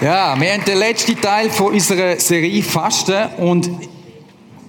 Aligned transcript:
Ja, 0.00 0.40
wir 0.40 0.52
haben 0.52 0.64
den 0.64 0.78
letzten 0.78 1.20
Teil 1.20 1.50
von 1.50 1.72
unserer 1.72 2.20
Serie 2.20 2.62
Fasten 2.62 3.30
und 3.38 3.68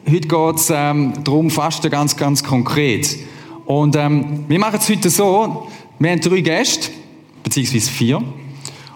heute 0.10 0.28
geht 0.28 0.56
es 0.56 0.72
ähm, 0.74 1.14
darum, 1.24 1.52
Fasten 1.52 1.92
ganz, 1.92 2.18
ganz 2.18 2.44
konkret. 2.44 3.16
Und 3.68 3.96
ähm, 3.96 4.46
wir 4.48 4.58
machen 4.58 4.80
es 4.82 4.90
heute 4.90 5.08
so, 5.12 5.68
wir 6.00 6.10
haben 6.10 6.20
drei 6.20 6.42
Gäste, 6.42 6.90
beziehungsweise 7.44 7.92
vier. 7.92 8.24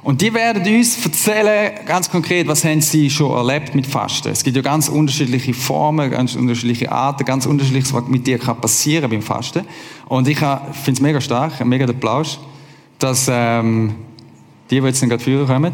Und 0.02 0.22
die 0.22 0.34
werden 0.34 0.64
uns 0.76 1.06
erzählen, 1.06 1.74
ganz 1.86 2.10
konkret, 2.10 2.48
was 2.48 2.66
haben 2.66 2.82
sie 2.82 3.12
schon 3.12 3.32
erlebt 3.32 3.76
mit 3.76 3.86
Fasten. 3.86 4.30
Es 4.30 4.44
gibt 4.44 4.56
ja 4.56 4.64
ganz 4.64 4.90
unterschiedliche 4.90 5.54
Formen, 5.54 6.10
ganz 6.10 6.34
unterschiedliche 6.34 6.92
Arten, 6.92 7.26
ganz 7.26 7.46
unterschiedliches, 7.46 7.94
was 7.94 8.08
mit 8.08 8.26
dir 8.26 8.40
kann 8.40 8.60
passieren 8.60 9.08
beim 9.08 9.22
Fasten. 9.22 9.68
Und 10.08 10.28
ich 10.28 10.40
finde 10.40 10.94
es 10.94 11.00
mega 11.00 11.22
stark, 11.22 11.64
mega 11.64 11.86
Applaus, 11.86 12.40
dass 12.98 13.28
ähm, 13.30 13.94
die, 14.72 14.82
die 14.82 14.88
jetzt 14.88 15.00
gerade 15.00 15.24
führen 15.24 15.46
kommen, 15.46 15.74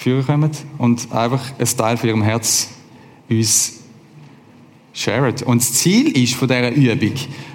führen 0.00 0.24
kommen 0.24 0.50
und 0.78 1.12
einfach 1.12 1.52
ein 1.58 1.76
Teil 1.76 1.98
von 1.98 2.08
ihrem 2.08 2.22
Herz 2.22 2.70
uns 3.28 3.80
sharen. 4.94 5.34
Und 5.44 5.60
das 5.60 5.74
Ziel 5.74 6.08
ist 6.16 6.34
von 6.34 6.48
dieser 6.48 6.70
Übung 6.72 7.12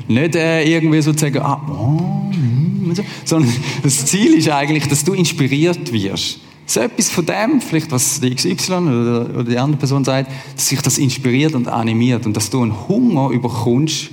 nicht 0.07 0.35
äh, 0.35 0.63
irgendwie 0.63 1.01
so 1.01 1.11
zu 1.11 1.21
sagen, 1.21 1.39
ah, 1.39 1.59
oh, 1.67 2.31
mm, 2.31 2.93
so, 2.93 3.03
sondern 3.23 3.51
das 3.81 4.05
Ziel 4.05 4.35
ist 4.35 4.47
eigentlich, 4.47 4.87
dass 4.87 5.03
du 5.03 5.13
inspiriert 5.13 5.91
wirst. 5.91 6.39
So 6.67 6.81
etwas 6.81 7.09
von 7.09 7.25
dem, 7.25 7.61
vielleicht 7.61 7.91
was 7.91 8.21
die 8.21 8.35
XY 8.35 8.73
oder, 8.73 9.29
oder 9.33 9.43
die 9.43 9.57
andere 9.57 9.79
Person 9.79 10.03
sagt, 10.03 10.29
dass 10.53 10.69
sich 10.69 10.81
das 10.81 10.99
inspiriert 10.99 11.55
und 11.55 11.67
animiert 11.67 12.27
und 12.27 12.37
dass 12.37 12.51
du 12.51 12.61
einen 12.61 12.87
Hunger 12.87 13.31
überkommst 13.31 14.11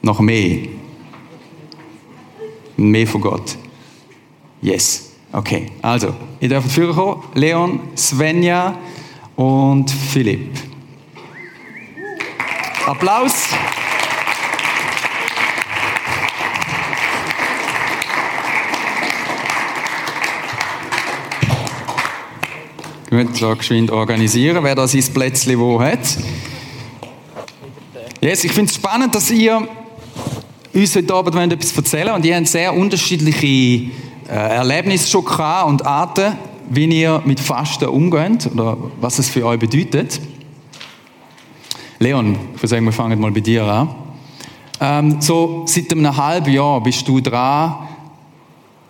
nach 0.00 0.20
mehr. 0.20 0.68
Mehr 2.76 3.06
von 3.08 3.20
Gott. 3.20 3.56
Yes. 4.60 5.11
Okay, 5.34 5.70
also, 5.80 6.14
ihr 6.40 6.50
dürft 6.50 6.70
führen 6.70 6.94
kommen. 6.94 7.22
Leon, 7.32 7.80
Svenja 7.96 8.76
und 9.34 9.90
Philipp. 9.90 10.58
Applaus. 12.84 13.48
Gut, 23.08 23.36
so 23.36 23.56
geschwind 23.56 23.90
organisieren, 23.90 24.62
wer 24.62 24.74
da 24.74 24.86
sein 24.86 25.04
Plätzchen 25.14 25.58
wo 25.58 25.80
hat. 25.80 26.18
Yes, 28.20 28.44
ich 28.44 28.52
finde 28.52 28.68
es 28.70 28.74
spannend, 28.74 29.14
dass 29.14 29.30
ihr 29.30 29.66
uns 30.74 30.94
heute 30.94 31.14
Abend 31.14 31.52
etwas 31.52 31.74
erzählen 31.74 32.08
wollt. 32.08 32.16
Und 32.16 32.24
ihr 32.26 32.36
habt 32.36 32.48
sehr 32.48 32.74
unterschiedliche 32.74 33.90
äh, 34.28 34.32
Erlebnisse 34.32 35.08
schon 35.08 35.24
gehabt 35.24 35.68
und 35.68 35.86
Arten, 35.86 36.36
wie 36.68 36.86
ihr 36.86 37.22
mit 37.24 37.40
Fasten 37.40 37.88
umgeht 37.88 38.48
oder 38.52 38.76
was 39.00 39.18
es 39.18 39.28
für 39.28 39.44
euch 39.46 39.58
bedeutet. 39.58 40.20
Leon, 41.98 42.36
ich 42.54 42.58
würde 42.58 42.68
sagen, 42.68 42.84
wir 42.84 42.92
fangen 42.92 43.20
mal 43.20 43.30
bei 43.30 43.40
dir 43.40 43.64
an. 43.64 43.94
Ähm, 44.80 45.20
so 45.20 45.64
seit 45.66 45.92
einem 45.92 46.16
halben 46.16 46.52
Jahr 46.52 46.82
bist 46.82 47.06
du 47.06 47.20
dran, 47.20 47.88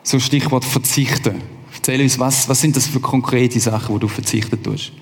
so 0.02 0.18
Stichwort 0.18 0.64
verzichten. 0.64 1.42
Erzähl 1.74 2.00
uns, 2.00 2.18
was, 2.18 2.48
was 2.48 2.60
sind 2.60 2.76
das 2.76 2.86
für 2.86 3.00
konkrete 3.00 3.60
Sachen, 3.60 3.94
wo 3.94 3.98
du 3.98 4.08
verzichten 4.08 4.62
tust? 4.62 4.92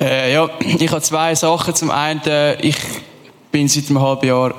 Äh, 0.00 0.34
ja, 0.34 0.48
ich 0.60 0.90
habe 0.90 1.00
zwei 1.00 1.34
Sachen. 1.34 1.74
Zum 1.74 1.90
einen, 1.90 2.20
äh, 2.26 2.60
ich 2.60 2.76
bin 3.50 3.68
seit 3.68 3.88
einem 3.88 4.00
halben 4.00 4.26
Jahr 4.26 4.54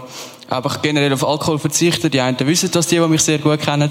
einfach 0.50 0.82
generell 0.82 1.14
auf 1.14 1.28
Alkohol 1.28 1.60
verzichtet. 1.60 2.14
Die 2.14 2.22
einen 2.22 2.40
wissen 2.40 2.72
das, 2.72 2.88
die, 2.88 2.96
die 2.96 3.08
mich 3.08 3.22
sehr 3.22 3.38
gut 3.38 3.62
kennen. 3.62 3.90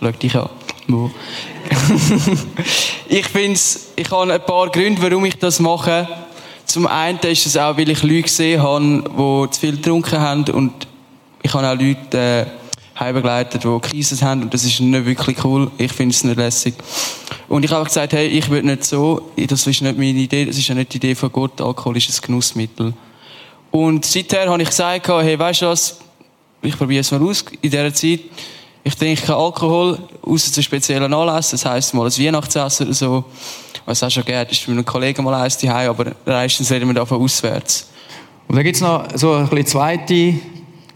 Schau 0.00 0.10
dich 0.10 0.36
an. 0.36 0.48
Wo? 0.92 1.10
ich 3.08 3.26
finde 3.26 3.60
ich 3.96 4.10
habe 4.10 4.32
ein 4.32 4.44
paar 4.44 4.68
Gründe, 4.70 5.02
warum 5.02 5.24
ich 5.24 5.36
das 5.36 5.60
mache. 5.60 6.08
Zum 6.64 6.86
einen 6.86 7.18
ist 7.20 7.46
es 7.46 7.56
auch, 7.56 7.76
weil 7.76 7.90
ich 7.90 8.02
Leute 8.02 8.22
gesehen 8.22 8.62
habe, 8.62 9.02
die 9.04 9.50
zu 9.50 9.60
viel 9.60 9.76
getrunken 9.76 10.20
haben 10.20 10.44
und 10.52 10.86
ich 11.42 11.52
habe 11.52 11.66
auch 11.66 11.74
Leute 11.74 12.16
äh, 12.16 13.00
heimbegleitet, 13.00 13.64
die 13.64 13.78
Krisen 13.80 14.20
haben 14.20 14.42
und 14.42 14.54
das 14.54 14.64
ist 14.64 14.78
nicht 14.80 15.06
wirklich 15.06 15.42
cool. 15.44 15.70
Ich 15.78 15.92
finde 15.92 16.14
es 16.14 16.22
nicht 16.22 16.36
lässig. 16.36 16.74
Und 17.48 17.64
ich 17.64 17.70
habe 17.70 17.84
gesagt, 17.84 18.12
hey, 18.12 18.28
ich 18.28 18.48
will 18.50 18.62
nicht 18.62 18.84
so, 18.84 19.32
das 19.36 19.66
ist 19.66 19.82
nicht 19.82 19.98
meine 19.98 20.18
Idee, 20.18 20.44
das 20.44 20.58
ist 20.58 20.68
ja 20.68 20.74
nicht 20.74 20.92
die 20.92 20.98
Idee 20.98 21.14
von 21.14 21.32
Gott, 21.32 21.60
Alkohol 21.60 21.96
ist 21.96 22.08
ein 22.10 22.26
Genussmittel. 22.26 22.92
Und 23.70 24.04
seither 24.04 24.48
habe 24.48 24.62
ich 24.62 24.68
gesagt, 24.68 25.08
hey, 25.08 25.38
weißt 25.38 25.62
du 25.62 25.66
was, 25.66 25.98
ich 26.62 26.76
probiere 26.76 27.00
es 27.00 27.10
mal 27.10 27.22
aus 27.22 27.44
in 27.60 27.70
dieser 27.70 27.92
Zeit 27.94 28.20
ich 28.82 28.96
trinke 28.96 29.22
keinen 29.22 29.36
Alkohol, 29.36 29.98
außer 30.22 30.52
zu 30.52 30.62
speziellen 30.62 31.12
Anlässen. 31.12 31.58
Das 31.58 31.64
heisst 31.64 31.94
mal 31.94 32.06
ein 32.06 32.12
Weihnachtsessen 32.12 32.86
oder 32.86 32.94
so. 32.94 33.24
Was 33.84 34.02
auch 34.02 34.10
schon 34.10 34.24
gerne 34.24 34.50
ist 34.50 34.66
mit 34.68 34.76
einem 34.76 34.84
Kollegen 34.84 35.24
mal 35.24 35.34
eins 35.34 35.58
daheim, 35.58 35.90
aber 35.90 36.12
meistens 36.24 36.70
reden 36.70 36.88
wir 36.88 36.94
davon 36.94 37.22
auswärts. 37.22 37.90
Und 38.48 38.56
dann 38.56 38.64
gibt 38.64 38.76
es 38.76 38.82
noch 38.82 39.06
so 39.14 39.34
eine 39.34 39.64
zweite 39.64 40.34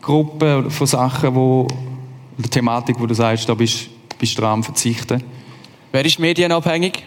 Gruppe 0.00 0.70
von 0.70 0.86
Sachen, 0.86 1.34
wo, 1.34 1.66
der 2.36 2.50
Thematik, 2.50 2.98
wo 2.98 3.06
du 3.06 3.14
sagst, 3.14 3.48
da 3.48 3.54
bist, 3.54 3.88
bist 4.18 4.36
du 4.36 4.42
dran 4.42 4.62
Verzichten. 4.62 5.22
Wer 5.92 6.04
ist 6.04 6.18
medienabhängig? 6.18 7.04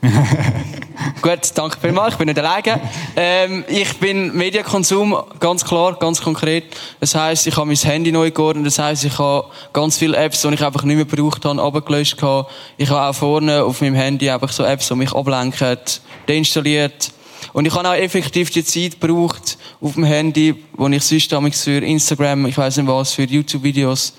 Gut, 1.20 1.40
danke 1.54 1.78
vielmals. 1.80 2.14
Ich 2.14 2.18
bin 2.18 2.28
nicht 2.28 2.38
alleine. 2.38 2.80
Ähm, 3.16 3.64
ich 3.68 3.98
bin 3.98 4.34
Medienkonsum, 4.34 5.16
ganz 5.40 5.64
klar, 5.64 5.94
ganz 5.98 6.20
konkret. 6.20 6.64
Das 7.00 7.14
heisst, 7.14 7.46
ich 7.46 7.56
habe 7.56 7.66
mein 7.66 7.76
Handy 7.76 8.12
neu 8.12 8.30
geordnet. 8.30 8.66
Das 8.66 8.78
heisst, 8.78 9.04
ich 9.04 9.18
habe 9.18 9.48
ganz 9.72 9.98
viele 9.98 10.16
Apps, 10.16 10.42
die 10.42 10.48
ich 10.48 10.64
einfach 10.64 10.82
nicht 10.84 10.96
mehr 10.96 11.04
gebraucht 11.04 11.44
habe, 11.44 11.62
abgelöscht 11.62 12.22
habe. 12.22 12.48
Ich 12.76 12.90
habe 12.90 13.08
auch 13.08 13.14
vorne 13.14 13.64
auf 13.64 13.80
meinem 13.80 13.94
Handy 13.94 14.30
einfach 14.30 14.52
so 14.52 14.64
Apps, 14.64 14.88
die 14.88 14.94
mich 14.94 15.12
ablenken, 15.12 15.78
deinstalliert. 16.26 17.12
Und 17.52 17.66
ich 17.66 17.74
habe 17.74 17.88
auch 17.88 17.94
effektiv 17.94 18.50
die 18.50 18.64
Zeit 18.64 19.00
gebraucht 19.00 19.58
auf 19.80 19.94
dem 19.94 20.04
Handy, 20.04 20.54
wo 20.74 20.88
ich 20.88 21.02
sonst 21.02 21.34
für 21.62 21.78
Instagram, 21.78 22.46
ich 22.46 22.56
weiß 22.56 22.78
nicht 22.78 22.86
was, 22.86 23.12
für 23.12 23.24
YouTube-Videos, 23.24 24.14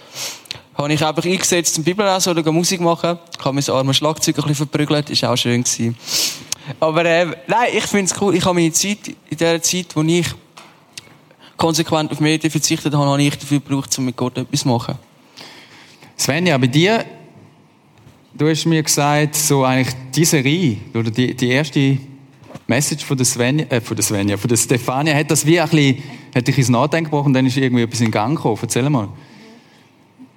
habe 0.75 0.93
ich 0.93 1.05
einfach 1.05 1.23
eingesetzt 1.23 1.75
zum 1.75 1.83
Bibellesen 1.83 2.37
oder 2.37 2.51
Musik 2.51 2.81
machen. 2.81 3.17
Ich 3.37 3.45
habe 3.45 3.55
mein 3.55 3.69
armes 3.69 3.97
Schlagzeug 3.97 4.35
ein 4.37 4.41
bisschen 4.41 4.55
verprügelt, 4.55 5.09
ist 5.09 5.23
auch 5.23 5.35
schön 5.35 5.63
gewesen. 5.63 5.95
Aber 6.79 7.05
äh, 7.05 7.25
nein, 7.47 7.69
ich 7.75 7.83
finde 7.85 8.05
es 8.05 8.21
cool. 8.21 8.35
Ich 8.35 8.45
habe 8.45 8.55
meine 8.55 8.71
Zeit, 8.71 9.15
in 9.29 9.37
der 9.37 9.61
Zeit, 9.61 9.95
wo 9.95 10.01
ich 10.01 10.27
konsequent 11.57 12.11
auf 12.11 12.19
Medien 12.19 12.51
verzichtet 12.51 12.93
habe, 12.93 13.05
habe 13.05 13.21
ich 13.21 13.37
dafür 13.37 13.59
gebraucht, 13.59 13.97
um 13.97 14.05
mit 14.05 14.15
Gott 14.15 14.37
etwas 14.37 14.61
zu 14.61 14.67
machen. 14.67 14.95
Svenja, 16.17 16.57
bei 16.57 16.67
dir, 16.67 17.05
du 18.33 18.49
hast 18.49 18.65
mir 18.65 18.81
gesagt, 18.81 19.35
so 19.35 19.63
eigentlich 19.63 19.95
diese 20.13 20.31
Serie, 20.31 20.77
oder 20.93 21.11
die, 21.11 21.35
die 21.35 21.49
erste 21.49 21.97
Message 22.67 23.03
von 23.03 23.17
der 23.17 23.25
Svenja, 23.25 23.65
äh, 23.69 23.81
von 23.81 23.95
der 23.95 24.03
Svenja, 24.03 24.37
von 24.37 24.47
der 24.47 24.57
Stefania, 24.57 25.15
hat 25.15 25.31
das 25.31 25.45
wie 25.45 25.59
ein 25.59 25.69
bisschen, 25.69 26.03
hat 26.35 26.47
dich 26.47 26.57
ins 26.57 26.69
Nachdenken 26.69 27.09
gebracht 27.09 27.25
und 27.25 27.33
dann 27.33 27.45
ist 27.45 27.57
irgendwie 27.57 27.83
etwas 27.83 28.01
in 28.01 28.11
Gang 28.11 28.35
gekommen. 28.35 28.57
Erzähl 28.61 28.89
mal. 28.89 29.09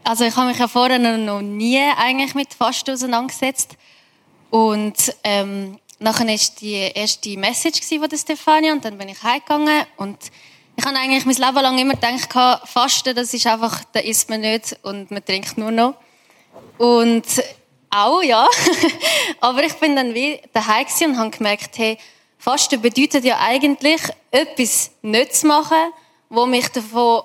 Also 0.05 0.25
ich 0.25 0.37
habe 0.37 0.49
mich 0.49 0.59
ja 0.59 0.69
vorher 0.69 0.99
noch 0.99 1.43
nie 1.43 1.81
eigentlich 1.97 2.35
mit 2.35 2.55
Fasten 2.55 2.93
auseinandergesetzt 2.93 3.77
und 4.51 4.95
ähm, 5.25 5.79
nachher 5.99 6.27
war 6.27 6.55
die 6.61 6.91
erste 6.95 7.37
Message 7.37 7.81
von 7.87 8.09
der 8.09 8.19
Stefania 8.19 8.73
und 8.73 8.85
dann 8.85 8.99
bin 8.99 9.09
ich 9.09 9.23
heimgegangen 9.23 9.85
und 9.97 10.19
ich 10.79 10.85
habe 10.85 10.97
eigentlich 10.97 11.25
mein 11.25 11.37
Leben 11.37 11.63
lang 11.63 11.79
immer 11.79 11.95
gedacht, 11.95 12.69
Fasten, 12.69 13.15
das 13.15 13.33
ist 13.33 13.47
einfach, 13.47 13.83
da 13.93 14.01
isst 14.01 14.29
man 14.29 14.43
nicht 14.43 14.77
und 14.83 15.11
man 15.11 15.25
trinkt 15.25 15.57
nur 15.57 15.71
noch. 15.71 15.95
Und 16.77 17.25
auch, 17.89 18.23
ja. 18.23 18.47
Aber 19.41 19.65
ich 19.65 19.73
bin 19.75 19.97
dann 19.97 20.13
wie 20.13 20.39
daheim 20.53 20.87
und 21.07 21.19
habe 21.19 21.31
gemerkt, 21.31 21.79
hey, 21.79 21.97
Fasten 22.37 22.83
bedeutet 22.83 23.25
ja 23.25 23.39
eigentlich, 23.41 24.03
etwas 24.31 24.91
nicht 25.01 25.35
zu 25.35 25.47
machen, 25.47 25.93
wo 26.29 26.45
mich 26.45 26.69
davon 26.69 27.23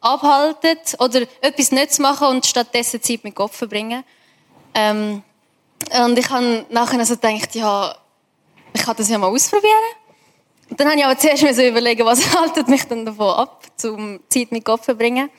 abhaltet 0.00 0.94
oder 1.00 1.22
etwas 1.40 1.72
nicht 1.72 1.94
zu 1.94 2.02
machen 2.02 2.28
und 2.28 2.46
stattdessen 2.46 3.02
Zeit 3.02 3.24
mit 3.24 3.34
Gott 3.34 3.52
verbringen. 3.52 4.04
Ähm, 4.74 5.22
und 6.04 6.18
ich 6.18 6.30
habe 6.30 6.64
nachher 6.70 6.98
also 7.00 7.16
gedacht, 7.16 7.54
ja, 7.54 7.96
kann 8.84 8.96
das 8.96 9.08
ja 9.08 9.18
mal 9.18 9.28
ausprobieren. 9.28 9.72
Und 10.70 10.80
dann 10.80 10.88
habe 10.88 10.98
ich 10.98 11.04
aber 11.04 11.18
zuerst 11.18 11.42
überlegen, 11.42 12.04
was 12.06 12.34
haltet 12.38 12.68
mich 12.68 12.84
denn 12.84 13.04
davon 13.04 13.34
ab, 13.34 13.64
zum 13.76 14.20
Zeit 14.28 14.52
mit 14.52 14.64
Gott 14.64 14.84
verbringen. 14.84 15.30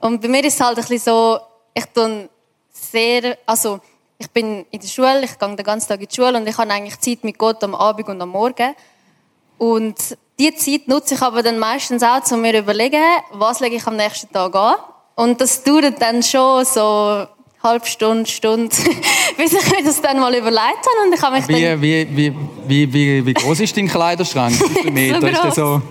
Und 0.00 0.20
bei 0.20 0.28
mir 0.28 0.44
ist 0.44 0.54
es 0.54 0.60
halt 0.60 0.78
ein 0.78 0.84
bisschen 0.84 0.98
so, 0.98 1.38
ich 1.74 1.84
tue 1.86 2.28
sehr, 2.72 3.38
also 3.46 3.80
ich 4.18 4.30
bin 4.30 4.64
in 4.70 4.80
der 4.80 4.88
Schule, 4.88 5.24
ich 5.24 5.38
gehe 5.38 5.56
den 5.56 5.64
ganzen 5.64 5.88
Tag 5.88 6.00
in 6.00 6.08
die 6.08 6.14
Schule 6.14 6.36
und 6.36 6.46
ich 6.46 6.56
habe 6.56 6.70
eigentlich 6.70 6.98
Zeit 7.00 7.24
mit 7.24 7.38
Gott 7.38 7.62
am 7.64 7.74
Abend 7.74 8.08
und 8.08 8.20
am 8.20 8.30
Morgen. 8.30 8.74
Und 9.58 9.96
die 10.38 10.54
Zeit 10.54 10.88
nutze 10.88 11.14
ich 11.14 11.22
aber 11.22 11.42
dann 11.42 11.58
meistens 11.58 12.02
auch, 12.02 12.20
um 12.32 12.40
mir 12.40 12.52
zu 12.52 12.58
überlegen, 12.58 13.02
was 13.32 13.60
lege 13.60 13.76
ich 13.76 13.86
am 13.86 13.96
nächsten 13.96 14.32
Tag 14.32 14.54
an. 14.54 14.76
Und 15.14 15.40
das 15.40 15.62
dauert 15.62 16.00
dann 16.00 16.22
schon 16.22 16.64
so 16.64 17.26
halbe 17.64 17.86
Stunde, 17.86 18.30
Stunde, 18.30 18.74
bis 19.36 19.52
ich 19.52 19.70
mir 19.70 19.82
das 19.84 20.00
dann 20.00 20.20
mal 20.20 20.34
überlegt 20.34 20.60
habe. 20.60 21.06
Und 21.06 21.14
ich 21.14 21.22
habe 21.22 21.36
mich 21.36 21.48
wie, 21.48 21.62
dann... 21.62 21.82
wie, 21.82 22.08
wie, 22.16 22.34
wie, 22.66 22.92
wie, 22.92 23.26
wie 23.26 23.34
groß 23.34 23.60
ist 23.60 23.76
dein 23.76 23.88
Kleiderschrank? 23.88 24.54
so 24.84 24.90
Meter? 24.90 25.28
ist 25.28 25.42
der 25.42 25.52
so... 25.52 25.82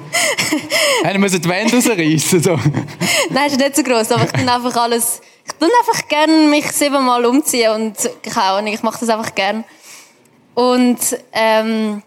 Hey, 1.03 1.17
müssen 1.17 1.41
die 1.41 1.49
Wände 1.49 1.75
rausreißen? 1.75 2.41
So. 2.41 2.51
Nein, 3.29 3.47
ist 3.47 3.59
nicht 3.59 3.75
so 3.75 3.83
groß, 3.83 4.11
aber 4.11 4.23
ich 4.23 4.31
dann 4.31 4.47
einfach 4.47 4.75
alles 4.77 5.21
ich 5.45 5.53
tue 5.53 5.67
einfach 5.67 6.07
gerne 6.07 6.47
mich 6.47 6.71
siebenmal 6.71 7.25
umziehen 7.25 7.71
und 7.71 7.95
keine 8.23 8.45
Ahnung, 8.45 8.73
ich 8.73 8.83
mache 8.83 8.99
das 9.01 9.09
einfach 9.09 9.35
gerne. 9.35 9.63
Und 10.53 10.99
ähm, 11.33 12.01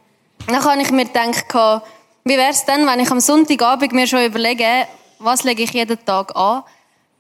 dann 0.47 0.65
habe 0.65 0.83
ich 0.83 0.91
mir 0.91 1.05
gedacht, 1.05 1.83
wie 2.25 2.37
wäre 2.37 2.51
es 2.51 2.65
denn, 2.65 2.87
wenn 2.87 3.01
ich 3.01 3.11
am 3.11 3.21
Sonntagabend 3.21 3.93
mir 3.93 4.07
schon 4.07 4.25
überlege, 4.25 4.87
was 5.19 5.45
lege 5.45 5.63
ich 5.63 5.73
jeden 5.73 6.03
Tag 6.05 6.35
an? 6.37 6.63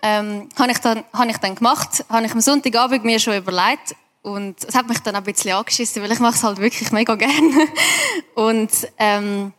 Ähm, 0.08 0.49
habe 0.56 0.70
ich 0.70 0.79
dann, 0.79 1.03
habe 1.12 1.31
ich 1.31 1.38
dann 1.38 1.56
gemacht, 1.56 2.05
habe 2.08 2.25
ich 2.26 2.32
am 2.32 2.41
Sonntagabend 2.41 3.05
mir 3.05 3.19
schon 3.19 3.37
überlegt 3.37 3.97
und 4.23 4.55
es 4.62 4.76
hat 4.76 4.88
mich 4.88 5.00
dann 5.00 5.17
ein 5.17 5.25
bisschen 5.25 5.50
angeschissen, 5.53 6.00
weil 6.00 6.12
ich 6.12 6.20
mache 6.20 6.37
es 6.37 6.44
halt 6.44 6.58
wirklich 6.58 6.93
mega 6.93 7.17
gerne. 7.17 7.67
und 8.37 8.70
ähm, 8.99 9.53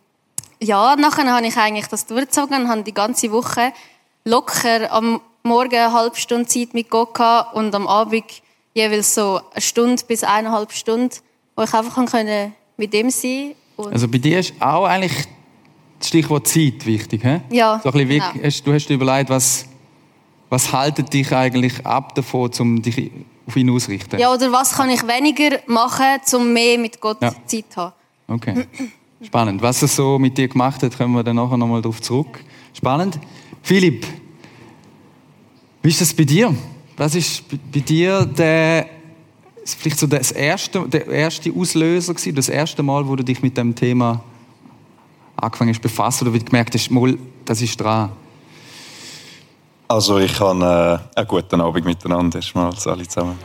ja, 0.62 0.96
nachher 0.96 1.30
habe 1.34 1.46
ich 1.46 1.58
eigentlich 1.58 1.88
das 1.88 2.06
durchgezogen 2.06 2.62
und 2.62 2.70
habe 2.70 2.84
die 2.84 2.94
ganze 2.94 3.30
Woche 3.34 3.74
locker 4.24 4.90
am 4.94 5.20
Morgen 5.44 5.76
eine 5.76 5.92
halbe 5.92 6.16
Stunde 6.16 6.48
Zeit 6.48 6.74
mit 6.74 6.90
Gott 6.90 7.14
gehabt 7.14 7.54
und 7.54 7.76
am 7.76 7.86
Abend 7.86 8.24
jeweils 8.74 9.16
so 9.16 9.42
eine 9.52 9.62
Stunde 9.62 10.02
bis 10.08 10.24
eineinhalb 10.24 10.72
Stunden, 10.72 11.14
wo 11.58 11.64
ich 11.64 11.74
einfach 11.74 12.06
können 12.06 12.54
mit 12.78 12.94
ihm 12.94 13.10
sein 13.10 13.54
konnte. 13.76 13.92
Also 13.92 14.08
bei 14.08 14.18
dir 14.18 14.40
ist 14.40 14.54
auch 14.62 14.86
eigentlich 14.86 15.28
das 16.00 16.08
Stichwort 16.08 16.48
Zeit 16.48 16.86
wichtig, 16.86 17.22
he? 17.22 17.42
Ja, 17.50 17.82
so 17.84 17.92
ein 17.92 18.08
genau. 18.08 18.32
Du 18.64 18.74
hast 18.74 18.88
dir 18.88 18.94
überlegt, 18.94 19.30
was, 19.30 19.66
was 20.50 20.72
haltet 20.72 21.14
dich 21.14 21.34
eigentlich 21.34 21.86
ab 21.86 22.16
davon, 22.16 22.52
um 22.60 22.82
dich 22.82 23.12
auf 23.46 23.56
ihn 23.56 23.70
auszurichten? 23.70 24.20
Ja, 24.20 24.34
oder 24.34 24.52
was 24.52 24.74
kann 24.74 24.90
ich 24.90 25.06
weniger 25.08 25.60
machen, 25.68 26.20
um 26.34 26.54
mehr 26.54 26.78
mit 26.78 27.00
Gott 27.02 27.22
ja. 27.22 27.34
Zeit 27.46 27.66
zu 27.70 27.82
haben? 27.82 27.94
Okay. 28.28 28.66
Spannend. 29.22 29.62
Was 29.62 29.82
er 29.82 29.88
so 29.88 30.20
mit 30.20 30.38
dir 30.38 30.48
gemacht 30.48 30.84
hat, 30.84 30.96
kommen 30.98 31.14
wir 31.14 31.24
dann 31.24 31.38
nachher 31.38 31.58
nochmal 31.58 31.82
darauf 31.82 32.02
zurück. 32.02 32.40
Spannend. 32.74 33.20
Philipp, 33.64 34.06
wie 35.82 35.90
ist 35.90 36.02
das 36.02 36.14
bei 36.14 36.24
dir? 36.24 36.54
Was 36.96 37.16
ist 37.16 37.44
bei 37.50 37.80
dir 37.80 38.26
der, 38.26 38.88
vielleicht 39.66 40.00
so 40.00 40.08
das 40.08 40.32
erste, 40.32 40.88
der 40.88 41.08
erste 41.08 41.52
Auslöser 41.52 42.14
gewesen, 42.14 42.36
das 42.36 42.50
erste 42.50 42.84
Mal, 42.84 43.08
wo 43.08 43.16
du 43.16 43.24
dich 43.24 43.42
mit 43.42 43.58
dem 43.58 43.74
Thema 43.74 44.24
angefangen 45.36 45.74
hast 45.74 45.82
befasst 45.82 46.22
oder 46.22 46.34
wie 46.34 46.40
du 46.40 46.46
gemerkt 46.46 46.74
hast, 46.74 46.90
mal, 46.92 47.18
das 47.46 47.62
ist 47.62 47.80
dran? 47.80 48.12
Also 49.88 50.18
ich 50.19 50.38
habe 50.39 51.00
äh, 51.16 51.19
einen 51.19 51.28
guten 51.28 51.62
Abend 51.62 51.86
miteinander 51.86 52.39
erstmal 52.39 52.74
alle 52.86 53.07
zusammen. 53.07 53.39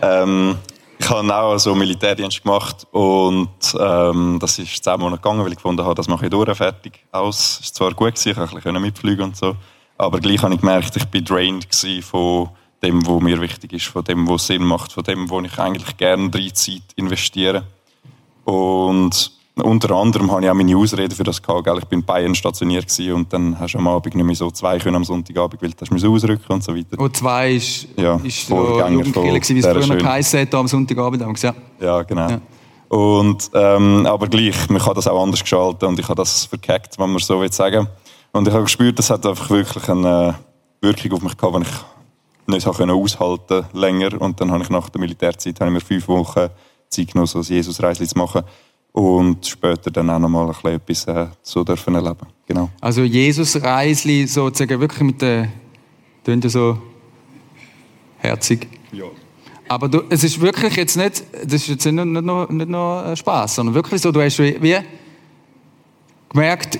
Ähm, 0.00 0.56
ich 0.98 1.10
habe 1.10 1.36
auch 1.36 1.58
so 1.58 1.74
Militärdienst 1.74 2.42
gemacht 2.42 2.86
und 2.92 3.48
ähm, 3.80 4.38
das 4.40 4.58
ist 4.60 4.84
zehn 4.84 5.00
Monate 5.00 5.20
gegangen, 5.20 5.44
weil 5.44 5.50
ich 5.50 5.56
gefunden 5.56 5.84
habe, 5.84 5.96
das 5.96 6.06
mache 6.06 6.26
ich 6.26 6.30
durch, 6.30 6.56
fertig, 6.56 7.04
aus. 7.10 7.60
Es 7.60 7.68
war 7.70 7.88
zwar 7.88 7.94
gut, 7.94 8.14
gewesen, 8.14 8.30
ich 8.30 8.36
konnte 8.36 8.52
ein 8.52 8.62
bisschen 8.62 8.82
mitfliegen 8.82 9.24
und 9.24 9.36
so, 9.36 9.56
aber 9.98 10.20
gleich 10.20 10.42
habe 10.42 10.54
ich 10.54 10.60
gemerkt, 10.60 10.96
ich 10.96 11.06
bin 11.06 11.24
drained 11.24 11.66
von 12.02 12.50
dem, 12.82 13.06
was 13.06 13.22
mir 13.22 13.40
wichtig 13.40 13.72
ist, 13.72 13.86
von 13.86 14.04
dem, 14.04 14.28
was 14.28 14.46
Sinn 14.46 14.62
macht, 14.62 14.92
von 14.92 15.02
dem, 15.02 15.28
wo 15.28 15.40
ich 15.40 15.58
eigentlich 15.58 15.96
gerne 15.96 16.30
drei 16.30 16.50
Zeit 16.50 16.82
investiere. 16.94 17.64
Und 18.44 19.32
unter 19.62 19.94
anderem 19.94 20.32
habe 20.32 20.44
ich 20.44 20.50
auch 20.50 20.54
meine 20.54 20.76
Ausrede 20.76 21.14
für 21.14 21.22
das 21.22 21.40
gehabt, 21.40 21.64
gell? 21.64 21.78
ich 21.78 21.84
bin 21.84 22.00
in 22.00 22.04
Bayern 22.04 22.34
stationiert 22.34 22.86
und 23.12 23.32
dann 23.32 23.58
hast 23.58 23.74
du 23.74 23.78
am 23.78 23.86
Abend 23.86 24.14
nicht 24.14 24.24
mehr 24.24 24.34
so 24.34 24.50
zwei 24.50 24.78
können 24.78 24.96
am 24.96 25.04
Sonntagabend, 25.04 25.62
weil 25.62 25.70
du 25.70 25.84
musst 25.92 26.04
ausrücken 26.04 26.52
und 26.52 26.64
so 26.64 26.74
weiter. 26.74 26.98
Und 26.98 27.16
zwei 27.16 27.52
ist, 27.52 27.86
ja, 27.96 28.16
ist 28.16 28.48
so 28.48 28.80
Jugendkirche, 28.80 29.54
wie 29.54 29.60
es 29.60 29.66
früher 29.66 29.86
noch 29.86 29.98
geheißen 29.98 30.40
hat, 30.40 30.54
am 30.54 30.66
Sonntagabend. 30.66 31.22
Ja, 31.40 31.54
ja 31.80 32.02
genau. 32.02 32.30
Ja. 32.30 32.40
Und, 32.88 33.50
ähm, 33.54 34.06
aber 34.06 34.26
gleich, 34.26 34.68
man 34.68 34.82
kann 34.82 34.94
das 34.94 35.06
auch 35.06 35.22
anders 35.22 35.40
gestalten 35.40 35.86
und 35.86 35.98
ich 35.98 36.08
habe 36.08 36.16
das 36.16 36.46
verkackt, 36.46 36.98
wenn 36.98 37.10
man 37.10 37.18
so 37.20 37.40
will 37.40 37.52
sagen. 37.52 37.86
Und 38.32 38.48
ich 38.48 38.54
habe 38.54 38.64
gespürt, 38.64 38.98
das 38.98 39.10
hat 39.10 39.24
einfach 39.24 39.50
wirklich 39.50 39.88
eine 39.88 40.34
Wirkung 40.80 41.12
auf 41.12 41.22
mich 41.22 41.36
gehabt, 41.36 41.56
die 41.56 41.62
ich 41.62 42.54
nicht 42.54 42.66
habe 42.66 42.92
aushalten 42.92 43.66
länger. 43.72 44.20
Und 44.20 44.40
dann 44.40 44.50
habe 44.50 44.64
ich 44.64 44.70
nach 44.70 44.88
der 44.90 45.00
Militärzeit 45.00 45.60
habe 45.60 45.70
ich 45.70 45.74
mir 45.74 45.80
fünf 45.80 46.08
Wochen 46.08 46.48
Zeit 46.88 47.12
genommen, 47.12 47.26
so 47.28 47.38
ein 47.38 47.44
Jesus-Reisli 47.44 48.08
zu 48.08 48.18
machen 48.18 48.42
und 48.94 49.44
später 49.44 49.90
dann 49.90 50.08
auch 50.08 50.20
noch 50.20 50.28
mal 50.28 50.46
ein 50.46 50.80
bisschen 50.86 51.16
etwas 51.16 51.32
äh, 51.32 51.36
so 51.42 51.64
dürfen 51.64 51.96
erleben. 51.96 52.28
Genau. 52.46 52.70
Also 52.80 53.02
Jesus 53.02 53.60
Reisli 53.60 54.24
sozusagen 54.28 54.80
wirklich 54.80 55.00
mit 55.00 55.20
der 55.20 55.48
tönt 56.22 56.48
so 56.48 56.78
herzig. 58.18 58.68
Ja. 58.92 59.06
Aber 59.66 59.88
du, 59.88 60.02
es 60.10 60.22
ist 60.22 60.40
wirklich 60.40 60.76
jetzt 60.76 60.96
nicht, 60.96 61.24
das 61.32 61.54
ist 61.54 61.68
jetzt 61.68 61.84
nicht 61.84 61.94
nur, 61.94 62.04
nicht 62.04 62.24
nur, 62.24 62.52
nicht 62.52 62.68
nur 62.68 63.16
Spaß, 63.16 63.56
sondern 63.56 63.74
wirklich 63.74 64.00
so, 64.00 64.12
du 64.12 64.22
hast 64.22 64.38
wie 64.38 64.78
gemerkt, 66.28 66.78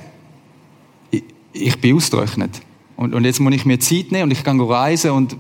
ich, 1.11 1.25
ich 1.53 1.81
bin 1.81 1.97
ausgerechnet. 1.97 2.61
Und, 2.97 3.13
und 3.13 3.25
jetzt 3.25 3.41
muss 3.41 3.55
ich 3.55 3.65
mir 3.65 3.81
Zeit 3.81 4.13
nehmen 4.13 4.25
und 4.25 4.31
ich 4.31 4.45
kann 4.45 4.61
reisen 4.61 5.11
und 5.11 5.37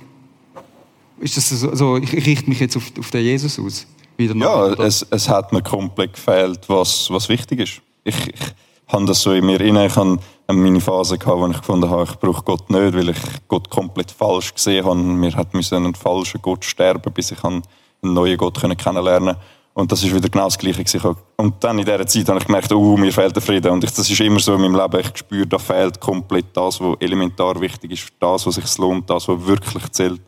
ist 1.20 1.36
das 1.36 1.50
so, 1.50 1.72
so 1.72 1.98
ich 1.98 2.12
richte 2.12 2.48
mich 2.48 2.58
jetzt 2.58 2.76
auf, 2.76 2.90
auf 2.98 3.12
den 3.12 3.22
Jesus 3.22 3.60
aus 3.60 3.86
wieder 4.16 4.34
Ja, 4.36 4.66
es, 4.84 5.06
es 5.10 5.28
hat 5.28 5.52
mir 5.52 5.62
komplett 5.62 6.14
gefehlt, 6.14 6.60
was, 6.68 7.10
was 7.10 7.28
wichtig 7.28 7.60
ist. 7.60 7.82
Ich, 8.04 8.28
ich 8.28 8.40
habe 8.88 9.04
das 9.06 9.22
so 9.22 9.32
in 9.32 9.46
mir 9.46 9.60
inne. 9.60 9.86
Ich 9.86 9.96
habe 9.96 10.18
meine 10.48 10.80
Phase 10.80 11.18
gehabt, 11.18 11.38
wo 11.38 11.46
ich 11.46 11.58
gefunden 11.58 11.90
habe, 11.90 12.04
ich 12.04 12.16
brauche 12.18 12.42
Gott 12.42 12.70
nicht, 12.70 12.94
weil 12.94 13.08
ich 13.10 13.18
Gott 13.48 13.70
komplett 13.70 14.10
falsch 14.10 14.54
gesehen 14.54 14.84
habe. 14.84 14.96
Mir 14.96 15.34
hat 15.34 15.54
müssen 15.54 15.76
einen 15.76 15.94
falschen 15.94 16.42
Gott 16.42 16.64
sterben, 16.64 17.12
bis 17.12 17.30
ich 17.30 17.42
einen 17.44 17.62
neuen 18.02 18.36
Gott 18.36 18.60
kennenlernen 18.60 19.34
konnte. 19.34 19.40
Und 19.74 19.90
das 19.90 20.04
ist 20.04 20.14
wieder 20.14 20.28
genau 20.28 20.44
das 20.44 20.56
Gleiche 20.56 20.84
gewesen. 20.84 21.16
Und 21.36 21.64
dann 21.64 21.78
in 21.80 21.84
dieser 21.84 22.06
Zeit 22.06 22.28
habe 22.28 22.38
ich 22.38 22.46
gemerkt, 22.46 22.72
oh, 22.72 22.96
mir 22.96 23.12
fehlt 23.12 23.34
der 23.34 23.42
Frieden. 23.42 23.72
Und 23.72 23.82
ich, 23.82 23.90
das 23.90 24.08
ist 24.08 24.20
immer 24.20 24.38
so 24.38 24.54
in 24.54 24.60
meinem 24.60 24.76
Leben. 24.76 25.00
Ich 25.00 25.18
spüre, 25.18 25.46
da 25.48 25.58
fehlt 25.58 25.98
komplett 25.98 26.46
das, 26.52 26.80
was 26.80 26.96
elementar 27.00 27.60
wichtig 27.60 27.90
ist, 27.90 28.12
das, 28.20 28.46
was 28.46 28.54
sich 28.54 28.78
lohnt, 28.78 29.10
das, 29.10 29.26
was 29.26 29.44
wirklich 29.44 29.90
zählt. 29.90 30.20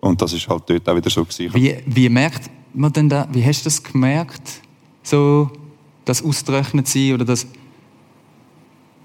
Und 0.00 0.22
das 0.22 0.32
ist 0.32 0.48
halt 0.48 0.62
dort 0.68 0.88
auch 0.88 0.94
wieder 0.94 1.10
so 1.10 1.24
gewesen. 1.24 1.52
Wie, 1.52 1.82
wie 1.84 2.08
merkt 2.08 2.48
man 2.74 2.92
denn 2.92 3.08
da, 3.08 3.28
wie 3.32 3.44
hast 3.44 3.60
du 3.60 3.64
das 3.64 3.82
gemerkt? 3.82 4.60
So, 5.02 5.50
das 6.04 6.24
ausgerechnet 6.24 6.88
sein 6.88 7.14
oder 7.14 7.24
das, 7.24 7.46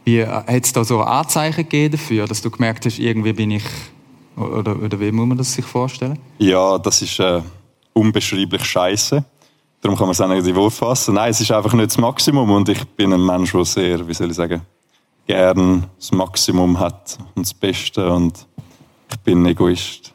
wie, 0.06 0.26
hat 0.26 0.64
es 0.64 0.74
da 0.74 0.84
so 0.84 1.02
Anzeichen 1.02 1.64
gegeben 1.64 1.94
dafür, 1.94 2.28
dass 2.28 2.42
du 2.42 2.50
gemerkt 2.50 2.86
hast, 2.86 3.00
irgendwie 3.00 3.34
bin 3.34 3.52
ich, 3.52 3.66
oder, 4.36 4.82
oder 4.82 5.00
wie 5.00 5.12
muss 5.12 5.28
man 5.28 5.38
das 5.38 5.54
sich 5.54 5.66
vorstellen? 5.66 6.18
Ja, 6.38 6.78
das 6.78 7.02
ist 7.02 7.20
äh, 7.20 7.42
unbeschreiblich 7.94 8.64
scheiße. 8.64 9.24
Darum 9.82 9.98
kann 9.98 10.08
man 10.08 10.12
es 10.12 10.22
auch 10.22 10.28
nicht 10.28 10.74
fassen. 10.74 11.16
Nein, 11.16 11.32
es 11.32 11.42
ist 11.42 11.52
einfach 11.52 11.74
nicht 11.74 11.88
das 11.88 11.98
Maximum 11.98 12.50
und 12.50 12.70
ich 12.70 12.84
bin 12.90 13.14
ein 13.14 13.24
Mensch, 13.24 13.52
der 13.52 13.66
sehr, 13.66 14.08
wie 14.08 14.14
soll 14.14 14.30
ich 14.30 14.36
sagen, 14.36 14.62
gern 15.28 15.86
das 15.98 16.12
Maximum 16.12 16.80
hat 16.80 17.18
und 17.36 17.46
das 17.46 17.54
Beste 17.54 18.10
und 18.12 18.48
ich 19.12 19.20
bin 19.20 19.46
Egoist. 19.46 20.14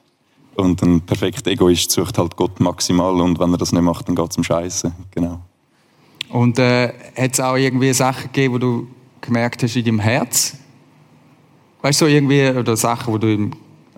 Und 0.54 0.82
ein 0.82 1.00
perfekter 1.00 1.50
Egoist 1.50 1.90
sucht 1.90 2.18
halt 2.18 2.37
Gott 2.37 2.61
maximal 2.61 3.21
und 3.21 3.38
wenn 3.38 3.52
er 3.52 3.59
das 3.59 3.73
nicht 3.73 3.82
macht, 3.82 4.09
dann 4.09 4.14
geht 4.14 4.30
es 4.30 4.37
um 4.37 4.44
Scheiße. 4.44 4.92
Genau. 5.12 5.40
Und 6.28 6.59
äh, 6.59 6.92
hat 7.16 7.32
es 7.32 7.40
auch 7.40 7.56
irgendwie 7.56 7.92
Sachen 7.92 8.25
gegeben, 8.32 8.54
wo 8.54 8.59
du 8.59 8.87
gemerkt 9.21 9.62
hast 9.62 9.76
in 9.76 9.85
deinem 9.85 9.99
Herz? 9.99 10.56
Weißt 11.80 12.00
du, 12.00 12.04
so 12.04 12.11
irgendwie, 12.11 12.49
oder 12.49 12.76
Sachen, 12.76 13.12
wo 13.12 13.18
du 13.18 13.32
im, 13.32 13.52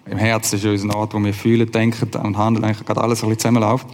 im 0.06 0.18
Herz, 0.18 0.50
das 0.50 0.61
ist 0.61 0.64
ja 0.64 0.70
unser 0.70 0.96
Ort, 0.96 1.14
wo 1.14 1.23
wir 1.23 1.34
fühlen, 1.34 1.70
denken 1.70 2.08
und 2.18 2.38
handeln, 2.38 2.64
eigentlich 2.64 2.87
gerade 2.87 3.00
alles 3.00 3.23
ein 3.23 3.28
bisschen 3.28 3.40
zusammenläuft. 3.40 3.87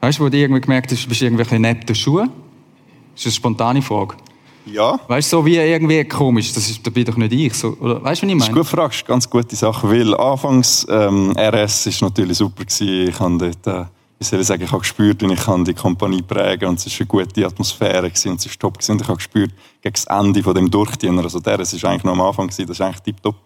Weißt 0.00 0.18
du, 0.18 0.24
wo 0.24 0.28
du 0.28 0.36
irgendwie 0.36 0.60
gemerkt 0.60 0.92
hast, 0.92 1.04
du 1.04 1.08
bist 1.08 1.22
irgendwie 1.22 1.44
ein 1.48 1.62
neben 1.62 1.86
den 1.86 1.94
Schuhen? 1.94 2.30
Das 3.14 3.22
ist 3.22 3.26
eine 3.26 3.32
spontane 3.32 3.82
Frage. 3.82 4.16
Ja. 4.66 4.98
Weißt 5.08 5.32
du, 5.32 5.38
so 5.38 5.46
wie 5.46 5.56
irgendwie 5.56 6.04
komisch, 6.04 6.52
das, 6.52 6.68
ist, 6.70 6.86
das 6.86 6.92
bin 6.92 7.04
doch 7.04 7.16
nicht 7.16 7.32
ich. 7.32 7.54
So, 7.54 7.76
oder, 7.80 8.02
weißt 8.02 8.22
du, 8.22 8.26
was 8.26 8.30
ich 8.30 8.34
meine? 8.34 8.38
Das 8.38 8.48
ist 8.48 8.54
gut 8.54 8.66
fragst, 8.66 9.06
ganz 9.06 9.28
gute 9.28 9.56
Sache. 9.56 9.88
Weil 9.88 10.14
anfangs, 10.14 10.86
ähm, 10.88 11.34
RS 11.36 11.86
ist 11.86 12.02
natürlich 12.02 12.38
super 12.38 12.64
gewesen. 12.64 13.08
Ich 13.08 13.18
habe 13.18 13.38
dort, 13.38 13.66
äh, 13.66 13.86
wie 14.18 14.24
soll 14.24 14.40
ich 14.40 14.46
sagen, 14.46 14.62
ich 14.62 14.70
habe 14.70 14.80
gespürt, 14.80 15.22
wie 15.22 15.32
ich 15.32 15.64
die 15.64 15.74
Kompanie 15.74 16.22
prägen 16.22 16.68
und 16.68 16.78
es 16.78 16.86
war 16.86 16.92
eine 17.00 17.06
gute 17.06 17.46
Atmosphäre 17.46 18.08
gewesen, 18.08 18.30
und 18.30 18.40
es 18.40 18.46
war 18.46 18.58
top 18.58 18.78
gewesen. 18.78 18.92
Und 18.92 19.00
ich 19.00 19.08
habe 19.08 19.16
gespürt, 19.16 19.50
gegen 19.80 19.92
das 19.94 20.04
Ende 20.04 20.42
von 20.42 20.54
dem 20.54 20.70
Durchdiener, 20.70 21.22
also 21.22 21.40
der, 21.40 21.60
es 21.60 21.72
ist 21.72 21.84
eigentlich 21.84 22.04
noch 22.04 22.12
am 22.12 22.20
Anfang 22.20 22.46
gewesen, 22.46 22.66
das 22.66 22.76
ist 22.76 22.80
eigentlich 22.80 23.02
tiptop. 23.02 23.36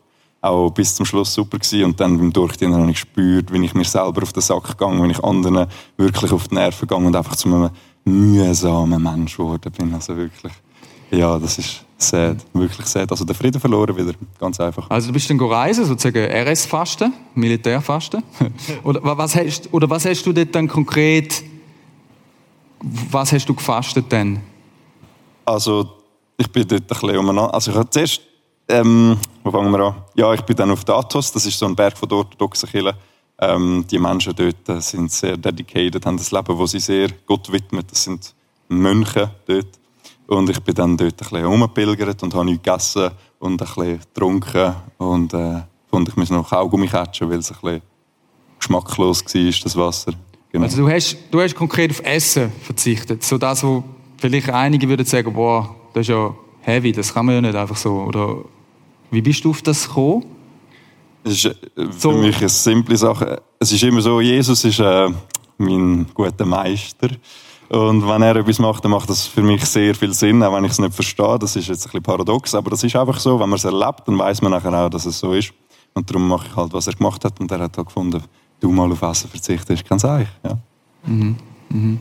Auch 0.42 0.70
bis 0.70 0.94
zum 0.94 1.06
Schluss 1.06 1.32
super 1.32 1.58
gewesen. 1.58 1.85
Und 1.85 1.99
dann 1.99 2.18
beim 2.18 2.32
Durchdiener 2.32 2.76
habe 2.76 2.90
ich 2.90 2.96
gespürt, 2.96 3.52
wie 3.52 3.64
ich 3.64 3.75
mir 3.75 3.85
selber 3.85 4.23
auf 4.23 4.32
den 4.35 4.42
Sack 4.42 4.64
gegangen, 4.64 5.02
wie 5.02 5.11
ich 5.11 5.25
anderen 5.25 5.66
wirklich 5.96 6.30
auf 6.30 6.46
die 6.49 6.54
Nerven 6.54 6.87
gegangen 6.87 7.06
und 7.06 7.16
einfach 7.16 7.37
zu 7.37 7.49
einem 7.49 7.70
mühsamen 8.04 9.02
Mensch 9.02 9.38
geworden 9.38 9.73
bin. 9.73 9.94
Also 9.94 10.14
wirklich. 10.14 10.52
Ja, 11.10 11.38
das 11.38 11.58
ist 11.58 11.84
sad, 11.98 12.38
wirklich 12.52 12.86
sad. 12.86 13.10
Also 13.10 13.25
der 13.25 13.34
Frieden 13.34 13.60
verloren 13.60 13.96
wieder, 13.96 14.12
ganz 14.38 14.58
einfach. 14.60 14.88
Also 14.90 15.08
du 15.08 15.12
bist 15.12 15.28
dann 15.30 15.40
reisen, 15.40 15.84
sozusagen 15.84 16.30
RS-Fasten, 16.30 17.12
Militärfasten. 17.34 18.22
oder, 18.82 19.00
was 19.02 19.36
hast, 19.36 19.72
oder 19.72 19.88
was 19.88 20.04
hast 20.04 20.25
du 20.26 20.32
dort 20.32 20.54
dann 20.54 20.68
konkret, 20.68 21.42
was 23.10 23.32
hast 23.32 23.48
du 23.48 23.54
gefastet 23.54 24.10
denn? 24.10 24.40
Also 25.44 25.88
ich 26.36 26.50
bin 26.50 26.66
dort 26.66 26.82
ein 26.82 26.86
bisschen 26.86 27.16
umeinander. 27.16 27.54
Also 27.54 27.70
ich 27.70 27.76
habe 27.76 27.88
zuerst, 27.88 28.20
ähm, 28.68 29.16
wo 29.44 29.50
fangen 29.50 29.70
wir 29.70 29.80
an? 29.80 29.94
Ja, 30.14 30.34
ich 30.34 30.42
bin 30.42 30.56
dann 30.56 30.70
auf 30.70 30.84
Datos, 30.84 31.32
das 31.32 31.46
ist 31.46 31.58
so 31.58 31.66
ein 31.66 31.76
Berg 31.76 31.96
von 31.96 32.08
der 32.08 32.18
orthodoxen 32.18 32.68
Kirche. 32.68 32.96
Ähm, 33.38 33.84
die 33.90 33.98
Menschen 33.98 34.34
dort 34.34 34.68
äh, 34.68 34.80
sind 34.80 35.12
sehr 35.12 35.36
dedicated, 35.36 36.04
haben 36.04 36.16
das 36.16 36.32
Leben, 36.32 36.58
das 36.58 36.70
sie 36.70 36.80
sehr 36.80 37.08
Gott 37.26 37.52
widmen. 37.52 37.84
Das 37.88 38.04
sind 38.04 38.34
Mönche 38.68 39.30
dort. 39.46 39.78
Und 40.26 40.50
ich 40.50 40.61
bin 40.61 40.75
dann 40.75 40.97
dort 40.97 41.12
ein 41.12 41.16
bisschen 41.16 41.45
rumgepilgert 41.45 42.23
und 42.23 42.35
habe 42.35 42.47
nichts 42.47 42.64
gegessen 42.64 43.11
und 43.38 43.62
ein 43.62 43.66
bisschen 43.66 44.00
getrunken 44.00 44.75
und 44.99 45.33
äh, 45.35 45.62
fand 45.88 46.09
ich 46.09 46.16
muss 46.16 46.30
noch 46.30 46.49
Kaugummi 46.49 46.88
catchen, 46.88 47.30
weil 47.30 47.38
es 47.38 47.50
ein 47.50 47.59
bisschen 47.61 47.83
geschmacklos 48.59 49.25
war, 49.25 49.52
das 49.62 49.76
Wasser. 49.76 50.12
Genau. 50.50 50.64
Also 50.64 50.78
du 50.78 50.90
hast, 50.90 51.16
du 51.30 51.40
hast 51.40 51.54
konkret 51.54 51.90
auf 51.90 52.00
Essen 52.02 52.50
verzichtet. 52.62 53.23
So 53.23 53.38
das, 53.38 53.62
wo 53.62 53.85
vielleicht 54.16 54.50
einige 54.50 54.88
würden 54.88 55.06
sagen, 55.06 55.33
boah, 55.33 55.75
das 55.92 56.02
ist 56.02 56.09
ja 56.09 56.35
heavy, 56.62 56.92
das 56.92 57.12
kann 57.12 57.26
man 57.26 57.37
ja 57.37 57.40
nicht 57.40 57.54
einfach 57.54 57.76
so. 57.76 57.92
Oder 58.02 58.38
wie 59.11 59.23
bist 59.23 59.45
du 59.45 59.50
auf 59.50 59.62
das 59.62 59.87
gekommen? 59.87 60.25
Es 61.25 61.45
ist 61.45 61.45
äh, 61.47 61.54
für 61.76 61.92
so. 61.92 62.12
mich 62.12 62.37
eine 62.38 62.49
simple 62.49 62.97
Sache. 62.97 63.42
Es 63.59 63.73
ist 63.73 63.83
immer 63.83 64.00
so, 64.00 64.21
Jesus 64.21 64.64
ist 64.64 64.80
äh, 64.80 65.09
mein 65.59 66.06
guter 66.14 66.47
Meister. 66.47 67.09
Und 67.68 68.06
wenn 68.06 68.23
er 68.23 68.37
etwas 68.37 68.58
macht, 68.58 68.85
dann 68.85 68.92
macht 68.92 69.11
das 69.11 69.26
für 69.26 69.42
mich 69.42 69.64
sehr 69.64 69.94
viel 69.94 70.12
Sinn, 70.12 70.42
auch 70.42 70.54
wenn 70.54 70.64
ich 70.64 70.73
es 70.73 70.78
nicht 70.78 70.94
verstehe. 70.94 71.38
Das 71.38 71.56
ist 71.56 71.68
jetzt 71.68 71.82
ein 71.82 71.90
bisschen 71.90 72.02
paradox, 72.02 72.54
aber 72.54 72.70
das 72.70 72.85
ist 72.85 72.94
einfach 72.94 73.18
so. 73.18 73.40
Wenn 73.40 73.49
man 73.49 73.56
es 73.56 73.64
erlebt, 73.64 74.02
dann 74.06 74.18
weiß 74.18 74.42
man 74.42 74.52
nachher 74.52 74.73
auch, 74.73 74.88
dass 74.88 75.06
es 75.06 75.18
so 75.18 75.32
ist. 75.32 75.52
Und 75.94 76.08
darum 76.08 76.28
mache 76.28 76.46
ich 76.49 76.56
halt, 76.56 76.73
was 76.73 76.87
er 76.87 76.94
gemacht 76.94 77.25
hat. 77.25 77.40
Und 77.40 77.50
er 77.50 77.58
hat 77.58 77.78
auch 77.78 77.87
gefunden, 77.87 78.23
du 78.61 78.70
mal 78.70 78.90
auf 78.90 79.02
Essen 79.02 79.30
verzichten, 79.30 79.73
ist 79.73 79.88
ganz 79.88 80.02
Seich. 80.02 80.28
Ja. 80.44 80.58
Mhm. 81.04 81.37
Mhm. 81.70 81.99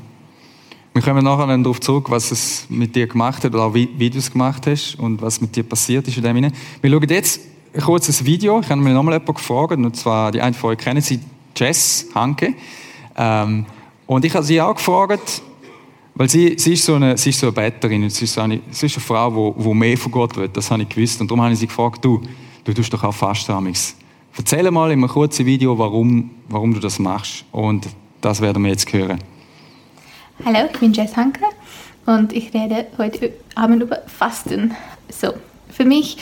Wir 0.94 1.02
kommen 1.02 1.26
nachher 1.26 1.48
dann 1.48 1.64
darauf 1.64 1.82
zurück, 1.82 2.10
was 2.10 2.32
es 2.32 2.68
mit 2.70 2.96
dir 2.96 3.08
gemacht 3.08 3.44
hat 3.44 3.54
oder 3.54 3.66
auch 3.66 3.76
es 3.76 4.32
gemacht 4.32 4.66
hast 4.66 4.96
und 4.96 5.22
was 5.22 5.42
mit 5.42 5.56
dir 5.56 5.64
passiert 5.64 6.08
ist 6.08 6.16
in 6.16 6.24
dem 6.24 6.36
Sinne. 6.38 6.52
Wir 6.80 6.90
schauen 6.90 7.10
jetzt 7.10 7.42
ein 7.74 7.82
kurzes 7.82 8.24
Video. 8.24 8.62
Ich 8.62 8.70
habe 8.70 8.80
mir 8.80 8.94
nochmal 8.94 9.16
jemanden 9.16 9.34
gefragt, 9.34 9.74
und 9.74 9.96
zwar 9.98 10.32
die 10.32 10.42
eine 10.42 10.54
von 10.54 10.70
euch 10.70 10.78
kennen 10.78 11.02
sie, 11.02 11.20
Jess 11.58 12.08
Hanke. 12.16 12.54
Ähm, 13.18 13.66
und 14.08 14.24
ich 14.24 14.34
habe 14.36 14.46
sie 14.46 14.62
auch 14.62 14.76
gefragt, 14.76 15.42
weil 16.16 16.30
sie, 16.30 16.56
sie, 16.58 16.74
ist 16.74 16.86
so 16.86 16.96
eine, 16.96 17.18
sie 17.18 17.30
ist 17.30 17.40
so 17.40 17.48
eine 17.48 17.54
Betterin, 17.54 18.10
sie 18.10 18.24
ist, 18.24 18.34
so 18.34 18.42
eine, 18.42 18.62
sie 18.72 18.86
ist 18.86 18.96
eine 18.96 19.04
Frau, 19.04 19.54
die, 19.58 19.64
die 19.64 19.74
mehr 19.74 19.98
von 19.98 20.12
Gott 20.12 20.36
will, 20.38 20.48
das 20.48 20.72
habe 20.72 20.84
ich 20.84 20.90
gewusst. 20.90 21.20
Und 21.20 21.30
darum 21.30 21.42
habe 21.44 21.54
ich 21.54 21.60
sie 21.60 21.68
gefragt, 21.68 22.04
du, 22.04 22.22
du 22.64 22.74
tust 22.74 22.94
doch 22.94 23.04
auch 23.04 23.14
Fasten 23.14 23.74
Erzähl 24.38 24.70
mal 24.72 24.92
in 24.92 25.00
einem 25.00 25.10
kurzen 25.10 25.46
Video, 25.46 25.78
warum, 25.78 26.32
warum 26.50 26.74
du 26.74 26.80
das 26.80 27.00
machst. 27.00 27.46
Und 27.52 27.88
das 28.22 28.42
werden 28.42 28.64
wir 28.64 28.72
jetzt 28.72 28.92
hören. 28.92 29.20
Hallo, 30.44 30.68
ich 30.72 30.80
bin 30.80 30.92
Jess 30.92 31.16
Hanke 31.16 31.46
und 32.06 32.34
ich 32.34 32.54
rede 32.54 32.88
heute 32.98 33.34
Abend 33.56 33.82
über 33.84 34.00
Fasten. 34.08 34.76
So, 35.10 35.34
für 35.70 35.86
mich, 35.86 36.18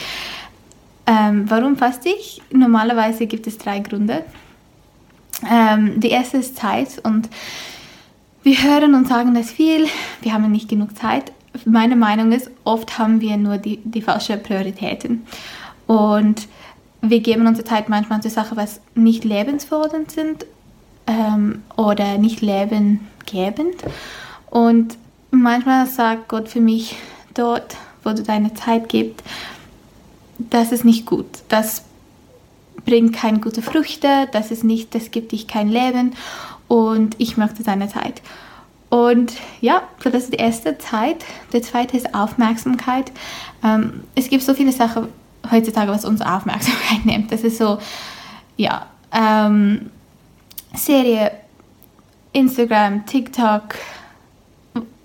ähm, 1.07 1.45
warum 1.49 1.75
faste 1.75 2.09
ich? 2.09 2.41
Normalerweise 2.51 3.25
gibt 3.25 3.47
es 3.47 3.57
drei 3.57 3.79
Gründe. 3.79 4.23
Ähm, 5.51 5.99
die 5.99 6.09
erste 6.09 6.37
ist 6.37 6.55
Zeit 6.55 6.99
und 7.03 7.29
wir 8.43 8.63
hören 8.63 8.93
und 8.93 9.07
sagen 9.07 9.33
das 9.33 9.51
viel, 9.51 9.87
wir 10.21 10.33
haben 10.33 10.51
nicht 10.51 10.69
genug 10.69 10.97
Zeit. 10.97 11.31
Meine 11.65 11.95
Meinung 11.95 12.31
ist, 12.31 12.49
oft 12.63 12.97
haben 12.97 13.21
wir 13.21 13.37
nur 13.37 13.57
die, 13.57 13.77
die 13.77 14.01
falschen 14.01 14.41
Prioritäten. 14.43 15.25
Und 15.87 16.47
wir 17.01 17.19
geben 17.19 17.47
unsere 17.47 17.67
Zeit 17.67 17.89
manchmal 17.89 18.21
zu 18.21 18.29
Sachen, 18.29 18.57
was 18.57 18.81
nicht 18.95 19.23
lebensfordernd 19.23 20.11
sind 20.11 20.45
ähm, 21.07 21.61
oder 21.77 22.17
nicht 22.17 22.41
lebengebend. 22.41 23.75
Und 24.49 24.97
manchmal 25.31 25.87
sagt 25.87 26.27
Gott 26.27 26.49
für 26.49 26.61
mich, 26.61 26.95
dort, 27.33 27.75
wo 28.03 28.11
du 28.11 28.23
deine 28.23 28.53
Zeit 28.53 28.89
gibst, 28.89 29.23
das 30.37 30.71
ist 30.71 30.85
nicht 30.85 31.05
gut. 31.05 31.27
Das 31.49 31.83
bringt 32.85 33.15
keine 33.15 33.39
guten 33.39 33.63
Früchte, 33.63 34.27
das 34.31 34.51
ist 34.51 34.63
nicht, 34.63 34.93
das 34.95 35.11
gibt 35.11 35.31
dich 35.31 35.47
kein 35.47 35.69
Leben 35.69 36.13
und 36.67 37.15
ich 37.17 37.37
möchte 37.37 37.63
seine 37.63 37.87
Zeit. 37.87 38.21
Und 38.89 39.33
ja, 39.59 39.83
das 40.03 40.25
ist 40.25 40.33
die 40.33 40.37
erste 40.37 40.77
Zeit. 40.77 41.25
Der 41.51 41.63
zweite 41.63 41.97
ist 41.97 42.13
Aufmerksamkeit. 42.13 43.11
Ähm, 43.63 44.03
es 44.13 44.29
gibt 44.29 44.43
so 44.43 44.53
viele 44.53 44.71
Sachen 44.71 45.07
heutzutage, 45.49 45.91
was 45.91 46.05
unsere 46.05 46.35
Aufmerksamkeit 46.35 47.03
nimmt. 47.05 47.31
Das 47.31 47.41
ist 47.41 47.57
so, 47.57 47.79
ja, 48.55 48.85
ähm, 49.11 49.89
Serie, 50.75 51.31
Instagram, 52.33 53.05
TikTok, 53.05 53.75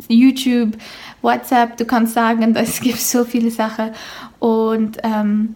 YouTube, 0.08 0.76
WhatsApp, 1.22 1.76
du 1.76 1.84
kannst 1.84 2.14
sagen, 2.14 2.54
es 2.56 2.80
gibt 2.80 2.98
so 3.00 3.24
viele 3.24 3.50
Sachen. 3.50 3.90
Und 4.38 4.98
ähm, 5.02 5.54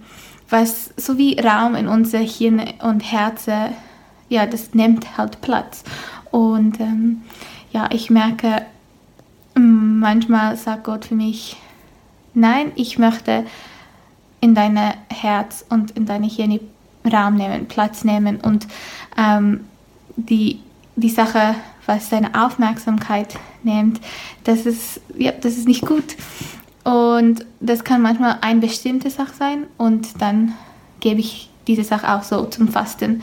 was 0.53 0.93
so 0.97 1.19
wie 1.19 1.41
Raum 1.41 1.75
in 1.75 1.89
unser 1.89 2.19
Hirn 2.19 2.63
und 2.83 3.01
Herzen 3.01 3.75
ja, 4.33 4.47
das 4.47 4.73
nimmt 4.73 5.19
halt 5.19 5.43
Platz. 5.43 5.85
Und 6.31 6.81
ähm, 6.81 7.23
ja, 7.71 7.89
ich 7.93 8.09
merke, 8.09 8.63
manchmal 9.55 10.57
sagt 10.57 10.85
Gott 10.85 11.05
für 11.05 11.15
mich, 11.15 11.57
nein, 12.33 12.73
ich 12.75 12.99
möchte 12.99 13.45
in 14.41 14.55
dein 14.55 14.79
Herz 15.11 15.67
und 15.69 15.91
in 15.93 16.07
deine 16.07 16.27
Hirn 16.27 16.59
Raum 17.05 17.35
nehmen, 17.35 17.67
Platz 17.67 18.05
nehmen 18.05 18.41
und 18.41 18.67
ähm, 19.19 19.65
die, 20.17 20.61
die 20.97 21.11
Sache, 21.11 21.57
was 21.85 22.09
deine 22.09 22.43
Aufmerksamkeit 22.43 23.39
nimmt, 23.65 24.01
das 24.45 24.67
ist, 24.67 25.01
ja, 25.19 25.33
das 25.33 25.59
ist 25.59 25.69
nicht 25.69 25.85
gut. 25.85 26.17
Und 26.85 27.47
das 27.61 27.85
kann 27.85 28.03
manchmal 28.03 28.39
eine 28.41 28.61
bestimmte 28.61 29.11
Sache 29.11 29.35
sein 29.39 29.67
und 29.79 30.21
dann 30.21 30.55
gebe 31.01 31.21
ich 31.21 31.49
diese 31.67 31.85
Sache 31.85 32.13
auch 32.13 32.25
so 32.25 32.45
zum 32.47 32.69
Fasten 32.69 33.23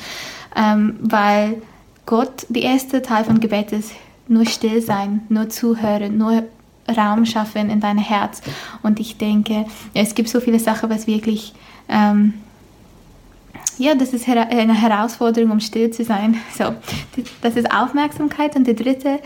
ähm, 0.56 0.98
weil 1.01 1.62
Gott, 2.06 2.46
der 2.50 2.63
erste 2.63 3.01
Teil 3.01 3.24
von 3.24 3.39
Gebet 3.39 3.72
ist 3.72 3.92
nur 4.28 4.46
still 4.46 4.82
sein, 4.82 5.22
nur 5.30 5.50
zuhören, 5.50 6.18
nur 6.18 6.44
Raum 6.88 7.25
schaffen 7.25 7.70
in 7.70 7.80
dein 7.80 7.98
Herz. 7.98 8.42
Und 8.82 9.00
ich 9.00 9.18
denke, 9.18 9.66
es 9.94 10.16
gibt 10.16 10.30
so 10.30 10.39
viele 10.39 10.60
Sachen, 10.60 10.89
was 10.89 11.08
wirklich, 11.08 11.54
ähm, 11.88 12.34
ja, 13.80 13.96
das 13.96 14.12
ist 14.12 14.28
eine 14.28 14.74
Herausforderung, 14.74 15.52
um 15.52 15.60
still 15.62 15.90
zu 15.90 16.04
sein. 16.04 16.38
So, 16.56 16.76
das 17.42 17.56
ist 17.56 17.74
Aufmerksamkeit 17.74 18.58
und 18.58 18.68
der 18.68 18.74
dritte 18.74 19.20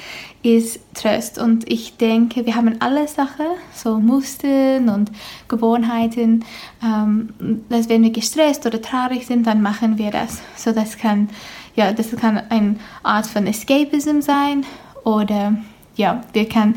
ist 0.44 0.80
Tröst. 0.94 1.40
Und 1.40 1.70
ich 1.70 1.98
denke, 1.98 2.46
wir 2.46 2.56
haben 2.56 2.76
alle 2.80 3.08
Sachen, 3.08 3.48
so 3.74 4.00
Muster 4.00 4.78
und 4.78 5.12
Gewohnheiten, 5.48 6.46
ähm, 6.84 7.64
dass 7.70 7.90
wenn 7.90 8.04
wir 8.04 8.12
gestresst 8.12 8.68
oder 8.68 8.80
traurig 8.80 9.26
sind, 9.26 9.48
dann 9.48 9.64
machen 9.64 9.98
wir 9.98 10.12
das. 10.12 10.44
So, 10.56 10.72
das 10.72 11.00
kann, 11.00 11.30
ja, 11.76 11.92
das 11.92 12.16
kann 12.16 12.40
eine 12.50 12.76
Art 13.02 13.26
von 13.26 13.48
Escapism 13.48 14.22
sein 14.22 14.66
oder 15.04 15.58
ja, 15.96 16.24
wir 16.32 16.48
können, 16.48 16.76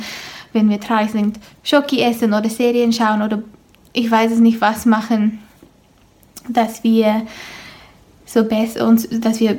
wenn 0.55 0.71
wir 0.71 0.81
traurig 0.81 1.11
sind, 1.11 1.39
Schoki 1.63 2.01
essen 2.01 2.33
oder 2.33 2.49
Serien 2.49 2.95
schauen 2.95 3.21
oder 3.21 3.43
ich 3.93 4.11
weiß 4.11 4.33
es 4.33 4.39
nicht 4.39 4.63
was 4.63 4.87
machen, 4.87 5.41
dass 6.49 6.83
wir 6.83 7.27
so 8.27 8.45
besser 8.45 8.87
uns, 8.87 9.09
dass 9.09 9.41
wir 9.41 9.59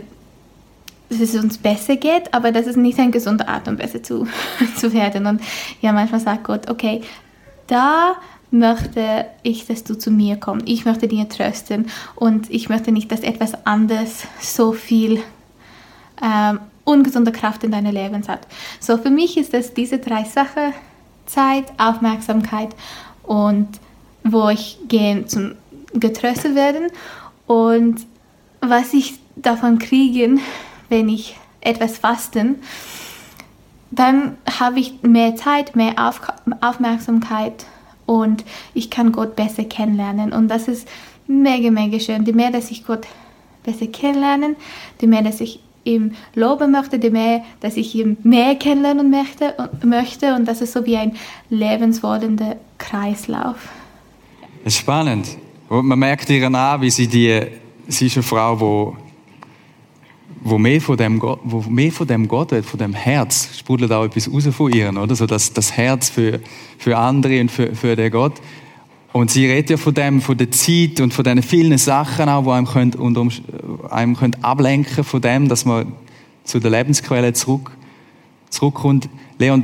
dass 1.10 1.22
es 1.22 1.36
uns 1.36 1.58
besser 1.58 1.96
geht, 1.96 2.34
aber 2.34 2.52
das 2.52 2.68
ist 2.68 2.76
nicht 2.76 3.00
eine 3.00 3.12
gesunde 3.12 3.48
Art, 3.48 3.68
um 3.70 3.78
besser 3.78 4.04
zu, 4.04 4.28
zu 4.76 4.92
werden. 4.92 5.26
Und 5.26 5.42
ja, 5.82 5.94
manchmal 5.94 6.20
sagt 6.20 6.44
Gott, 6.44 6.70
okay, 6.70 7.02
da 7.68 8.18
möchte 8.52 9.26
ich, 9.44 9.66
dass 9.68 9.84
du 9.84 9.98
zu 9.98 10.12
mir 10.12 10.38
kommst. 10.38 10.68
Ich 10.68 10.86
möchte 10.86 11.08
dir 11.08 11.28
trösten 11.28 11.88
und 12.16 12.50
ich 12.50 12.70
möchte 12.70 12.92
nicht, 12.92 13.12
dass 13.12 13.22
etwas 13.22 13.66
anderes 13.66 14.24
so 14.40 14.74
viel 14.74 15.22
ähm, 16.22 16.60
ungesunde 16.84 17.32
Kraft 17.32 17.64
in 17.64 17.72
deinem 17.72 17.94
Leben 17.94 18.26
hat. 18.28 18.48
So 18.80 18.98
für 18.98 19.10
mich 19.10 19.38
ist 19.38 19.54
das 19.54 19.74
diese 19.74 20.00
drei 20.00 20.24
Sachen: 20.24 20.74
Zeit, 21.26 21.66
Aufmerksamkeit 21.78 22.70
und 23.24 23.68
wo 24.24 24.50
ich 24.50 24.78
gehe 24.88 25.26
zum 25.26 25.56
getröstet 25.94 26.56
werden 26.56 26.90
und 27.48 28.06
was 28.62 28.94
ich 28.94 29.20
davon 29.36 29.80
kriege, 29.80 30.38
wenn 30.90 31.10
ich 31.10 31.36
etwas 31.62 31.98
fasten, 31.98 32.56
dann 33.92 34.38
habe 34.60 34.80
ich 34.80 35.02
mehr 35.02 35.36
Zeit, 35.36 35.76
mehr 35.76 35.94
Auf 35.98 36.22
Aufmerksamkeit 36.62 37.66
und 38.06 38.44
ich 38.74 38.90
kann 38.90 39.12
Gott 39.12 39.36
besser 39.36 39.64
kennenlernen. 39.64 40.34
Und 40.34 40.50
das 40.50 40.68
ist 40.68 40.88
mega, 41.28 41.72
mega 41.72 42.00
schön. 42.00 42.26
Je 42.26 42.34
mehr, 42.34 42.52
dass 42.52 42.72
ich 42.72 42.86
Gott 42.86 43.08
besser 43.64 43.88
kennenlernen, 43.88 44.56
je 45.02 45.08
mehr, 45.08 45.22
dass 45.22 45.42
ich 45.42 45.60
ihm 45.84 46.14
loben 46.36 46.72
möchte, 46.72 46.98
je 46.98 47.10
mehr, 47.10 47.44
dass 47.62 47.78
ich 47.78 47.96
ihn 47.96 48.18
mehr 48.24 48.56
kennenlernen 48.56 49.10
möchte 49.10 49.54
und, 49.54 49.84
möchte. 49.86 50.36
und 50.36 50.46
das 50.46 50.62
ist 50.62 50.74
so 50.74 50.86
wie 50.86 50.98
ein 50.98 51.16
lebenswollender 51.50 52.58
Kreislauf. 52.78 53.70
Das 54.64 54.74
ist 54.74 54.80
spannend. 54.80 55.28
Und 55.70 55.86
man 55.86 56.00
merkt 56.00 56.30
ihr 56.30 56.46
an, 56.46 56.82
wie 56.82 56.90
sie 56.90 57.08
die, 57.08 57.42
sie 57.88 58.08
ist 58.08 58.17
eine 58.17 58.24
Frau, 58.24 58.96
die 58.96 59.08
wo 60.41 60.58
mehr 60.58 60.79
von 60.79 60.98
dem 60.98 61.20
Gott, 61.20 61.39
wo 61.44 61.62
mehr 61.70 61.91
von 61.91 62.08
dem 62.08 62.27
Gott 62.27 62.51
hat, 62.51 62.65
von 62.65 62.79
dem 62.79 62.94
Herz, 62.94 63.50
sprudelt 63.58 63.91
auch 63.91 64.06
etwas 64.06 64.32
raus 64.32 64.48
von 64.56 64.72
ihr, 64.72 64.89
oder? 64.89 65.15
So 65.15 65.25
das, 65.25 65.51
das 65.51 65.75
Herz 65.75 66.10
für, 66.10 66.39
für 66.77 66.98
andere 66.98 67.41
und 67.41 67.51
für, 67.51 67.75
für 67.75 67.96
den 67.96 68.12
Gott. 68.12 68.34
Und 69.13 69.32
sie 69.32 69.48
redet 69.48 69.72
ja 69.72 69.77
von 69.77 69.94
dem, 69.94 70.22
von 70.22 70.38
der 70.38 70.51
Zeit 70.51 71.00
und 71.00 71.13
von 71.13 71.24
den 71.24 71.41
vielen 71.41 71.77
Sachen 71.77 72.29
auch, 72.29 72.44
die 72.44 72.51
einem, 72.51 72.67
können, 72.67 72.94
und 72.94 73.17
um, 73.17 73.32
einem 73.89 74.15
können 74.15 74.36
ablenken 74.44 75.03
von 75.03 75.22
dem, 75.22 75.50
dass 75.50 75.65
man 75.65 75.94
zu 76.44 76.60
der 76.60 76.72
Lebensquelle 76.72 77.34
zurück, 77.34 77.72
zurückkommt. 78.50 79.10
Leon, 79.39 79.63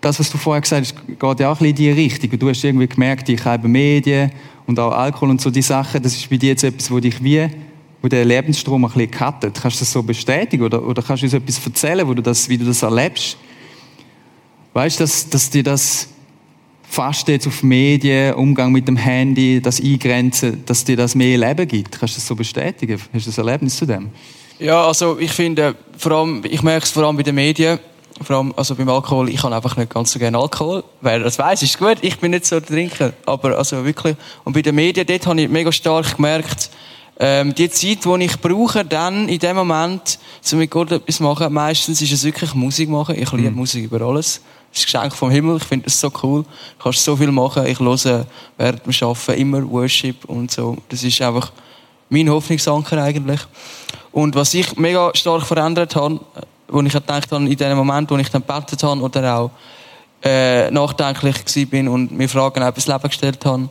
das, 0.00 0.18
was 0.18 0.30
du 0.30 0.38
vorher 0.38 0.62
gesagt 0.62 0.86
hast, 0.86 1.06
geht 1.06 1.40
ja 1.40 1.50
auch 1.50 1.60
ein 1.60 1.64
bisschen 1.64 1.66
in 1.66 1.74
die 1.74 1.90
Richtung. 1.90 2.38
Du 2.38 2.48
hast 2.48 2.64
irgendwie 2.64 2.88
gemerkt, 2.88 3.28
ich 3.28 3.44
habe 3.44 3.68
Medien 3.68 4.30
und 4.70 4.78
auch 4.80 4.92
Alkohol 4.92 5.30
und 5.30 5.40
so 5.40 5.50
die 5.50 5.62
Sachen, 5.62 6.02
das 6.02 6.14
ist 6.14 6.30
bei 6.30 6.36
dir 6.36 6.50
jetzt 6.50 6.64
etwas, 6.64 6.90
wo 6.90 6.98
dich 6.98 7.22
wie 7.22 7.48
wo 8.02 8.08
der 8.08 8.24
Lebensstrom 8.24 8.84
ein 8.84 8.90
bisschen 8.90 9.10
cuttet. 9.10 9.60
Kannst 9.60 9.76
du 9.76 9.80
das 9.80 9.92
so 9.92 10.02
bestätigen 10.02 10.62
oder, 10.62 10.82
oder 10.82 11.02
kannst 11.02 11.22
du 11.22 11.26
uns 11.26 11.34
etwas 11.34 11.60
erzählen, 11.64 12.06
wo 12.06 12.14
du 12.14 12.22
das, 12.22 12.48
wie 12.48 12.56
du 12.56 12.64
das 12.64 12.82
erlebst? 12.82 13.36
Weißt 14.72 14.98
du, 14.98 15.04
dass, 15.04 15.28
dass 15.28 15.50
dir 15.50 15.62
das 15.62 16.08
fast 16.88 17.28
jetzt 17.28 17.46
auf 17.46 17.62
Medien, 17.62 18.34
Umgang 18.34 18.72
mit 18.72 18.88
dem 18.88 18.96
Handy, 18.96 19.60
das 19.60 19.80
Eingrenzen, 19.80 20.64
dass 20.64 20.84
dir 20.84 20.96
das 20.96 21.14
mehr 21.14 21.36
Leben 21.36 21.68
gibt? 21.68 21.98
Kannst 21.98 22.14
du 22.14 22.18
das 22.18 22.26
so 22.26 22.34
bestätigen? 22.34 22.98
Hast 23.12 23.26
du 23.26 23.30
das 23.30 23.38
Erlebnis 23.38 23.76
zu 23.76 23.86
dem? 23.86 24.10
Ja, 24.58 24.86
also 24.86 25.18
ich 25.18 25.32
finde, 25.32 25.74
vor 25.96 26.12
allem, 26.12 26.42
ich 26.44 26.62
merke 26.62 26.84
es 26.84 26.90
vor 26.90 27.04
allem 27.04 27.16
bei 27.16 27.22
den 27.22 27.34
Medien, 27.34 27.78
vor 28.22 28.36
allem 28.36 28.52
also 28.56 28.74
beim 28.74 28.88
Alkohol, 28.88 29.28
ich 29.30 29.42
habe 29.42 29.54
einfach 29.54 29.76
nicht 29.76 29.92
ganz 29.92 30.12
so 30.12 30.18
gerne 30.18 30.38
Alkohol. 30.38 30.84
Wer 31.00 31.20
das 31.20 31.38
weiß, 31.38 31.62
ist 31.62 31.78
gut. 31.78 31.98
Ich 32.02 32.18
bin 32.18 32.32
nicht 32.32 32.46
so 32.46 32.60
der 32.60 32.68
Trinker, 32.68 33.12
aber 33.26 33.56
also 33.56 33.84
wirklich. 33.84 34.16
Und 34.44 34.52
bei 34.52 34.62
den 34.62 34.74
Medien, 34.74 35.06
dort 35.06 35.26
habe 35.26 35.40
ich 35.40 35.48
mega 35.48 35.72
stark 35.72 36.16
gemerkt, 36.16 36.70
ähm, 37.18 37.54
die 37.54 37.68
Zeit, 37.68 38.04
die 38.04 38.24
ich 38.24 38.40
brauche, 38.40 38.84
dann 38.84 39.28
in 39.28 39.38
dem 39.38 39.56
Moment, 39.56 40.18
um 40.52 40.58
mit 40.58 40.70
Gott 40.70 40.90
etwas 40.90 41.16
zu 41.16 41.22
machen, 41.22 41.52
meistens 41.52 42.00
ist 42.00 42.12
es 42.12 42.24
wirklich 42.24 42.54
Musik 42.54 42.88
machen. 42.88 43.14
Ich 43.14 43.30
liebe 43.32 43.50
mhm. 43.50 43.56
Musik 43.56 43.84
über 43.84 44.00
alles. 44.00 44.40
Das 44.72 44.80
ist 44.80 44.94
ein 44.94 45.02
Geschenk 45.02 45.16
vom 45.16 45.30
Himmel. 45.30 45.56
Ich 45.58 45.64
finde 45.64 45.84
das 45.84 46.00
so 46.00 46.10
cool. 46.22 46.44
Du 46.44 46.82
kannst 46.82 47.04
so 47.04 47.16
viel 47.16 47.30
machen. 47.30 47.66
Ich 47.66 47.78
höre 47.78 48.26
während 48.56 48.86
dem 48.86 49.08
Arbeiten 49.08 49.40
immer 49.40 49.70
Worship 49.70 50.24
und 50.26 50.50
so. 50.50 50.78
Das 50.88 51.02
ist 51.02 51.20
einfach 51.20 51.52
mein 52.08 52.30
Hoffnungsanker 52.30 53.02
eigentlich. 53.02 53.40
Und 54.12 54.34
was 54.34 54.54
ich 54.54 54.76
mega 54.76 55.10
stark 55.14 55.44
verändert 55.44 55.96
habe, 55.96 56.20
wo 56.70 56.80
ich 56.82 56.92
gedacht 56.92 57.30
habe, 57.30 57.44
in 57.44 57.56
dem 57.56 57.76
Moment, 57.76 58.10
wo 58.10 58.16
ich 58.16 58.30
dann 58.30 58.44
gebetet 58.46 58.82
habe 58.82 59.00
oder 59.00 59.36
auch 59.36 59.50
äh, 60.22 60.70
nachdenklich 60.70 61.70
bin 61.70 61.88
und 61.88 62.12
mir 62.12 62.28
Fragen 62.28 62.62
auch 62.62 62.72
das 62.72 62.86
Leben 62.86 63.08
gestellt 63.08 63.44
habe. 63.44 63.68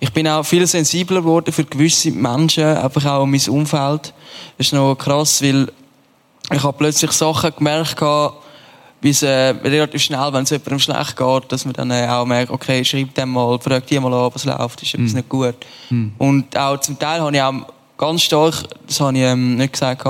Ich 0.00 0.12
bin 0.12 0.26
auch 0.26 0.42
viel 0.42 0.66
sensibler 0.66 1.20
geworden 1.20 1.52
für 1.52 1.64
gewisse 1.64 2.10
Menschen, 2.10 2.64
einfach 2.64 3.04
auch 3.06 3.26
mein 3.26 3.40
Umfeld. 3.48 4.12
Das 4.58 4.66
ist 4.66 4.72
noch 4.72 4.96
krass, 4.96 5.42
weil 5.42 5.70
ich 6.50 6.62
habe 6.62 6.76
plötzlich 6.76 7.12
Sachen 7.12 7.54
gemerkt, 7.56 8.00
wie 9.00 9.10
es 9.10 9.22
äh, 9.22 9.50
relativ 9.64 10.02
schnell, 10.02 10.32
wenn 10.32 10.44
es 10.44 10.50
jemandem 10.50 10.78
schlecht 10.78 11.16
geht, 11.16 11.52
dass 11.52 11.64
man 11.64 11.74
dann 11.74 11.90
äh, 11.90 12.06
auch 12.08 12.24
merkt, 12.24 12.50
okay, 12.50 12.84
schreib 12.84 13.14
dem 13.14 13.30
mal, 13.30 13.58
frag 13.58 13.86
die 13.86 13.98
mal 13.98 14.12
an, 14.12 14.30
was 14.32 14.44
läuft, 14.44 14.82
ist 14.82 14.94
etwas 14.94 15.12
mm. 15.12 15.16
nicht 15.16 15.28
gut. 15.28 15.56
Mm. 15.90 16.08
Und 16.18 16.56
auch 16.56 16.78
zum 16.78 16.98
Teil 16.98 17.20
habe 17.20 17.34
ich 17.34 17.42
auch 17.42 17.66
ganz 17.96 18.22
stark, 18.22 18.54
das 18.86 19.00
habe 19.00 19.16
ich 19.16 19.24
ähm, 19.24 19.56
nicht 19.56 19.72
gesagt, 19.72 20.04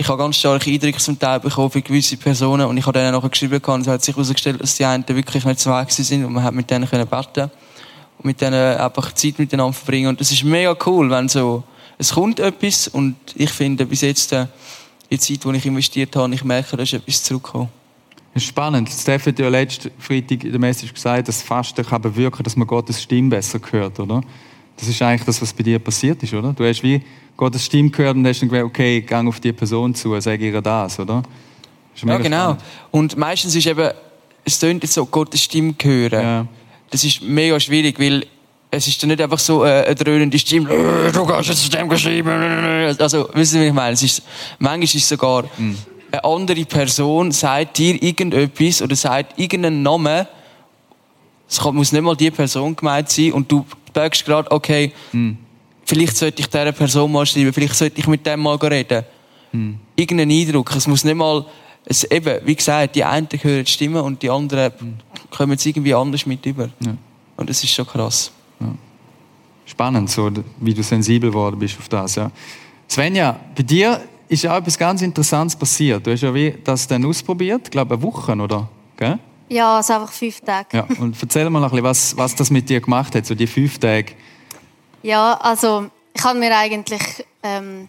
ich 0.00 0.08
habe 0.08 0.16
ganz 0.16 0.36
starke 0.36 0.70
Eindrücke 0.70 0.96
zum 0.96 1.18
Teil 1.18 1.40
bekommen 1.40 1.70
für 1.70 1.82
gewisse 1.82 2.16
Personen 2.16 2.64
und 2.66 2.74
ich 2.78 2.86
habe 2.86 2.98
denen 2.98 3.12
nachher 3.12 3.28
geschrieben 3.28 3.60
und 3.62 3.82
es 3.82 3.86
hat 3.86 4.02
sich 4.02 4.16
herausgestellt, 4.16 4.58
dass 4.58 4.74
die 4.74 4.86
einen 4.86 5.06
wirklich 5.06 5.44
nicht 5.44 5.60
zwei 5.60 5.84
sind 5.90 6.24
und 6.24 6.32
man 6.32 6.42
hat 6.42 6.54
mit 6.54 6.70
denen 6.70 6.88
können 6.88 7.06
beten 7.06 7.50
und 8.16 8.24
mit 8.24 8.40
denen 8.40 8.78
einfach 8.78 9.12
Zeit 9.12 9.38
miteinander 9.38 9.74
verbringen 9.74 10.08
und 10.08 10.18
das 10.18 10.32
ist 10.32 10.42
mega 10.42 10.74
cool, 10.86 11.10
wenn 11.10 11.28
so, 11.28 11.64
es 11.98 12.14
kommt 12.14 12.40
etwas 12.40 12.88
und 12.88 13.14
ich 13.34 13.50
finde 13.50 13.84
bis 13.84 14.00
jetzt 14.00 14.32
äh, 14.32 14.46
die 15.10 15.18
Zeit, 15.18 15.44
die 15.44 15.56
ich 15.58 15.66
investiert 15.66 16.16
habe, 16.16 16.34
ich 16.34 16.44
merke, 16.44 16.78
da 16.78 16.82
ist 16.82 16.94
etwas 16.94 17.22
zurückgekommen. 17.22 17.68
Das 18.32 18.42
ist 18.42 18.48
spannend. 18.48 18.88
Steph 18.88 19.26
hat 19.26 19.38
ja 19.38 19.50
letzten 19.50 19.90
Freitag 19.98 20.44
in 20.44 20.52
der 20.52 20.60
Message 20.60 20.94
gesagt, 20.94 21.28
dass 21.28 21.42
Fasten 21.42 21.84
kann 21.84 22.00
bewirken, 22.00 22.42
dass 22.42 22.56
man 22.56 22.66
Gottes 22.66 23.02
Stimme 23.02 23.28
besser 23.28 23.60
hört, 23.70 24.00
oder? 24.00 24.22
Das 24.78 24.88
ist 24.88 25.02
eigentlich 25.02 25.26
das, 25.26 25.42
was 25.42 25.52
bei 25.52 25.62
dir 25.62 25.78
passiert 25.78 26.22
ist, 26.22 26.32
oder? 26.32 26.54
Du 26.54 26.64
hast 26.64 26.82
wie 26.82 27.02
Gottes 27.40 27.64
Stimme 27.64 27.88
gehört 27.88 28.16
und 28.16 28.26
hast 28.26 28.42
dann 28.42 28.50
gesagt, 28.50 28.66
okay, 28.66 29.00
gang 29.00 29.26
auf 29.26 29.40
die 29.40 29.52
Person 29.52 29.94
zu, 29.94 30.20
sag 30.20 30.38
ihr 30.40 30.60
das, 30.60 31.00
oder? 31.00 31.22
Ja, 31.96 32.18
genau. 32.18 32.36
Spannend. 32.36 32.62
Und 32.90 33.16
meistens 33.16 33.56
ist 33.56 33.66
eben, 33.66 33.90
es 34.44 34.58
tönt 34.58 34.82
jetzt 34.82 34.92
so, 34.92 35.06
Gottes 35.06 35.42
Stimme 35.42 35.74
hören. 35.80 36.22
Ja. 36.22 36.46
Das 36.90 37.02
ist 37.02 37.22
mega 37.22 37.58
schwierig, 37.58 37.98
weil 37.98 38.26
es 38.70 38.86
ist 38.86 39.02
dann 39.02 39.08
nicht 39.08 39.22
einfach 39.22 39.38
so 39.38 39.64
äh, 39.64 39.84
eine 39.86 39.94
dröhnende 39.94 40.38
Stimme, 40.38 40.70
äh, 40.70 41.10
du 41.12 41.24
kannst 41.24 41.48
jetzt 41.48 41.72
dem 41.72 41.88
geschrieben. 41.88 42.28
Also, 42.98 43.30
wissen 43.32 43.54
Sie, 43.54 43.60
wie 43.60 43.68
ich 43.68 43.72
meine? 43.72 43.94
Es 43.94 44.02
ist, 44.02 44.22
manchmal 44.58 44.84
ist 44.84 44.94
es 44.96 45.08
sogar, 45.08 45.44
mhm. 45.56 45.78
eine 46.12 46.22
andere 46.22 46.64
Person 46.66 47.32
sagt 47.32 47.78
dir 47.78 48.02
irgendetwas 48.02 48.82
oder 48.82 48.94
sagt 48.96 49.38
irgendeinen 49.38 49.82
Namen, 49.82 50.26
es 51.48 51.64
muss 51.64 51.90
nicht 51.90 52.02
mal 52.02 52.16
die 52.16 52.30
Person 52.30 52.76
gemeint 52.76 53.08
sein 53.08 53.32
und 53.32 53.50
du 53.50 53.64
denkst 53.96 54.26
gerade, 54.26 54.50
okay, 54.50 54.92
mhm. 55.12 55.38
Vielleicht 55.90 56.16
sollte 56.16 56.40
ich 56.40 56.46
dieser 56.46 56.72
Person 56.72 57.10
mal 57.10 57.26
schreiben, 57.26 57.52
vielleicht 57.52 57.74
sollte 57.74 57.98
ich 57.98 58.06
mit 58.06 58.24
dem 58.24 58.40
mal 58.40 58.56
reden. 58.56 59.04
Mhm. 59.52 59.78
Irgendeinen 59.96 60.30
Eindruck. 60.30 60.74
Es 60.74 60.86
muss 60.86 61.02
nicht 61.04 61.16
mal, 61.16 61.44
es, 61.84 62.04
eben, 62.04 62.40
wie 62.44 62.54
gesagt, 62.54 62.94
die 62.94 63.04
einen 63.04 63.28
hören 63.28 63.64
die 63.64 63.70
Stimme 63.70 64.02
und 64.02 64.22
die 64.22 64.30
anderen 64.30 64.72
mhm. 64.78 64.94
kommen 65.30 65.52
es 65.52 65.66
irgendwie 65.66 65.92
anders 65.92 66.24
mit 66.26 66.46
über. 66.46 66.70
Ja. 66.80 66.94
Und 67.36 67.50
das 67.50 67.62
ist 67.64 67.72
schon 67.72 67.86
krass. 67.86 68.30
Ja. 68.60 68.68
Spannend, 69.66 70.10
so, 70.10 70.30
wie 70.60 70.74
du 70.74 70.82
sensibel 70.82 71.30
geworden 71.30 71.58
bist 71.58 71.76
auf 71.78 71.88
das. 71.88 72.14
Ja. 72.14 72.30
Svenja, 72.88 73.40
bei 73.56 73.62
dir 73.64 74.00
ist 74.28 74.44
ja 74.44 74.52
auch 74.52 74.58
etwas 74.58 74.78
ganz 74.78 75.02
Interessantes 75.02 75.56
passiert. 75.56 76.06
Du 76.06 76.12
hast 76.12 76.20
ja 76.20 76.32
wie 76.32 76.54
das 76.62 76.86
dann 76.86 77.04
ausprobiert, 77.04 77.62
ich 77.64 77.70
glaube, 77.70 77.94
eine 77.94 78.02
Woche, 78.02 78.32
oder? 78.32 78.68
Gell? 78.96 79.18
Ja, 79.48 79.78
also 79.78 79.94
einfach 79.94 80.12
fünf 80.12 80.40
Tage. 80.40 80.76
Ja, 80.76 80.86
und 81.00 81.16
erzähl 81.20 81.50
mal 81.50 81.64
ein 81.64 81.70
bisschen, 81.70 81.82
was, 81.82 82.16
was 82.16 82.36
das 82.36 82.50
mit 82.50 82.68
dir 82.68 82.80
gemacht 82.80 83.12
hat, 83.16 83.26
so 83.26 83.34
die 83.34 83.48
fünf 83.48 83.78
Tage. 83.78 84.12
Ja, 85.02 85.34
also 85.34 85.90
ich 86.14 86.24
habe 86.24 86.38
mir 86.38 86.56
eigentlich, 86.56 87.24
ähm, 87.42 87.88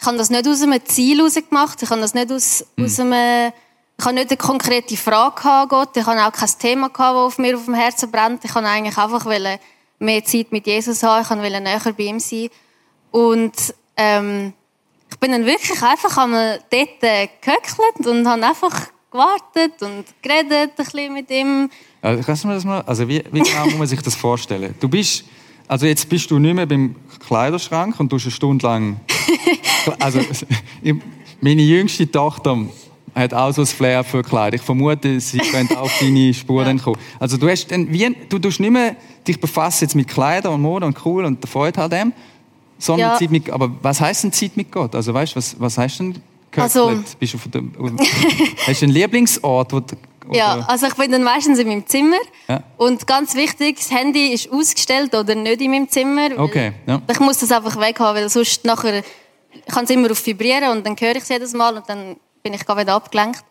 ich 0.00 0.06
habe 0.06 0.16
das 0.16 0.30
nicht 0.30 0.46
aus 0.48 0.62
einem 0.62 0.84
Ziel 0.84 1.18
heraus 1.18 1.34
gemacht, 1.34 1.82
ich 1.82 1.90
habe 1.90 2.00
das 2.00 2.14
nicht 2.14 2.32
aus, 2.32 2.66
hm. 2.76 2.84
aus 2.84 3.00
einem, 3.00 3.52
ich 3.98 4.04
habe 4.04 4.14
nicht 4.14 4.30
eine 4.30 4.36
konkrete 4.36 4.96
Frage 4.96 5.36
gehabt, 5.36 5.70
Gott, 5.70 5.96
ich 5.96 6.04
habe 6.04 6.24
auch 6.24 6.32
kein 6.32 6.50
Thema 6.58 6.88
gehabt, 6.88 7.16
das 7.16 7.24
auf 7.24 7.38
mir 7.38 7.56
auf 7.56 7.64
dem 7.64 7.74
Herzen 7.74 8.10
brennt, 8.10 8.44
ich 8.44 8.54
wollte 8.54 8.68
eigentlich 8.68 8.98
einfach 8.98 9.24
mehr 9.98 10.24
Zeit 10.24 10.50
mit 10.50 10.66
Jesus 10.66 11.02
haben, 11.02 11.22
ich 11.22 11.30
wollte 11.30 11.60
näher 11.60 11.80
bei 11.96 12.02
ihm 12.02 12.18
sein 12.18 12.48
und 13.12 13.52
ähm, 13.96 14.52
ich 15.10 15.18
bin 15.20 15.30
dann 15.30 15.46
wirklich 15.46 15.80
einfach 15.80 16.18
einmal 16.18 16.60
dort 16.70 17.00
gehöckelt 17.00 18.06
und 18.06 18.26
habe 18.26 18.44
einfach 18.44 18.88
gewartet 19.12 19.80
und 19.80 20.04
geredet 20.20 20.72
ein 20.76 20.84
bisschen 20.84 21.12
mit 21.12 21.30
ihm. 21.30 21.70
Also, 22.02 22.22
kannst 22.24 22.42
du 22.42 22.48
mir 22.48 22.54
das 22.54 22.64
mal, 22.64 22.82
also 22.82 23.08
wie, 23.08 23.24
wie 23.30 23.40
genau 23.40 23.64
muss 23.66 23.74
man 23.76 23.86
sich 23.86 24.02
das 24.02 24.16
vorstellen? 24.16 24.74
Du 24.80 24.88
bist, 24.88 25.24
also 25.68 25.86
jetzt 25.86 26.08
bist 26.08 26.30
du 26.30 26.38
nicht 26.38 26.54
mehr 26.54 26.66
beim 26.66 26.96
Kleiderschrank 27.26 27.98
und 27.98 28.12
du 28.12 28.16
eine 28.16 28.30
Stunde 28.30 28.66
lang, 28.66 29.00
also 29.98 30.20
meine 31.40 31.62
jüngste 31.62 32.10
Tochter 32.10 32.58
hat 33.14 33.32
auch 33.32 33.52
so 33.52 33.62
ein 33.62 33.66
Flair 33.66 34.02
für 34.02 34.22
Kleider. 34.22 34.56
Ich 34.56 34.62
vermute, 34.62 35.20
sie 35.20 35.38
könnte 35.38 35.78
auf 35.78 35.92
deine 36.00 36.34
Spuren 36.34 36.80
kommen. 36.80 36.98
Also 37.20 37.36
du 37.36 37.48
hast 37.48 37.70
dann, 37.70 37.92
wie, 37.92 38.14
du 38.28 38.38
tust 38.38 38.60
nicht 38.60 38.70
mehr 38.70 38.96
dich 39.26 39.40
befassen 39.40 39.84
jetzt 39.84 39.94
mit 39.94 40.08
Kleidern 40.08 40.54
und 40.54 40.62
Mode 40.62 40.86
und 40.86 41.04
cool 41.04 41.24
und 41.24 41.42
der 41.42 41.48
Freude 41.48 41.82
an 41.82 41.90
dem, 41.90 42.12
sondern 42.78 43.10
ja. 43.10 43.18
Zeit 43.18 43.30
mit, 43.30 43.48
aber 43.50 43.70
was 43.82 44.00
heißt 44.00 44.24
denn 44.24 44.32
Zeit 44.32 44.56
mit 44.56 44.70
Gott? 44.70 44.94
Also 44.94 45.14
weißt, 45.14 45.36
was, 45.36 45.56
was 45.58 45.78
heißt 45.78 46.00
denn 46.00 46.16
also, 46.56 47.02
Bist 47.18 47.34
du 47.34 47.38
von 47.38 47.50
dem, 47.50 47.72
hast 48.66 48.80
du 48.80 48.86
einen 48.86 48.94
Lieblingsort? 48.94 49.72
Wo 49.72 49.80
du, 49.80 49.96
ja, 50.32 50.64
also 50.68 50.86
ich 50.86 50.94
bin 50.94 51.10
dann 51.12 51.22
meistens 51.22 51.58
in 51.58 51.68
meinem 51.68 51.86
Zimmer. 51.86 52.18
Ja. 52.48 52.62
Und 52.76 53.06
ganz 53.06 53.34
wichtig, 53.34 53.76
das 53.76 53.90
Handy 53.90 54.28
ist 54.28 54.50
ausgestellt 54.50 55.14
oder 55.14 55.34
nicht 55.34 55.60
in 55.60 55.70
meinem 55.70 55.88
Zimmer. 55.88 56.30
Okay, 56.36 56.72
ja. 56.86 57.00
Ich 57.10 57.20
muss 57.20 57.38
das 57.38 57.52
einfach 57.52 57.78
weghaben, 57.78 58.22
weil 58.22 58.28
sonst 58.28 58.64
nachher 58.64 59.02
kann 59.70 59.84
es 59.84 59.90
immer 59.90 60.10
auf 60.10 60.26
vibrieren 60.26 60.70
und 60.70 60.86
dann 60.86 60.96
höre 60.98 61.16
ich 61.16 61.22
es 61.22 61.28
jedes 61.28 61.52
Mal 61.52 61.76
und 61.76 61.88
dann 61.88 62.16
bin 62.42 62.54
ich 62.54 62.64
gar 62.64 62.76
wieder 62.78 62.94
abgelenkt. 62.94 63.44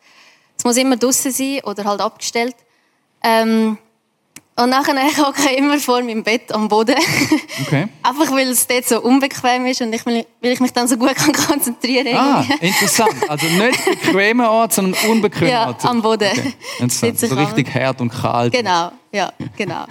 Es 0.58 0.64
muss 0.64 0.78
immer 0.78 0.98
draußen 0.98 1.32
sein 1.32 1.62
oder 1.64 1.84
halt 1.84 2.02
abgestellt. 2.02 2.56
Ähm, 3.24 3.78
und 4.56 4.70
nachher 4.70 4.96
hocke 5.18 5.50
ich 5.50 5.58
immer 5.58 5.80
vor 5.80 6.02
meinem 6.02 6.24
Bett 6.24 6.52
am 6.52 6.68
Boden. 6.68 6.96
Okay. 7.66 7.88
Einfach 8.02 8.32
weil 8.32 8.50
es 8.50 8.66
dort 8.66 8.86
so 8.86 9.00
unbequem 9.02 9.66
ist 9.68 9.82
und 9.82 9.94
ich, 9.94 10.06
weil 10.06 10.26
ich 10.42 10.60
mich 10.60 10.74
dann 10.74 10.88
so 10.88 10.98
gut 10.98 11.16
kann 11.16 11.32
konzentrieren 11.32 12.14
kann. 12.14 12.18
Ah, 12.18 12.46
interessant. 12.60 13.30
Also 13.30 13.46
nicht 13.46 13.86
bequemer 13.86 14.50
Ort, 14.50 14.74
sondern 14.74 15.10
unbequemer 15.10 15.52
ja, 15.52 15.68
Ort. 15.68 15.86
am 15.86 16.02
Boden. 16.02 16.30
Okay. 16.32 16.54
Interessant. 16.80 17.20
So 17.20 17.36
richtig 17.36 17.74
hart 17.74 18.02
und 18.02 18.10
kalt. 18.10 18.52
Genau, 18.52 18.92
ja, 19.12 19.32
genau. 19.56 19.86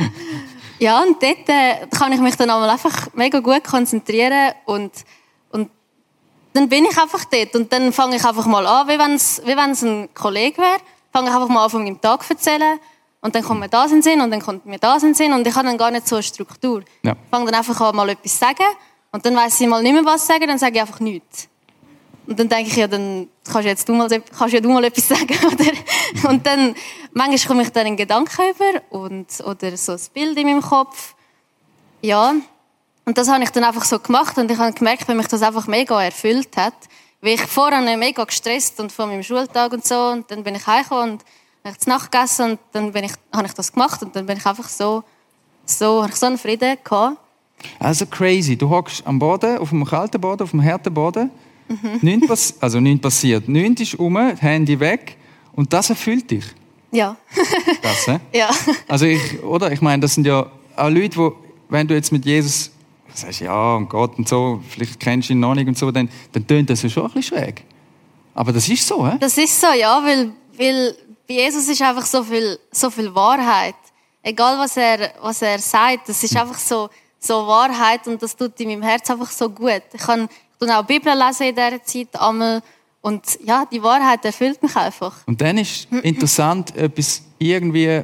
Ja, 0.81 1.03
und 1.03 1.23
dort 1.23 1.49
äh, 1.49 1.87
kann 1.97 2.13
ich 2.13 2.21
mich 2.21 2.35
dann 2.37 2.51
einfach 2.51 3.09
mega 3.15 3.39
gut 3.39 3.65
konzentrieren 3.65 4.53
und, 4.65 4.93
und 5.51 5.71
dann 6.53 6.69
bin 6.69 6.85
ich 6.85 6.99
einfach 6.99 7.25
dort 7.25 7.55
und 7.55 7.73
dann 7.73 7.93
fange 7.93 8.17
ich 8.17 8.25
einfach 8.25 8.47
mal 8.47 8.67
an, 8.67 8.89
wie 8.89 8.99
wenn 8.99 9.15
es 9.15 9.41
wie 9.45 9.53
ein 9.53 10.09
Kollege 10.15 10.59
wäre, 10.59 10.79
fange 11.13 11.29
ich 11.29 11.35
einfach 11.35 11.49
mal 11.49 11.65
an 11.65 11.71
von 11.71 11.85
meinem 11.85 12.01
Tag 12.01 12.25
zu 12.25 12.35
erzählen 12.35 12.81
und 13.23 13.35
dann 13.35 13.43
kommt 13.43 13.61
mir 13.61 13.69
das 13.69 13.91
in 13.93 13.99
den 13.99 14.03
Sinn 14.03 14.21
und 14.21 14.31
dann 14.31 14.43
kommt 14.43 14.67
mir 14.67 14.79
das 14.79 15.03
in 15.03 15.11
den 15.11 15.15
Sinn 15.15 15.33
und 15.33 15.47
ich 15.47 15.55
habe 15.55 15.67
dann 15.67 15.79
gar 15.79 15.91
nicht 15.91 16.07
so 16.07 16.17
eine 16.17 16.23
Struktur. 16.25 16.83
Ja. 17.03 17.13
Ich 17.13 17.31
fange 17.31 17.47
dann 17.47 17.55
einfach 17.55 17.81
an, 17.81 17.97
mal 17.97 18.09
etwas 18.11 18.33
zu 18.33 18.39
sagen 18.39 18.67
und 19.13 19.25
dann 19.25 19.37
weiß 19.37 19.61
ich 19.61 19.69
mal 19.69 19.83
nicht 19.83 19.93
mehr, 19.93 20.05
was 20.05 20.27
sagen, 20.27 20.47
dann 20.47 20.59
sage 20.59 20.75
ich 20.75 20.81
einfach 20.81 21.01
nichts. 21.01 21.49
Und 22.27 22.39
dann 22.39 22.49
denke 22.49 22.71
ich, 22.71 22.77
ja, 22.77 22.87
dann 22.87 23.29
kannst, 23.45 23.67
jetzt 23.67 23.89
du 23.89 23.95
mal, 23.95 24.09
kannst 24.09 24.55
ja 24.55 24.61
du 24.61 24.69
mal 24.69 24.85
etwas 24.85 25.09
sagen, 25.09 25.37
oder? 25.47 26.31
Und 26.31 26.47
dann, 26.47 26.75
manchmal 27.13 27.39
komme 27.47 27.63
ich 27.63 27.71
dann 27.71 27.87
in 27.87 27.97
Gedanken 27.97 28.43
über 28.51 28.83
und, 28.91 29.29
oder 29.45 29.77
so 29.77 29.93
ein 29.93 30.01
Bild 30.13 30.37
in 30.39 30.47
meinem 30.49 30.63
Kopf. 30.63 31.15
Ja. 32.01 32.35
Und 33.05 33.19
das 33.19 33.29
habe 33.29 33.43
ich 33.43 33.51
dann 33.51 33.65
einfach 33.65 33.85
so 33.85 33.99
gemacht 33.99 34.37
und 34.39 34.51
ich 34.51 34.59
habe 34.59 34.73
gemerkt, 34.73 35.09
wenn 35.09 35.17
mich 35.17 35.27
das 35.27 35.43
einfach 35.43 35.67
mega 35.67 36.03
erfüllt 36.03 36.57
hat, 36.57 36.75
weil 37.21 37.35
ich 37.35 37.43
vorher 37.43 37.81
mega 37.97 38.25
gestresst 38.25 38.79
und 38.81 38.93
von 38.93 39.09
meinem 39.09 39.23
Schultag 39.23 39.73
und 39.73 39.85
so 39.85 40.09
und 40.09 40.31
dann 40.31 40.45
bin 40.45 40.55
ich 40.55 40.67
heimgekommen 40.67 41.13
und 41.13 41.25
habe 41.65 41.75
ich 41.75 41.79
zu 41.79 41.89
Nacht 41.89 42.11
gegessen 42.11 42.53
und 42.53 42.59
dann 42.73 42.93
bin 42.93 43.05
ich, 43.05 43.13
habe 43.33 43.47
ich 43.47 43.55
das 43.55 43.73
gemacht 43.73 44.03
und 44.03 44.15
dann 44.17 44.27
bin 44.27 44.37
ich 44.37 44.47
einfach 44.47 44.69
so, 44.69 45.05
so, 45.65 46.03
habe 46.03 46.13
ich 46.13 46.17
so 46.19 46.27
einen 46.27 46.39
Frieden 46.39 46.77
gehabt. 46.83 47.19
Also 47.79 48.07
crazy. 48.07 48.57
Du 48.57 48.69
hockst 48.69 49.07
am 49.07 49.19
Boden, 49.19 49.59
auf 49.59 49.69
dem 49.69 49.85
kalten 49.85 50.21
Boden, 50.21 50.43
auf 50.43 50.51
dem 50.51 50.65
harten 50.65 50.93
Boden. 50.93 51.31
Mhm. 51.69 51.99
Nichts 52.03 52.27
pass 52.27 52.55
also 52.61 52.81
nichts 52.81 53.03
passiert. 53.03 53.49
Nichts 53.49 53.83
ist 53.83 53.95
um, 53.95 54.17
Handy 54.19 54.79
weg. 54.81 55.17
Und 55.55 55.73
das 55.73 55.91
erfüllt 55.91 56.31
dich. 56.31 56.45
Ja. 56.91 57.17
Das, 57.83 58.07
hä? 58.07 58.21
ja. 58.33 58.51
Also 58.89 59.07
ich, 59.07 59.43
oder? 59.43 59.73
Ich 59.73 59.81
meine, 59.81 60.01
das 60.01 60.15
sind 60.15 60.27
ja 60.27 60.51
auch 60.77 60.89
Leute, 60.91 61.17
wo, 61.17 61.35
wenn 61.69 61.87
du 61.87 61.95
jetzt 61.95 62.13
mit 62.13 62.25
Jesus 62.25 62.71
sagst, 63.13 63.41
ja, 63.41 63.75
und 63.75 63.89
Gott 63.89 64.17
und 64.19 64.29
so, 64.29 64.63
vielleicht 64.69 64.99
kennst 65.01 65.29
du 65.29 65.35
ihn 65.35 65.41
noch 65.41 65.55
nicht 65.55 65.67
und 65.67 65.77
so, 65.77 65.91
dann, 65.91 66.09
dann 66.33 66.47
tönt 66.47 66.71
das 66.71 66.83
ja 66.83 66.89
schon 66.89 67.05
ein 67.05 67.13
bisschen 67.13 67.39
schräg. 67.39 67.65
Aber 68.35 68.53
das 68.53 68.69
ist 68.69 68.87
so, 68.87 69.07
hä? 69.07 69.17
Das 69.21 69.37
ist 69.37 69.61
so, 69.61 69.67
ja, 69.79 70.03
weil, 70.05 70.33
weil 70.57 70.97
bei 71.33 71.43
Jesus 71.43 71.69
ist 71.69 71.83
einfach 71.83 72.07
so 72.07 72.23
viel, 72.23 72.59
so 72.71 72.91
viel 72.91 73.15
Wahrheit. 73.15 73.75
Egal, 74.23 74.59
was 74.59 74.77
er, 74.77 75.13
was 75.21 75.43
er 75.43 75.59
sagt, 75.59 76.09
das 76.09 76.23
ist 76.23 76.37
einfach 76.37 76.59
so, 76.59 76.89
so 77.19 77.47
Wahrheit 77.47 78.07
und 78.07 78.23
das 78.23 78.37
tut 78.37 78.59
in 78.61 78.69
meinem 78.69 78.83
Herz 78.83 79.11
einfach 79.11 79.31
so 79.31 79.49
gut. 79.49 79.83
Ich 79.93 80.01
kann, 80.01 80.29
ich 80.61 80.71
auch 80.71 80.85
Bibel 80.85 81.13
lesen 81.13 81.49
in 81.49 81.55
dieser 81.55 81.83
Zeit 81.83 82.21
einmal 82.21 82.63
und 83.01 83.23
ja, 83.45 83.65
die 83.71 83.83
Wahrheit 83.83 84.25
erfüllt 84.25 84.63
mich 84.63 84.77
einfach. 84.77 85.17
Und 85.27 85.41
dann 85.41 85.59
ist 85.59 85.91
interessant, 85.91 86.77
etwas 86.77 87.23
irgendwie 87.39 88.03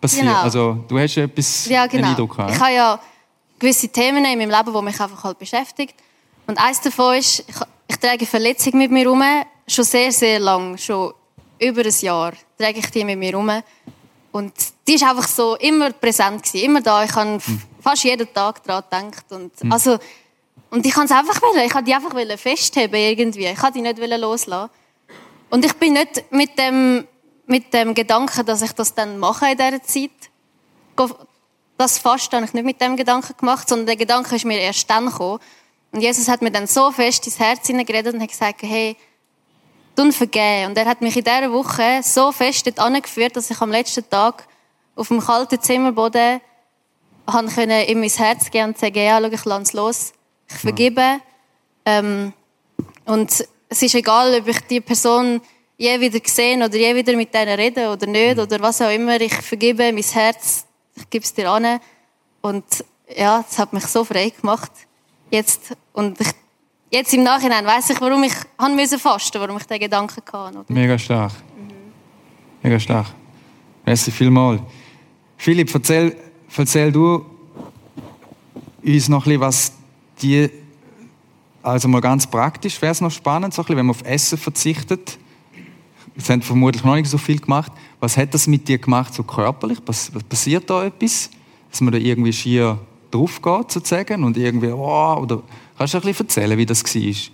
passiert. 0.00 0.26
Genau. 0.26 0.40
Also 0.40 0.84
du 0.86 0.98
hast 0.98 1.16
etwas 1.16 1.66
Ja, 1.66 1.86
genau. 1.86 2.08
Eindruck 2.08 2.36
gehabt. 2.36 2.54
Ich 2.54 2.60
habe 2.60 2.72
ja 2.74 3.00
gewisse 3.58 3.88
Themen 3.88 4.24
in 4.24 4.38
meinem 4.38 4.50
Leben, 4.50 4.72
die 4.72 4.82
mich 4.82 5.00
einfach 5.00 5.24
halt 5.24 5.38
beschäftigt. 5.38 5.94
Und 6.46 6.56
eines 6.58 6.80
davon 6.80 7.16
ist, 7.16 7.40
ich, 7.48 7.56
ich 7.88 7.96
trage 7.96 8.26
Verletzung 8.26 8.78
mit 8.78 8.92
mir 8.92 9.00
herum, 9.00 9.22
schon 9.66 9.84
sehr, 9.84 10.12
sehr 10.12 10.38
lang, 10.38 10.78
schon 10.78 11.12
über 11.58 11.84
ein 11.84 11.94
Jahr 12.00 12.32
trage 12.58 12.78
ich 12.80 12.90
die 12.90 13.04
mit 13.04 13.18
mir 13.18 13.30
herum. 13.30 13.62
Und 14.32 14.52
die 14.86 14.94
ist 14.94 15.04
einfach 15.04 15.26
so 15.26 15.56
immer 15.56 15.92
präsent 15.92 16.42
gewesen, 16.42 16.64
immer 16.64 16.80
da. 16.80 17.04
Ich 17.04 17.14
habe 17.14 17.40
Hm. 17.42 17.62
fast 17.82 18.04
jeden 18.04 18.32
Tag 18.32 18.62
daran 18.64 19.10
gedacht. 19.10 19.24
Und, 19.30 19.52
also, 19.70 19.98
und 20.70 20.84
ich 20.84 20.92
kann 20.92 21.06
es 21.06 21.12
einfach 21.12 21.40
wollen. 21.40 21.64
Ich 21.66 21.74
wollte 21.74 21.86
die 21.86 21.94
einfach 21.94 22.38
festheben 22.38 23.00
irgendwie. 23.00 23.46
Ich 23.46 23.62
wollte 23.62 23.74
die 23.74 23.82
nicht 23.82 23.98
loslassen. 23.98 24.70
Und 25.50 25.64
ich 25.64 25.72
bin 25.74 25.94
nicht 25.94 26.30
mit 26.30 26.58
dem, 26.58 27.06
mit 27.46 27.72
dem 27.72 27.94
Gedanken, 27.94 28.44
dass 28.44 28.60
ich 28.60 28.72
das 28.72 28.94
dann 28.94 29.18
mache 29.18 29.50
in 29.50 29.56
dieser 29.56 29.82
Zeit. 29.82 30.10
Das 31.78 31.98
Fast 31.98 32.32
habe 32.32 32.44
ich 32.44 32.52
nicht 32.52 32.64
mit 32.64 32.80
dem 32.80 32.96
Gedanken 32.96 33.34
gemacht, 33.36 33.68
sondern 33.68 33.86
der 33.86 33.96
Gedanke 33.96 34.36
ist 34.36 34.44
mir 34.44 34.58
erst 34.58 34.90
dann 34.90 35.06
gekommen. 35.06 35.38
Und 35.92 36.00
Jesus 36.00 36.28
hat 36.28 36.42
mir 36.42 36.50
dann 36.50 36.66
so 36.66 36.90
fest 36.90 37.26
ins 37.26 37.38
Herz 37.38 37.66
hineingeredet 37.66 38.14
und 38.14 38.20
hat 38.20 38.28
gesagt, 38.28 38.62
hey, 38.62 38.96
tun 39.98 40.12
vergeben. 40.12 40.70
Und 40.70 40.78
er 40.78 40.84
hat 40.84 41.00
mich 41.00 41.16
in 41.16 41.24
dieser 41.24 41.52
Woche 41.52 42.00
so 42.02 42.30
fest 42.30 42.66
dort 42.66 42.78
angeführt, 42.78 43.36
dass 43.36 43.50
ich 43.50 43.60
am 43.60 43.72
letzten 43.72 44.08
Tag 44.08 44.46
auf 44.94 45.08
dem 45.08 45.20
kalten 45.20 45.60
Zimmerboden 45.60 46.40
können 47.26 47.84
in 47.84 48.00
mein 48.00 48.08
Herz 48.08 48.50
gehen 48.50 48.68
und 48.68 48.78
sagen, 48.78 48.96
ja, 48.96 49.20
schau, 49.20 49.28
ich 49.28 49.44
lasse 49.44 49.62
es 49.62 49.72
los. 49.72 50.12
Ich 50.48 50.56
vergebe. 50.56 51.20
Ähm, 51.84 52.32
und 53.06 53.44
es 53.68 53.82
ist 53.82 53.94
egal, 53.94 54.40
ob 54.40 54.46
ich 54.46 54.60
die 54.68 54.80
Person 54.80 55.40
je 55.76 56.00
wieder 56.00 56.20
gesehen 56.20 56.62
oder 56.62 56.76
je 56.76 56.94
wieder 56.94 57.14
mit 57.16 57.34
denen 57.34 57.58
rede 57.58 57.90
oder 57.90 58.06
nicht 58.06 58.38
oder 58.38 58.60
was 58.60 58.80
auch 58.80 58.90
immer. 58.90 59.20
Ich 59.20 59.34
vergebe 59.34 59.92
mein 59.92 60.02
Herz, 60.02 60.64
ich 60.94 61.10
gebe 61.10 61.24
es 61.24 61.34
dir 61.34 61.50
an. 61.50 61.80
Und 62.40 62.64
ja, 63.16 63.44
das 63.46 63.58
hat 63.58 63.72
mich 63.72 63.86
so 63.86 64.04
frei 64.04 64.30
gemacht. 64.30 64.70
Jetzt, 65.30 65.76
und 65.92 66.20
ich, 66.20 66.28
jetzt 66.90 67.12
im 67.14 67.22
Nachhinein 67.22 67.64
weiß 67.64 67.90
ich, 67.90 68.00
warum 68.00 68.22
ich 68.24 68.32
han 68.58 68.74
müssen 68.74 68.98
fasten, 68.98 69.40
warum 69.40 69.56
ich 69.56 69.64
den 69.64 69.80
Gedanken 69.80 70.22
hatte. 70.32 70.58
Oder? 70.58 70.64
Mega 70.68 70.98
stark. 70.98 71.32
Mega 72.62 72.78
stark. 72.78 73.06
Merci 73.84 74.10
vielmals. 74.10 74.60
Philipp, 75.36 75.72
erzähl, 75.72 76.16
erzähl 76.56 76.92
du 76.92 77.24
uns 78.84 79.08
noch 79.08 79.24
ein 79.24 79.24
bisschen, 79.24 79.40
was 79.40 79.72
die, 80.20 80.50
also 81.62 81.88
mal 81.88 82.00
ganz 82.00 82.26
praktisch, 82.26 82.80
wäre 82.82 82.92
es 82.92 83.00
noch 83.00 83.10
spannend, 83.10 83.54
so 83.54 83.62
ein 83.62 83.64
bisschen, 83.64 83.76
wenn 83.76 83.86
man 83.86 83.94
auf 83.94 84.02
Essen 84.02 84.38
verzichtet. 84.38 85.18
Jetzt 86.16 86.30
haben 86.30 86.42
vermutlich 86.42 86.82
noch 86.82 86.96
nicht 86.96 87.08
so 87.08 87.18
viel 87.18 87.38
gemacht. 87.38 87.70
Was 88.00 88.16
hat 88.16 88.34
das 88.34 88.48
mit 88.48 88.66
dir 88.66 88.78
gemacht, 88.78 89.14
so 89.14 89.22
körperlich? 89.22 89.78
Passiert 89.84 90.68
da 90.68 90.84
etwas? 90.84 91.30
Dass 91.70 91.80
man 91.80 91.92
da 91.92 91.98
irgendwie 91.98 92.32
schier 92.32 92.78
drauf 93.10 93.40
geht, 93.40 93.72
sozusagen, 93.72 94.24
und 94.24 94.36
irgendwie, 94.36 94.70
oh, 94.70 95.16
oder 95.20 95.42
kannst 95.76 95.94
du 95.94 95.98
ein 95.98 96.02
bisschen 96.02 96.26
erzählen, 96.26 96.58
wie 96.58 96.66
das 96.66 96.84
war? 96.84 97.32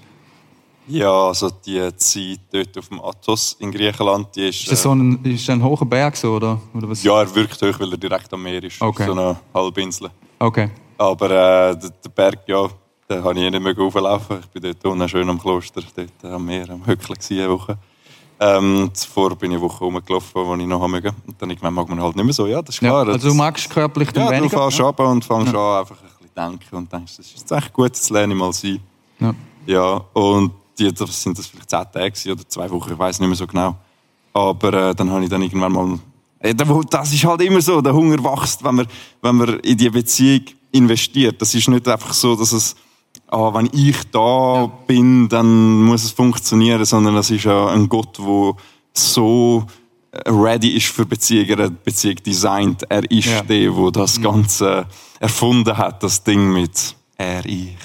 Ja, 0.87 1.29
also 1.29 1.51
die 1.51 1.97
Zeit 1.97 2.41
dort 2.53 2.77
auf 2.79 2.89
dem 2.89 3.01
Athos 3.01 3.57
in 3.59 3.73
Griechenland, 3.73 4.29
die 4.37 4.49
ist... 4.49 4.63
Ist 4.63 4.73
das 4.73 4.83
so 4.83 4.95
ein, 4.95 5.25
ist 5.25 5.49
ein 5.49 5.63
hoher 5.63 5.87
Berg 5.87 6.15
so, 6.17 6.35
oder? 6.35 6.61
oder 6.75 6.91
was? 6.91 7.03
ja, 7.03 7.21
er 7.21 7.35
wirkt 7.35 7.61
hoch, 7.63 7.81
weil 7.81 7.93
er 7.93 7.97
direkt 7.97 8.33
am 8.35 8.43
Meer 8.43 8.63
ist. 8.63 8.83
Okay. 8.83 9.07
So 9.07 9.13
eine 9.13 9.37
Halbinsel. 9.55 10.11
Okay. 10.39 10.69
Aber 10.99 11.31
äh, 11.71 11.77
der, 11.77 12.11
Berg, 12.15 12.41
ja, 12.47 12.69
da 13.09 13.21
konnte 13.21 13.41
ich 13.41 13.47
eh 13.47 13.51
nicht 13.51 13.63
mehr 13.63 13.77
rauflaufen. 13.77 14.41
Ich 14.41 14.47
bin 14.49 14.63
dort 14.63 14.85
unten 14.85 15.09
schön 15.09 15.29
am 15.29 15.41
Kloster, 15.41 15.83
dort 15.97 16.33
am 16.33 16.45
Meer, 16.45 16.69
am 16.69 16.83
gewesen, 16.83 17.39
eine 17.39 17.51
Woche. 17.51 17.79
Ähm, 18.41 18.91
zuvor 18.93 19.37
bin 19.37 19.53
ich 19.53 19.57
eine 19.59 19.65
Woche 19.65 19.85
rumgelaufen, 19.85 20.31
wo 20.35 20.55
ich 20.57 20.67
noch 20.67 20.81
haben 20.81 20.91
mögen. 20.91 21.13
Und 21.27 21.41
dann 21.41 21.51
irgendwann 21.51 21.75
mag 21.75 21.89
man 21.89 22.01
halt 22.03 22.17
nicht 22.17 22.25
mehr 22.25 22.35
so. 22.35 22.47
Ja, 22.47 22.61
das 22.63 22.75
ist 22.75 22.81
Ja, 22.83 22.91
klar. 23.03 23.09
also 23.15 23.29
du 23.29 23.35
magst 23.35 23.71
körperlich 23.71 24.11
dann 24.11 24.25
ja, 24.25 24.31
du 24.31 24.37
weniger? 24.37 24.59
fährst 24.59 24.81
runter 24.81 25.09
und 25.09 25.25
fängst 25.25 25.55
an, 25.55 25.79
einfach 25.81 25.97
ein 25.97 26.09
bisschen 26.19 26.35
denken 26.51 26.77
und 26.77 26.93
denkst, 26.93 27.17
das 27.17 27.27
ist 27.27 27.39
jetzt 27.39 27.53
echt 27.53 27.73
gut, 27.73 27.93
das 27.93 28.11
lerne 28.11 28.35
ich 28.35 28.39
mal 28.41 28.53
sein. 28.53 28.81
Ja. 29.21 29.35
Ja, 29.67 30.05
und 30.13 30.53
die, 30.79 30.93
das 30.93 31.23
sind 31.23 31.39
das 31.39 31.47
vielleicht 31.47 31.71
zehn 31.71 31.85
Tage 31.93 32.33
oder 32.33 32.49
zwei 32.49 32.71
Wochen, 32.71 32.93
ich 32.93 32.99
weiß 32.99 33.21
nicht 33.21 33.29
mehr 33.29 33.37
so 33.37 33.47
genau. 33.47 33.77
Aber 34.33 34.73
äh, 34.91 34.95
dann 34.95 35.11
habe 35.11 35.23
ich 35.23 35.31
dann 35.31 35.41
irgendwann 35.41 35.73
mal... 35.73 35.99
Äh, 36.41 36.55
da- 36.55 36.65
Das 36.91 37.13
ist 37.13 37.25
halt 37.25 37.41
immer 37.43 37.61
so, 37.63 37.81
der 37.81 37.95
Hunger 37.95 38.19
wächst, 38.23 38.63
wenn 38.65 38.75
man, 38.75 38.87
wenn 39.23 39.37
man 39.37 39.61
in 39.61 39.77
die 39.79 39.89
Beziehung 39.89 40.43
investiert. 40.73 41.41
Das 41.41 41.55
ist 41.55 41.69
nicht 41.69 41.87
einfach 41.87 42.13
so, 42.13 42.35
dass 42.35 42.51
es, 42.53 42.75
ah, 43.29 43.53
wenn 43.55 43.69
ich 43.73 43.97
da 44.11 44.67
bin, 44.87 45.29
dann 45.29 45.83
muss 45.83 46.05
es 46.05 46.11
funktionieren, 46.13 46.85
sondern 46.85 47.15
das 47.15 47.31
ist 47.31 47.45
ja 47.45 47.69
ein 47.69 47.89
Gott, 47.89 48.19
der 48.19 48.55
so 48.93 49.67
äh, 50.13 50.31
ready 50.31 50.77
ist 50.77 50.87
für 50.87 51.05
Beziehungen, 51.07 51.59
er 51.59 51.65
hat 51.67 51.85
Beziehung 51.85 52.17
designt. 52.25 52.85
Er 52.89 53.11
ist 53.11 53.27
Ja. 53.27 53.43
der, 53.43 53.71
der 53.71 53.91
das 53.91 54.21
Ganze 54.21 54.87
erfunden 55.21 55.77
hat, 55.77 56.03
das 56.03 56.23
Ding 56.23 56.53
mit 56.53 56.95
er, 57.17 57.45
ich. 57.47 57.77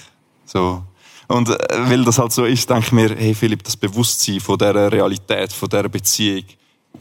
So. 0.45 0.83
Und 1.27 1.49
äh, 1.49 1.57
weil 1.89 2.03
das 2.03 2.17
halt 2.17 2.31
so 2.31 2.45
ist, 2.45 2.69
denke 2.69 2.85
ich 2.87 2.91
mir, 2.91 3.15
hey 3.15 3.33
Philipp, 3.35 3.63
das 3.63 3.77
Bewusstsein 3.77 4.39
von 4.39 4.57
dieser 4.57 4.91
Realität, 4.91 5.53
von 5.53 5.69
dieser 5.69 5.87
Beziehung, 5.89 6.43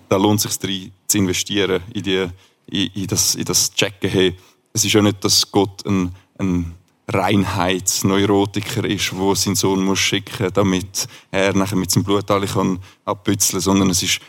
da 0.09 0.17
lohnt 0.17 0.39
es 0.39 0.43
sich 0.45 0.59
drin 0.59 0.93
zu 1.07 1.19
investieren, 1.19 1.83
in, 1.95 2.03
die, 2.03 2.27
in, 2.67 2.87
in, 2.95 3.07
das, 3.07 3.35
in 3.35 3.45
das 3.45 3.73
Checken. 3.73 4.11
Hey, 4.11 4.35
es 4.73 4.85
ist 4.85 4.93
ja 4.93 5.01
nicht, 5.01 5.25
dass 5.25 5.51
Gott 5.51 5.85
ein, 5.87 6.15
ein 6.39 6.75
Reinheitsneurotiker 7.09 8.85
ist, 8.85 9.17
wo 9.17 9.35
seinen 9.35 9.57
Sohn 9.57 9.85
muss 9.85 9.99
schicken, 9.99 10.51
damit 10.53 11.09
er 11.31 11.55
nachher 11.55 11.77
mit 11.77 11.91
seinem 11.91 12.05
Blut 12.05 12.31
alle 12.31 12.47
kann 12.47 12.79
abbützeln, 13.05 13.61
sondern 13.61 13.91
es 13.91 14.03
ist 14.03 14.21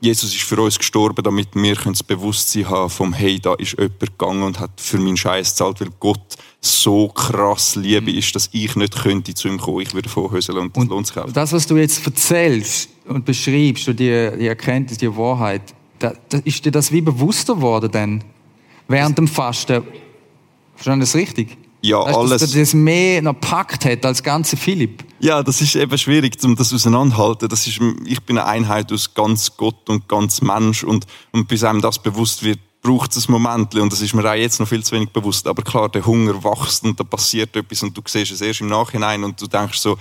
Jesus 0.00 0.32
ist 0.32 0.44
für 0.44 0.60
uns 0.60 0.78
gestorben, 0.78 1.24
damit 1.24 1.48
wir 1.54 1.74
das 1.74 2.04
Bewusstsein 2.04 2.68
haben 2.68 2.88
vom 2.88 3.12
Hey, 3.12 3.40
da 3.40 3.54
ist 3.54 3.72
jemand 3.72 3.98
gegangen 3.98 4.42
und 4.44 4.60
hat 4.60 4.70
für 4.76 4.98
meinen 4.98 5.16
Scheiß 5.16 5.50
gezahlt, 5.50 5.80
weil 5.80 5.90
Gott 5.98 6.36
so 6.60 7.08
krass 7.08 7.74
Liebe 7.74 8.12
ist, 8.12 8.34
dass 8.34 8.48
ich 8.52 8.76
nicht 8.76 9.02
könnte 9.02 9.34
zu 9.34 9.48
ihm 9.48 9.58
kommen. 9.58 9.80
Ich 9.80 9.94
würde 9.94 10.08
vorhöseln 10.08 10.58
und 10.58 10.76
das 10.76 10.84
lohnt 10.84 11.06
sich 11.08 11.16
auch. 11.16 11.32
Das, 11.32 11.52
was 11.52 11.66
du 11.66 11.76
jetzt 11.76 12.06
erzählst 12.06 12.90
und 13.08 13.24
beschreibst, 13.24 13.88
und 13.88 13.98
die, 13.98 14.30
die 14.38 14.46
Erkenntnis, 14.46 14.98
die 14.98 15.16
Wahrheit, 15.16 15.62
da, 15.98 16.12
da 16.28 16.38
ist 16.44 16.64
dir 16.64 16.70
das 16.70 16.92
wie 16.92 17.00
bewusster 17.00 17.56
geworden 17.56 17.90
denn? 17.90 18.24
Während 18.86 19.18
dem 19.18 19.26
Fasten. 19.26 19.82
Verstanden 20.76 21.00
das 21.00 21.16
richtig? 21.16 21.58
Ja, 21.80 22.04
Weißt 22.04 22.16
alles. 22.16 22.40
Dass 22.40 22.54
er 22.54 22.60
das 22.60 22.74
mehr 22.74 23.22
noch 23.22 23.34
gepackt 23.34 23.84
hat 23.84 24.04
als 24.04 24.22
ganze 24.22 24.56
Philipp. 24.56 25.04
Ja, 25.20 25.42
das 25.42 25.60
ist 25.60 25.76
eben 25.76 25.96
schwierig, 25.96 26.36
um 26.44 26.56
das 26.56 26.72
auseinanderhalten. 26.72 27.48
Das 27.48 27.66
ist, 27.66 27.80
ich 28.04 28.22
bin 28.22 28.38
eine 28.38 28.46
Einheit 28.46 28.92
aus 28.92 29.14
ganz 29.14 29.56
Gott 29.56 29.88
und 29.88 30.08
ganz 30.08 30.40
Mensch 30.40 30.84
und, 30.84 31.06
und 31.32 31.48
bis 31.48 31.64
einem 31.64 31.80
das 31.80 32.00
bewusst 32.00 32.42
wird, 32.42 32.58
braucht 32.80 33.16
es 33.16 33.28
ein 33.28 33.32
Moment 33.32 33.74
und 33.74 33.92
das 33.92 34.00
ist 34.00 34.14
mir 34.14 34.28
auch 34.28 34.34
jetzt 34.34 34.60
noch 34.60 34.68
viel 34.68 34.84
zu 34.84 34.94
wenig 34.94 35.10
bewusst. 35.10 35.46
Aber 35.46 35.62
klar, 35.62 35.88
der 35.88 36.06
Hunger 36.06 36.42
wächst 36.44 36.84
und 36.84 36.98
da 36.98 37.04
passiert 37.04 37.54
etwas 37.56 37.82
und 37.82 37.96
du 37.96 38.02
siehst 38.06 38.30
es 38.30 38.40
erst 38.40 38.60
im 38.60 38.68
Nachhinein 38.68 39.24
und 39.24 39.40
du 39.40 39.46
denkst 39.46 39.78
so, 39.78 39.98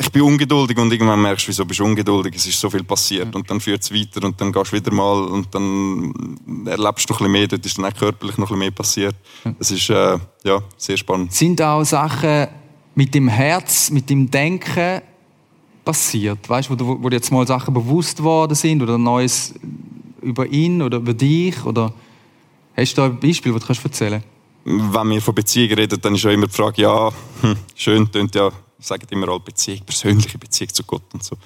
ich 0.00 0.10
bin 0.10 0.22
ungeduldig 0.22 0.78
und 0.78 0.90
irgendwann 0.92 1.20
merkst 1.20 1.46
du, 1.46 1.48
wieso 1.50 1.64
bist 1.64 1.78
du 1.80 1.84
ungeduldig, 1.84 2.34
es 2.34 2.46
ist 2.46 2.58
so 2.58 2.70
viel 2.70 2.82
passiert 2.84 3.34
und 3.34 3.48
dann 3.50 3.60
führt 3.60 3.82
es 3.82 3.92
weiter 3.92 4.24
und 4.26 4.40
dann 4.40 4.50
gehst 4.52 4.72
du 4.72 4.76
wieder 4.76 4.92
mal 4.92 5.24
und 5.24 5.54
dann 5.54 6.36
erlebst 6.66 7.08
du 7.08 7.12
noch 7.12 7.20
ein 7.20 7.24
bisschen 7.26 7.32
mehr, 7.32 7.46
dort 7.48 7.66
ist 7.66 7.76
dann 7.78 7.84
auch 7.84 7.94
körperlich 7.94 8.38
noch 8.38 8.46
ein 8.46 8.48
bisschen 8.48 8.58
mehr 8.58 8.70
passiert. 8.70 9.14
Es 9.58 9.70
ist, 9.70 9.90
äh, 9.90 10.18
ja, 10.44 10.62
sehr 10.76 10.96
spannend. 10.96 11.32
Sind 11.34 11.60
auch 11.60 11.84
Sachen 11.84 12.48
mit 12.94 13.14
dem 13.14 13.28
Herz, 13.28 13.90
mit 13.90 14.08
dem 14.08 14.30
Denken 14.30 15.02
passiert? 15.84 16.48
Weißt 16.48 16.68
du, 16.70 16.72
wo, 16.72 16.76
du- 16.76 17.02
wo 17.02 17.08
dir 17.08 17.16
jetzt 17.16 17.30
mal 17.30 17.46
Sachen 17.46 17.74
bewusst 17.74 18.16
geworden 18.18 18.54
sind 18.54 18.82
oder 18.82 18.96
Neues 18.98 19.54
über 20.22 20.46
ihn 20.46 20.80
oder 20.82 20.96
über 20.98 21.14
dich? 21.14 21.62
Oder 21.64 21.92
hast 22.76 22.96
du 22.96 23.02
da 23.02 23.06
ein 23.06 23.20
Beispiel, 23.20 23.52
das 23.52 23.60
du 23.62 23.66
kannst 23.66 23.84
erzählen 23.84 24.22
wenn 24.62 25.08
wir 25.08 25.22
von 25.22 25.34
Beziehungen 25.34 25.72
reden, 25.72 25.98
dann 26.02 26.14
ist 26.14 26.22
ja 26.22 26.30
immer 26.32 26.46
die 26.46 26.52
Frage, 26.54 26.82
ja, 26.82 27.10
hm, 27.40 27.56
schön, 27.74 28.12
tönt 28.12 28.34
ja 28.34 28.50
sagen 28.80 29.06
immer 29.10 29.28
alle 29.28 29.40
Beziehung, 29.40 29.84
persönliche 29.84 30.38
Beziehung 30.38 30.72
zu 30.72 30.84
Gott 30.84 31.02
und 31.12 31.22
so. 31.22 31.36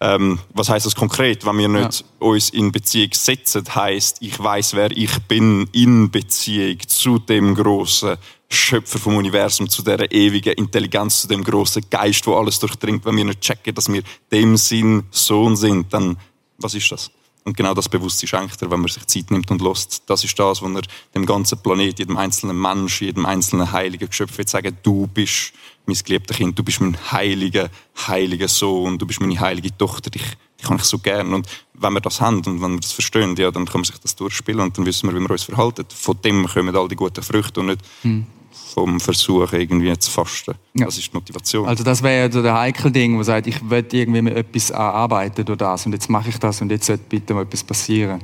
Ähm, 0.00 0.38
was 0.52 0.68
heißt 0.68 0.86
das 0.86 0.94
konkret? 0.94 1.44
Wenn 1.44 1.58
wir 1.58 1.68
nicht 1.68 2.00
ja. 2.00 2.26
uns 2.26 2.50
in 2.50 2.72
Beziehung 2.72 3.10
setzen, 3.12 3.64
heißt, 3.74 4.18
ich 4.20 4.38
weiß, 4.38 4.74
wer 4.74 4.90
ich 4.90 5.18
bin 5.28 5.68
in 5.72 6.10
Beziehung 6.10 6.78
zu 6.86 7.18
dem 7.18 7.54
großen 7.54 8.16
Schöpfer 8.48 8.98
vom 8.98 9.16
Universum, 9.16 9.68
zu 9.68 9.82
der 9.82 10.10
ewigen 10.12 10.54
Intelligenz, 10.54 11.22
zu 11.22 11.28
dem 11.28 11.42
großen 11.42 11.82
Geist, 11.90 12.26
wo 12.26 12.36
alles 12.36 12.58
durchdringt. 12.58 13.04
Wenn 13.04 13.16
wir 13.16 13.24
nicht 13.24 13.40
checken, 13.40 13.74
dass 13.74 13.92
wir 13.92 14.02
dem 14.30 14.56
Sinn 14.56 15.04
Sohn 15.10 15.56
sind, 15.56 15.92
dann 15.92 16.16
was 16.58 16.74
ist 16.74 16.90
das? 16.90 17.10
Und 17.44 17.56
genau 17.56 17.74
das 17.74 17.90
Bewusstsein 17.90 18.26
schenkt 18.26 18.62
er, 18.62 18.70
wenn 18.70 18.80
man 18.80 18.88
sich 18.88 19.06
Zeit 19.06 19.30
nimmt 19.30 19.50
und 19.50 19.60
lässt. 19.60 20.02
Das 20.06 20.24
ist 20.24 20.38
das, 20.38 20.62
was 20.62 20.74
er 20.74 20.82
dem 21.14 21.26
ganzen 21.26 21.58
Planet, 21.58 21.98
jedem 21.98 22.16
einzelnen 22.16 22.58
Mensch, 22.58 23.02
jedem 23.02 23.26
einzelnen 23.26 23.70
heiligen 23.70 24.08
Geschöpf 24.08 24.38
wird 24.38 24.48
sagen, 24.48 24.78
du 24.82 25.06
bist 25.06 25.52
mein 25.84 25.96
geliebter 25.96 26.34
Kind, 26.34 26.58
du 26.58 26.64
bist 26.64 26.80
mein 26.80 26.96
heiliger, 27.12 27.68
heiliger 28.06 28.48
Sohn, 28.48 28.96
du 28.96 29.06
bist 29.06 29.20
meine 29.20 29.38
heilige 29.38 29.76
Tochter, 29.76 30.08
dich, 30.08 30.22
dich 30.22 30.66
kann 30.66 30.78
ich 30.78 30.84
so 30.84 30.98
gern. 30.98 31.34
Und 31.34 31.46
wenn 31.74 31.92
wir 31.92 32.00
das 32.00 32.22
haben 32.22 32.38
und 32.46 32.62
wenn 32.62 32.72
wir 32.72 32.80
das 32.80 32.92
verstehen, 32.92 33.36
ja, 33.36 33.50
dann 33.50 33.66
kann 33.66 33.80
man 33.80 33.84
sich 33.84 33.98
das 33.98 34.16
durchspielen 34.16 34.60
und 34.60 34.78
dann 34.78 34.86
wissen 34.86 35.10
wir, 35.10 35.14
wie 35.14 35.22
wir 35.22 35.30
uns 35.30 35.42
verhalten. 35.42 35.84
Von 35.94 36.18
dem 36.24 36.46
kommen 36.46 36.74
all 36.74 36.88
die 36.88 36.96
guten 36.96 37.22
Früchte 37.22 37.60
und 37.60 37.66
nicht 37.66 37.80
hm 38.02 38.26
vom 38.74 38.98
Versuch, 38.98 39.52
irgendwie 39.52 39.96
zu 39.98 40.10
fasten. 40.10 40.54
Ja. 40.74 40.86
Das 40.86 40.98
ist 40.98 41.06
die 41.06 41.16
Motivation. 41.16 41.68
Also 41.68 41.84
das 41.84 42.02
wäre 42.02 42.26
ja 42.26 42.32
so 42.32 42.42
der 42.42 42.58
heikel 42.58 42.90
Ding, 42.90 43.16
wo 43.16 43.22
sagt, 43.22 43.46
ich 43.46 43.70
will 43.70 43.86
irgendwie 43.92 44.20
mit 44.20 44.36
etwas 44.36 44.72
arbeiten 44.72 45.44
durch 45.44 45.58
das 45.58 45.86
und 45.86 45.92
jetzt 45.92 46.10
mache 46.10 46.28
ich 46.28 46.38
das 46.38 46.60
und 46.60 46.70
jetzt 46.70 46.86
sollte 46.86 47.04
bitte 47.08 47.34
mal 47.34 47.42
etwas 47.42 47.62
passieren. 47.62 48.20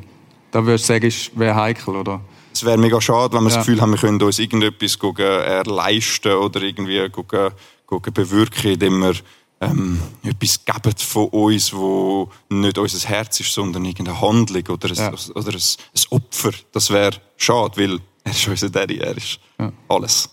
Da 0.51 0.67
würdest 0.67 0.89
du 0.89 0.95
sagen, 0.95 1.07
es 1.07 1.31
wäre 1.37 1.55
heikel, 1.55 1.95
oder? 1.95 2.21
Es 2.53 2.65
wäre 2.65 2.77
mega 2.77 3.01
schade, 3.01 3.33
wenn 3.37 3.45
wir 3.45 3.51
ja. 3.51 3.57
das 3.57 3.65
Gefühl 3.65 3.81
haben, 3.81 3.93
wir 3.93 3.99
können 3.99 4.21
uns 4.21 4.41
irgendetwas 4.41 4.99
erleisten 5.19 6.33
oder 6.33 6.61
irgendwie 6.63 7.09
gucken, 7.11 7.51
gucken 7.87 8.13
bewirken, 8.13 8.73
indem 8.73 8.99
wir 8.99 9.15
ähm, 9.61 10.01
etwas 10.25 10.65
geben 10.65 10.97
von 10.97 11.29
uns, 11.29 11.73
wo 11.73 12.29
nicht 12.49 12.77
unser 12.77 13.09
Herz 13.09 13.39
ist, 13.39 13.53
sondern 13.53 13.85
irgendeine 13.85 14.21
Handlung 14.21 14.67
oder 14.69 14.89
ein, 14.89 14.97
ja. 14.97 15.13
oder 15.35 15.53
ein, 15.53 15.61
ein 15.61 16.03
Opfer. 16.11 16.51
Das 16.73 16.91
wäre 16.91 17.13
schade, 17.37 17.77
weil 17.77 18.01
er 18.25 18.33
ist 18.33 18.49
unser 18.49 18.69
Daddy, 18.69 18.99
er 18.99 19.17
ist 19.17 19.39
ja. 19.61 19.73
alles. 19.89 20.29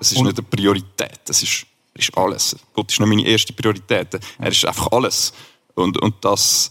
Es 0.00 0.12
ist 0.12 0.18
und 0.18 0.26
nicht 0.26 0.38
eine 0.38 0.46
Priorität, 0.46 1.20
es 1.28 1.42
ist, 1.42 1.66
ist 1.94 2.16
alles. 2.16 2.56
Gott 2.74 2.90
ist 2.90 3.00
nicht 3.00 3.08
meine 3.08 3.26
erste 3.26 3.52
Priorität, 3.52 4.18
er 4.38 4.48
ist 4.48 4.64
einfach 4.64 4.90
alles. 4.92 5.32
Und, 5.74 6.00
und 6.00 6.14
das 6.22 6.70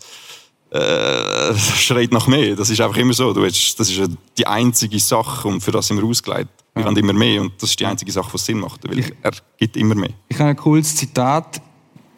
äh, 0.72 1.56
schreit 1.78 2.12
nach 2.12 2.28
mehr. 2.28 2.56
Das 2.56 2.70
ist 2.70 2.82
einfach 2.82 2.98
immer 2.98 3.14
so. 3.14 3.34
Du 3.34 3.42
willst, 3.42 3.80
das 3.80 3.90
ist 3.90 4.10
die 4.38 4.48
einzige 4.48 5.00
Sache, 5.00 5.48
und 5.48 5.62
für 5.62 5.72
das 5.72 5.88
sind 5.88 5.98
wir 5.98 6.06
ausgelegt. 6.06 6.50
Wir 6.74 6.82
ja. 6.82 6.88
wollen 6.88 6.98
immer 6.98 7.14
mehr 7.14 7.42
und 7.42 7.54
das 7.62 7.70
ist 7.70 7.80
die 7.80 7.86
einzige 7.86 8.12
Sache, 8.12 8.32
die 8.34 8.38
Sinn 8.38 8.60
macht, 8.60 8.88
weil 8.88 9.00
ich, 9.00 9.14
er 9.22 9.32
gibt 9.58 9.78
immer 9.78 9.96
mehr. 9.96 10.10
Ich 10.28 10.38
habe 10.38 10.50
ein 10.50 10.58
cooles 10.58 10.94
Zitat 10.96 11.62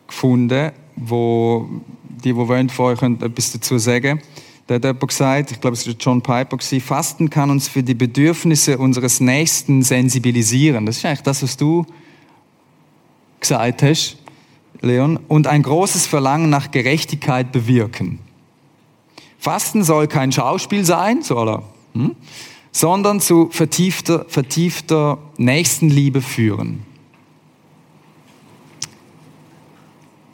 gefunden, 0.08 0.72
wo 0.96 1.70
die, 2.02 2.34
die 2.34 2.36
wollen, 2.36 2.70
von 2.70 2.86
euch 2.88 3.02
etwas 3.04 3.52
dazu 3.52 3.78
sagen 3.78 4.20
da 4.68 4.76
hat 4.76 4.84
jemand 4.84 5.08
gesagt, 5.08 5.52
ich 5.52 5.62
glaube, 5.62 5.76
es 5.76 5.88
war 5.88 5.96
John 5.98 6.22
Piper, 6.22 6.58
Fasten 6.82 7.30
kann 7.30 7.50
uns 7.50 7.70
für 7.70 7.84
die 7.84 7.94
Bedürfnisse 7.94 8.78
unseres 8.78 9.22
Nächsten 9.22 9.82
sensibilisieren. 9.82 10.86
Das 10.86 10.98
ist 10.98 11.06
eigentlich 11.06 11.22
das, 11.22 11.42
was 11.42 11.56
du 11.56 11.86
gesagt 13.40 13.82
hast, 13.82 14.18
Leon. 14.82 15.20
Und 15.30 15.48
ein 15.48 15.64
großes 15.64 16.06
Verlangen 16.06 16.50
nach 16.50 16.72
Gerechtigkeit 16.72 17.54
bewirken. 17.54 18.20
Fasten 19.40 19.84
soll 19.86 20.08
kein 20.08 20.34
Schauspiel 20.34 20.84
sein, 20.84 21.22
so 21.22 21.38
aller, 21.38 21.64
hm? 21.94 22.16
sondern 22.74 23.22
zu 23.22 23.50
vertiefter, 23.50 24.26
vertiefter 24.28 25.18
Nächstenliebe 25.38 26.22
führen. 26.22 26.84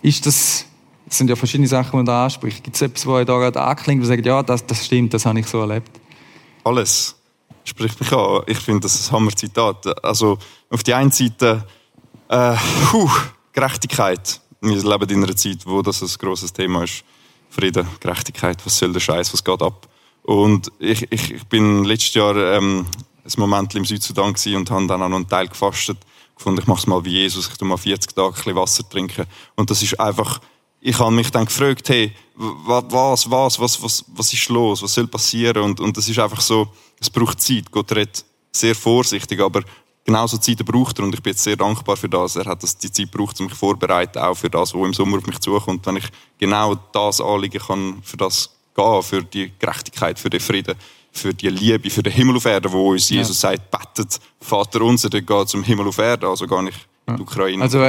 Ist 0.02 0.26
das 0.26 0.66
das 1.14 1.20
sind 1.20 1.30
ja 1.30 1.36
verschiedene 1.36 1.68
Sachen, 1.68 1.92
die 1.92 1.98
man 1.98 2.06
da 2.08 2.24
anspricht. 2.24 2.64
Gibt 2.64 2.76
es 2.76 2.82
etwas, 2.82 3.06
wo 3.06 3.12
euch 3.12 3.26
da 3.28 3.38
gerade 3.38 3.62
anklingt, 3.62 4.02
wo 4.02 4.08
sagt, 4.08 4.26
ja, 4.26 4.42
das, 4.42 4.66
das 4.66 4.84
stimmt, 4.84 5.14
das 5.14 5.28
habe 5.28 5.40
ich 5.40 5.46
so 5.46 5.60
erlebt? 5.60 5.92
Alles 6.64 7.16
spricht 7.64 8.00
mich 8.00 8.12
an. 8.12 8.42
Ich 8.48 8.58
finde, 8.58 8.80
das 8.80 8.96
ist 8.96 9.10
ein 9.10 9.18
Hammer-Zitat. 9.18 10.04
Also, 10.04 10.40
auf 10.72 10.82
die 10.82 10.92
einen 10.92 11.12
Seite, 11.12 11.68
äh, 12.30 12.56
puh, 12.90 13.12
Gerechtigkeit. 13.52 14.42
Wir 14.60 14.84
leben 14.84 15.10
in 15.12 15.24
einer 15.24 15.36
Zeit, 15.36 15.68
wo 15.68 15.84
das 15.84 16.02
ein 16.02 16.10
grosses 16.18 16.52
Thema 16.52 16.84
ist. 16.84 17.04
Frieden, 17.48 17.88
Gerechtigkeit, 18.00 18.66
was 18.66 18.80
soll 18.80 18.92
der 18.92 19.00
Scheiß, 19.00 19.32
was 19.34 19.44
geht 19.44 19.62
ab? 19.62 19.88
Und 20.24 20.72
ich, 20.80 21.06
ich, 21.12 21.32
ich 21.32 21.44
bin 21.46 21.84
letztes 21.84 22.16
Jahr 22.16 22.36
ähm, 22.36 22.88
ein 23.24 23.32
Moment 23.38 23.76
im 23.76 23.86
Südsudan 23.86 24.34
und 24.34 24.72
habe 24.72 24.88
dann 24.88 25.04
auch 25.04 25.10
noch 25.10 25.18
einen 25.18 25.30
Teil 25.30 25.48
gefastet. 25.48 26.00
Gefunden, 26.36 26.62
ich 26.62 26.66
mache 26.66 26.80
es 26.80 26.88
mal 26.88 27.06
wie 27.06 27.12
Jesus, 27.22 27.50
ich 27.50 27.58
tue 27.58 27.68
mal 27.68 27.78
40 27.78 28.16
Tage 28.16 28.30
ein 28.30 28.34
bisschen 28.34 28.56
Wasser 28.56 28.90
trinken. 28.90 29.28
Und 29.54 29.70
das 29.70 29.84
ist 29.84 30.00
einfach 30.00 30.42
ich 30.86 31.00
habe 31.00 31.12
mich 31.12 31.32
dann 31.32 31.46
gefragt, 31.46 31.88
hey, 31.88 32.12
was, 32.36 33.32
was, 33.32 33.60
was, 33.60 33.82
was, 33.82 34.06
was 34.08 34.34
ist 34.34 34.50
los? 34.50 34.84
Was 34.84 34.94
soll 34.94 35.08
passieren? 35.08 35.64
Und, 35.64 35.80
und 35.80 35.96
das 35.96 36.10
ist 36.10 36.20
einfach 36.20 36.42
so, 36.42 36.68
es 37.00 37.10
braucht 37.10 37.40
Zeit. 37.40 37.72
Gott 37.72 37.90
redet 37.94 38.26
sehr 38.52 38.76
vorsichtig, 38.76 39.40
aber 39.40 39.62
genauso 40.04 40.38
Zeit 40.38 40.58
braucht 40.66 41.00
er 41.00 41.06
und 41.06 41.14
ich 41.14 41.24
bin 41.24 41.32
jetzt 41.32 41.44
sehr 41.44 41.56
dankbar 41.56 41.96
für 41.96 42.10
das. 42.10 42.36
Er 42.36 42.46
hat 42.46 42.64
das, 42.64 42.78
die 42.78 42.92
Zeit 42.92 43.10
gebraucht, 43.10 43.40
um 43.40 43.46
mich 43.46 43.56
vorzubereiten, 43.56 44.20
auch 44.20 44.36
für 44.36 44.50
das, 44.50 44.74
was 44.74 44.86
im 44.86 44.94
Sommer 44.94 45.20
auf 45.20 45.26
mich 45.26 45.40
zukommt. 45.40 45.86
Wenn 45.86 45.96
ich 45.96 46.10
genau 46.38 46.76
das 46.92 47.22
anliegen 47.22 47.62
kann, 47.66 48.04
für 48.04 48.18
das 48.18 48.50
gehen, 48.76 49.04
für 49.04 49.24
die 49.24 49.54
Gerechtigkeit, 49.58 50.20
für 50.20 50.30
den 50.30 50.42
Frieden, 50.42 50.76
für 51.14 51.34
die 51.34 51.48
Liebe, 51.48 51.90
für 51.90 52.04
den 52.04 52.12
Himmel 52.12 52.36
auf 52.36 52.46
Erden, 52.46 52.74
wo 52.74 52.92
uns 52.92 53.10
Jesus 53.10 53.42
ja. 53.42 53.52
sagt, 53.52 53.72
bettet, 53.72 54.20
Vater 54.42 54.82
unser, 54.82 55.10
der 55.10 55.22
geht 55.22 55.48
zum 55.48 55.64
Himmel 55.64 55.88
auf 55.88 55.98
Erden, 55.98 56.26
also 56.26 56.46
gar 56.46 56.62
nicht 56.62 56.88
in 57.08 57.16
die 57.16 57.22
Ukraine. 57.22 57.64
Also, 57.64 57.80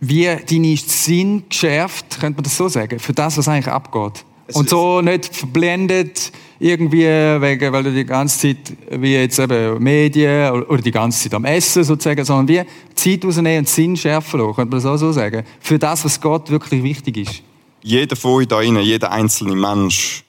wie 0.00 0.24
deine 0.24 0.76
Sinn 0.76 1.44
geschärft, 1.48 2.20
könnte 2.20 2.38
man 2.38 2.44
das 2.44 2.56
so 2.56 2.68
sagen, 2.68 2.98
für 2.98 3.12
das, 3.12 3.36
was 3.36 3.48
eigentlich 3.48 3.68
abgeht. 3.68 4.24
Es 4.46 4.56
und 4.56 4.68
so 4.68 5.00
nicht 5.00 5.34
verblendet 5.34 6.32
irgendwie, 6.58 7.06
wegen, 7.06 7.72
weil 7.72 7.82
du 7.82 7.92
die 7.92 8.04
ganze 8.04 8.38
Zeit, 8.38 8.76
wie 8.90 9.14
jetzt 9.14 9.38
eben 9.38 9.82
Medien 9.82 10.52
oder 10.64 10.82
die 10.82 10.90
ganze 10.90 11.22
Zeit 11.22 11.34
am 11.34 11.44
Essen 11.44 11.84
sozusagen, 11.84 12.24
sondern 12.24 12.48
wie 12.48 12.94
Zeit 12.94 13.24
rausnehmen 13.24 13.60
und 13.60 13.68
Sinn 13.68 13.96
schärfen 13.96 14.40
lassen, 14.40 14.54
könnte 14.54 14.70
man 14.70 14.82
das 14.82 14.86
auch 14.86 14.96
so 14.96 15.12
sagen. 15.12 15.44
Für 15.60 15.78
das, 15.78 16.04
was 16.04 16.20
Gott 16.20 16.50
wirklich 16.50 16.82
wichtig 16.82 17.16
ist. 17.16 17.42
Jeder 17.82 18.16
von 18.16 18.32
euch 18.32 18.48
da 18.48 18.60
innen, 18.60 18.82
jeder 18.82 19.10
einzelne 19.10 19.56
Mensch, 19.56 20.24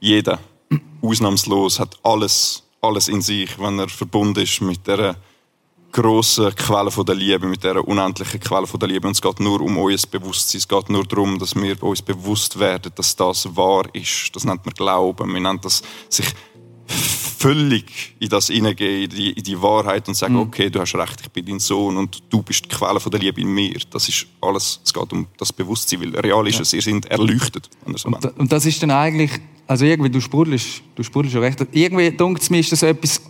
jeder, 0.00 0.38
ausnahmslos, 1.02 1.80
hat 1.80 1.98
alles, 2.02 2.62
alles 2.80 3.08
in 3.08 3.20
sich, 3.20 3.58
wenn 3.58 3.78
er 3.78 3.88
verbunden 3.88 4.40
ist 4.40 4.60
mit 4.60 4.86
der 4.86 5.16
grosse 5.94 6.52
Quelle 6.52 6.90
von 6.90 7.06
der 7.06 7.14
Liebe, 7.14 7.46
mit 7.46 7.62
dieser 7.62 7.86
unendlichen 7.86 8.40
Quelle 8.40 8.66
von 8.66 8.80
der 8.80 8.88
Liebe. 8.88 9.06
Und 9.06 9.12
es 9.12 9.22
geht 9.22 9.38
nur 9.38 9.60
um 9.60 9.78
euer 9.78 9.96
Bewusstsein. 10.10 10.58
Es 10.58 10.68
geht 10.68 10.90
nur 10.90 11.04
darum, 11.04 11.38
dass 11.38 11.54
wir 11.54 11.80
uns 11.82 12.02
bewusst 12.02 12.58
werden, 12.58 12.92
dass 12.96 13.14
das 13.14 13.56
wahr 13.56 13.84
ist. 13.94 14.30
Das 14.34 14.44
nennt 14.44 14.66
man 14.66 14.74
Glauben. 14.74 15.32
Wir 15.32 15.40
nennen 15.40 15.60
das 15.62 15.82
sich 16.08 16.26
völlig 16.86 18.14
in 18.18 18.28
das 18.28 18.48
hineingehen, 18.48 19.04
in 19.04 19.10
die, 19.10 19.32
in 19.32 19.44
die 19.44 19.62
Wahrheit 19.62 20.08
und 20.08 20.14
sagen, 20.14 20.34
mhm. 20.34 20.40
okay, 20.40 20.68
du 20.68 20.80
hast 20.80 20.94
recht, 20.96 21.20
ich 21.22 21.30
bin 21.30 21.46
dein 21.46 21.60
Sohn 21.60 21.96
und 21.96 22.22
du 22.28 22.42
bist 22.42 22.64
die 22.64 22.68
Quelle 22.68 22.98
von 22.98 23.12
der 23.12 23.20
Liebe 23.20 23.40
in 23.40 23.48
mir. 23.48 23.78
Das 23.90 24.08
ist 24.08 24.26
alles, 24.40 24.80
es 24.82 24.92
geht 24.92 25.12
um 25.12 25.26
das 25.38 25.52
Bewusstsein, 25.52 26.00
weil 26.00 26.18
real 26.20 26.46
ist 26.48 26.56
ja. 26.56 26.62
es, 26.62 26.72
ihr 26.72 26.82
sind 26.82 27.06
erleuchtet. 27.06 27.70
So 27.94 28.08
und, 28.08 28.38
und, 28.38 28.52
das 28.52 28.66
ist 28.66 28.82
dann 28.82 28.90
eigentlich, 28.90 29.30
also 29.66 29.84
irgendwie, 29.84 30.10
du 30.10 30.20
sprudelst, 30.20 30.82
du 30.96 31.02
sprudelst 31.02 31.36
recht, 31.36 31.64
irgendwie 31.72 32.10
denkt 32.10 32.42
es 32.42 32.50
mir, 32.50 32.58
ist 32.58 32.72
das 32.72 32.82
etwas, 32.82 33.22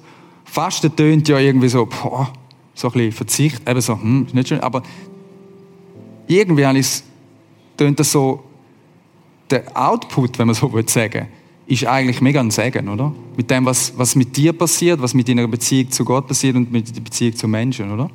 Fasten 0.44 0.94
tönt 0.94 1.28
ja 1.28 1.38
irgendwie 1.38 1.68
so, 1.68 1.86
boah, 1.86 2.32
so 2.74 2.88
ein 2.88 2.92
bisschen 2.92 3.12
Verzicht, 3.12 3.68
eben 3.68 3.80
so, 3.80 3.94
hm, 4.00 4.26
ist 4.26 4.34
nicht 4.34 4.48
schön, 4.48 4.60
aber 4.60 4.82
irgendwie 6.26 6.66
habe 6.66 6.78
ich 6.78 6.86
es, 6.86 7.04
tönt 7.76 7.98
das 8.00 8.10
so, 8.10 8.42
der 9.50 9.64
Output, 9.74 10.38
wenn 10.38 10.46
man 10.46 10.54
so 10.54 10.72
will 10.72 10.88
sagen, 10.88 11.28
ist 11.66 11.86
eigentlich 11.86 12.20
mega 12.20 12.40
ein 12.40 12.50
Segen, 12.50 12.88
oder? 12.88 13.14
Mit 13.36 13.50
dem, 13.50 13.64
was, 13.64 13.96
was 13.96 14.14
mit 14.16 14.36
dir 14.36 14.52
passiert, 14.52 15.00
was 15.00 15.14
mit 15.14 15.28
deiner 15.28 15.46
Beziehung 15.48 15.90
zu 15.90 16.04
Gott 16.04 16.26
passiert 16.26 16.56
und 16.56 16.70
mit 16.70 16.94
der 16.94 17.00
Beziehung 17.00 17.36
zu 17.36 17.48
Menschen, 17.48 17.90
oder? 17.90 18.10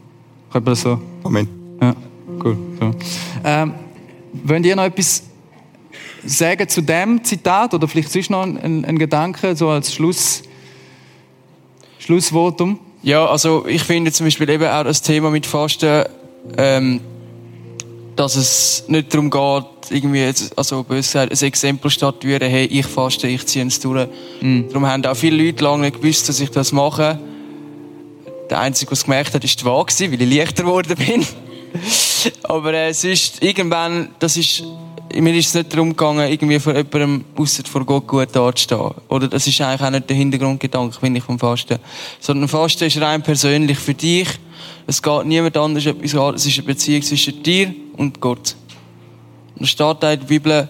Könnte 0.52 0.66
man 0.66 0.74
das 0.74 0.82
so? 0.82 1.00
Amen. 1.24 1.48
Ja, 1.82 1.96
cool. 2.44 2.58
So. 2.80 2.92
Ähm, 3.44 3.74
wollt 4.44 4.66
ihr 4.66 4.76
noch 4.76 4.84
etwas 4.84 5.24
sagen 6.26 6.68
zu 6.68 6.82
dem 6.82 7.24
Zitat 7.24 7.74
oder 7.74 7.88
vielleicht 7.88 8.12
sonst 8.12 8.30
noch 8.30 8.44
ein, 8.44 8.86
ein 8.86 9.00
Gedanke, 9.00 9.56
so 9.56 9.70
als 9.70 9.94
Schluss, 9.94 10.44
Schlussvotum? 11.98 12.80
Ja, 13.02 13.26
also 13.26 13.66
ich 13.66 13.84
finde 13.84 14.12
zum 14.12 14.26
Beispiel 14.26 14.50
eben 14.50 14.68
auch 14.68 14.84
das 14.84 15.02
Thema 15.02 15.30
mit 15.32 15.46
Fasten, 15.46 16.04
ähm, 16.58 17.02
dass 18.16 18.36
es 18.36 18.84
nicht 18.88 19.14
darum 19.14 19.30
geht, 19.30 19.92
irgendwie, 19.92 20.20
jetzt, 20.20 20.58
also 20.58 20.84
böse 20.84 21.02
gesagt, 21.08 21.32
ein 21.32 21.48
Exempel 21.48 21.90
statuieren, 21.90 22.50
hey, 22.50 22.66
ich 22.66 22.86
faste, 22.86 23.28
ich 23.28 23.46
ziehe 23.48 23.66
es 23.66 23.80
durch. 23.80 24.08
Mhm. 24.42 24.68
Darum 24.68 24.86
haben 24.86 25.06
auch 25.06 25.16
viele 25.16 25.42
Leute 25.42 25.64
lange 25.64 25.84
nicht 25.84 26.02
gewusst, 26.02 26.28
dass 26.28 26.40
ich 26.42 26.52
das 26.52 26.74
mache. 26.74 27.18
Der 28.50 28.60
Einzige, 28.60 28.92
es 28.92 29.04
gemerkt 29.04 29.34
hat, 29.34 29.44
war 29.44 29.50
die 29.50 29.66
Waage, 29.66 30.12
weil 30.12 30.22
ich 30.22 30.38
leichter 30.38 30.64
geworden 30.64 30.96
bin. 30.98 31.26
Aber 32.44 32.74
äh, 32.74 32.90
es 32.90 33.04
ist 33.04 33.42
irgendwann, 33.42 34.10
das 34.20 34.36
ist 34.36 34.64
mir 35.16 35.36
ist 35.36 35.48
es 35.48 35.54
nicht 35.56 35.74
darum 35.74 35.90
gegangen, 35.90 36.30
irgendwie 36.30 36.60
vor 36.60 36.76
jemandem 36.76 37.26
außer 37.36 37.64
vor 37.66 37.86
Gott 37.86 38.08
gut 38.08 38.30
dazustehen. 38.32 38.92
Oder 39.08 39.28
das 39.28 39.48
ist 39.48 39.60
eigentlich 39.62 39.82
auch 39.82 39.92
nicht 39.92 40.10
der 40.10 40.18
Hintergrundgedanke, 40.18 41.00
finde 41.00 41.20
ich, 41.20 41.24
vom 41.24 41.40
Fasten. 41.40 41.80
Sondern 42.20 42.48
Fasten 42.48 42.86
ist 42.86 43.02
rein 43.02 43.22
persönlich 43.22 43.78
für 43.78 43.94
dich, 43.94 44.28
Es 44.90 45.04
geht 45.04 45.26
niemand 45.26 45.56
anders 45.56 45.86
etwas 45.86 46.16
an. 46.16 46.34
Es 46.34 46.48
ist 46.48 46.58
eine 46.58 46.66
Beziehung 46.66 47.04
zwischen 47.04 47.44
dir 47.44 47.74
und 47.96 48.20
Gott. 48.20 48.56
Und 49.56 49.66
es 49.66 49.70
steht 49.70 49.98
da 50.00 50.12
in 50.12 50.20
der 50.20 50.26
Bibel, 50.26 50.70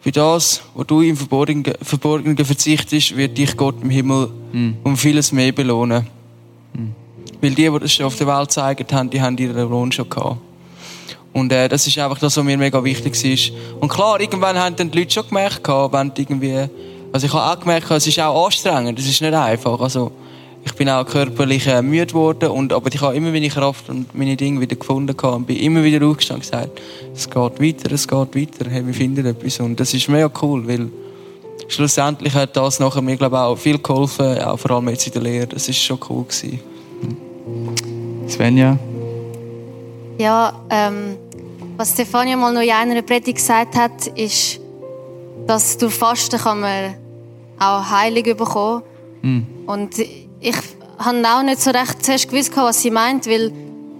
für 0.00 0.12
das, 0.12 0.60
was 0.74 0.86
du 0.86 1.00
im 1.00 1.16
Verborgenen, 1.16 1.72
Verborgenen 1.80 2.36
verzichtest, 2.36 3.16
wird 3.16 3.38
dich 3.38 3.56
Gott 3.56 3.76
im 3.82 3.88
Himmel 3.88 4.28
um 4.84 4.96
vieles 4.98 5.32
mehr 5.32 5.52
belohnen. 5.52 6.06
Weil 7.40 7.50
die, 7.54 7.70
die 7.70 7.78
das 7.80 7.92
schon 7.94 8.04
auf 8.06 8.16
der 8.16 8.26
Welt 8.26 8.52
zeigen 8.52 8.86
haben, 8.92 9.08
die 9.08 9.20
haben 9.20 9.38
ihren 9.38 9.68
Lohn 9.70 9.90
schon 9.92 10.10
gehabt. 10.10 10.36
Und 11.36 11.52
äh, 11.52 11.68
das 11.68 11.86
ist 11.86 11.98
einfach 11.98 12.18
das, 12.18 12.34
was 12.34 12.44
mir 12.44 12.56
mega 12.56 12.82
wichtig 12.82 13.22
ist. 13.22 13.52
Und 13.78 13.90
klar, 13.90 14.18
irgendwann 14.18 14.58
haben 14.58 14.74
dann 14.74 14.90
die 14.90 15.00
Leute 15.00 15.12
schon 15.12 15.28
gemerkt, 15.28 15.62
gehabt, 15.62 15.92
wenn 15.92 16.14
die 16.14 16.22
irgendwie... 16.22 16.64
Also 17.12 17.26
ich 17.26 17.32
habe 17.34 17.52
auch 17.52 17.60
gemerkt, 17.60 17.90
es 17.90 18.06
ist 18.06 18.18
auch 18.20 18.46
anstrengend, 18.46 18.98
es 18.98 19.06
ist 19.06 19.20
nicht 19.20 19.34
einfach. 19.34 19.78
Also 19.78 20.12
ich 20.64 20.72
bin 20.72 20.88
auch 20.88 21.04
körperlich 21.04 21.66
äh, 21.66 21.82
müde 21.82 22.06
geworden, 22.06 22.48
und, 22.48 22.72
aber 22.72 22.90
ich 22.90 23.02
habe 23.02 23.14
immer 23.14 23.30
meine 23.30 23.50
Kraft 23.50 23.90
und 23.90 24.14
meine 24.14 24.34
Dinge 24.34 24.62
wieder 24.62 24.76
gefunden 24.76 25.14
gehabt 25.14 25.36
und 25.36 25.46
bin 25.46 25.58
immer 25.58 25.84
wieder 25.84 26.06
aufgestanden 26.06 26.42
und 26.42 26.50
gesagt, 26.50 26.80
es 27.14 27.28
geht 27.28 27.36
weiter, 27.36 27.92
es 27.92 28.08
geht 28.08 28.34
weiter, 28.34 28.70
hey, 28.70 28.86
wir 28.86 28.94
finden 28.94 29.26
etwas. 29.26 29.60
Und 29.60 29.78
das 29.78 29.92
ist 29.92 30.08
mega 30.08 30.30
cool, 30.40 30.66
weil 30.66 30.88
schlussendlich 31.68 32.32
hat 32.32 32.56
das 32.56 32.80
nachher 32.80 33.02
mir, 33.02 33.18
glaube 33.18 33.36
ich, 33.36 33.42
auch 33.42 33.56
viel 33.56 33.78
geholfen, 33.78 34.38
auch 34.40 34.58
vor 34.58 34.70
allem 34.70 34.88
jetzt 34.88 35.06
in 35.06 35.12
der 35.12 35.22
Lehre. 35.22 35.46
Das 35.48 35.68
ist 35.68 35.82
schon 35.82 35.98
cool 36.08 36.24
gewesen. 36.24 36.60
Svenja? 38.26 38.78
Ja, 40.18 40.58
ähm, 40.70 41.18
was 41.76 41.92
Stefania 41.92 42.36
mal 42.36 42.52
noch 42.52 42.62
in 42.62 42.70
einer 42.70 43.02
Predigt 43.02 43.38
gesagt 43.38 43.76
hat, 43.76 44.06
ist, 44.08 44.60
dass 45.46 45.76
durch 45.76 45.94
Fasten 45.94 46.38
kann 46.38 46.60
man 46.60 46.94
auch 47.58 47.90
Heilung 47.90 48.36
bekommen. 48.36 48.82
Und 49.66 49.98
ich 49.98 50.56
habe 50.98 51.28
auch 51.28 51.42
nicht 51.42 51.60
so 51.60 51.70
recht 51.70 52.04
zuerst 52.04 52.28
gewusst, 52.30 52.56
was 52.56 52.82
sie 52.82 52.90
meint, 52.90 53.26
weil 53.26 53.52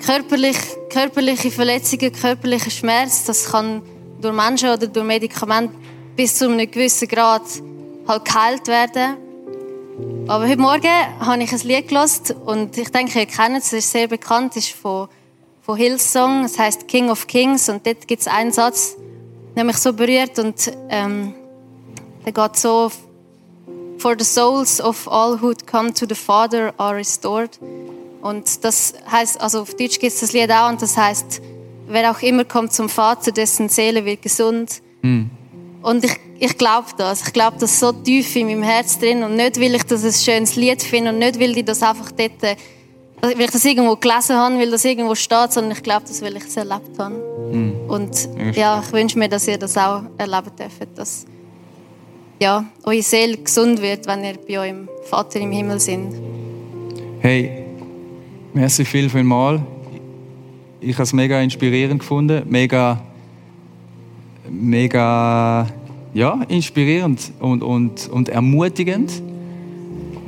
körperlich, 0.04 0.56
körperliche 0.90 1.50
Verletzungen, 1.50 2.12
körperlicher 2.12 2.70
Schmerz, 2.70 3.24
das 3.24 3.50
kann 3.50 3.82
durch 4.20 4.34
Menschen 4.34 4.70
oder 4.70 4.86
durch 4.86 5.06
Medikamente 5.06 5.74
bis 6.16 6.36
zu 6.36 6.48
einem 6.48 6.70
gewissen 6.70 7.08
Grad 7.08 7.42
halt 8.08 8.24
geheilt 8.24 8.68
werden. 8.68 9.16
Aber 10.28 10.48
heute 10.48 10.60
Morgen 10.60 10.90
habe 11.20 11.42
ich 11.42 11.52
ein 11.52 11.60
Lied 11.60 11.88
gelost 11.88 12.34
und 12.44 12.76
ich 12.76 12.90
denke, 12.90 13.20
ihr 13.20 13.26
kennt 13.26 13.58
es, 13.58 13.66
es 13.66 13.84
ist 13.84 13.92
sehr 13.92 14.08
bekannt, 14.08 14.56
es 14.56 14.68
ist 14.68 14.76
von, 14.76 15.08
von 15.66 15.76
Hillsong, 15.76 16.44
es 16.44 16.60
heißt 16.60 16.86
King 16.86 17.10
of 17.10 17.26
Kings 17.26 17.68
und 17.68 17.84
dort 17.84 18.06
gibt 18.06 18.22
es 18.22 18.28
einen 18.28 18.52
Satz, 18.52 18.96
der 19.56 19.64
mich 19.64 19.78
so 19.78 19.92
berührt 19.92 20.38
und 20.38 20.72
ähm, 20.88 21.34
der 22.24 22.32
geht 22.32 22.56
so 22.56 22.90
For 23.98 24.14
the 24.16 24.24
souls 24.24 24.80
of 24.80 25.08
all 25.08 25.40
who 25.40 25.54
come 25.68 25.92
to 25.92 26.06
the 26.08 26.14
Father 26.14 26.72
are 26.76 26.96
restored. 26.96 27.58
Und 28.22 28.62
das 28.62 28.94
heißt, 29.10 29.40
also 29.40 29.62
auf 29.62 29.74
Deutsch 29.74 29.98
gibt 29.98 30.12
es 30.12 30.20
das 30.20 30.32
Lied 30.32 30.52
auch 30.52 30.68
und 30.68 30.80
das 30.82 30.96
heißt, 30.96 31.40
wer 31.88 32.12
auch 32.12 32.20
immer 32.20 32.44
kommt 32.44 32.72
zum 32.72 32.88
Vater, 32.88 33.32
dessen 33.32 33.68
Seele 33.68 34.04
wird 34.04 34.22
gesund. 34.22 34.82
Und 35.82 36.04
ich, 36.04 36.16
ich 36.38 36.58
glaube 36.58 36.88
das. 36.96 37.26
Ich 37.26 37.32
glaube 37.32 37.56
das 37.58 37.80
so 37.80 37.90
tief 37.90 38.36
in 38.36 38.46
meinem 38.48 38.62
Herz 38.62 38.98
drin. 38.98 39.22
Und 39.24 39.34
nicht, 39.34 39.58
weil 39.58 39.74
ich 39.74 39.84
das 39.84 40.04
ein 40.04 40.12
schönes 40.12 40.56
Lied 40.56 40.82
finde 40.82 41.10
und 41.10 41.18
nicht, 41.18 41.40
weil 41.40 41.56
ich 41.56 41.64
das 41.64 41.82
einfach 41.82 42.12
dort, 42.12 42.42
äh, 42.42 42.56
weil 43.20 43.40
ich 43.40 43.50
das 43.50 43.64
irgendwo 43.64 43.96
gelesen 43.96 44.36
habe, 44.36 44.58
weil 44.58 44.70
das 44.70 44.84
irgendwo 44.84 45.14
steht, 45.14 45.52
sondern 45.52 45.72
ich 45.72 45.82
glaube 45.82 46.04
das, 46.06 46.22
weil 46.22 46.36
ich 46.36 46.44
es 46.44 46.56
erlebt 46.56 46.98
habe. 46.98 47.14
Und 47.88 48.28
ja, 48.54 48.82
ich 48.84 48.92
wünsche 48.92 49.18
mir, 49.18 49.28
dass 49.28 49.46
ihr 49.48 49.58
das 49.58 49.76
auch 49.76 50.02
erleben 50.18 50.50
dürft, 50.58 50.98
dass 50.98 51.26
ja, 52.40 52.64
eure 52.84 53.02
Seele 53.02 53.38
gesund 53.38 53.80
wird, 53.80 54.06
wenn 54.06 54.24
ihr 54.24 54.34
bei 54.46 54.58
eurem 54.58 54.88
Vater 55.04 55.40
im 55.40 55.52
Himmel 55.52 55.80
sind. 55.80 56.14
Hey, 57.20 57.64
merci 58.52 58.84
viel, 58.84 59.08
viel 59.08 59.24
mal. 59.24 59.64
Ich 60.80 60.94
habe 60.94 61.04
es 61.04 61.12
mega 61.12 61.40
inspirierend 61.40 62.00
gefunden, 62.00 62.42
mega, 62.48 63.00
mega, 64.50 65.66
ja, 66.12 66.40
inspirierend 66.48 67.32
und, 67.40 67.62
und, 67.62 68.08
und 68.08 68.28
ermutigend. 68.28 69.10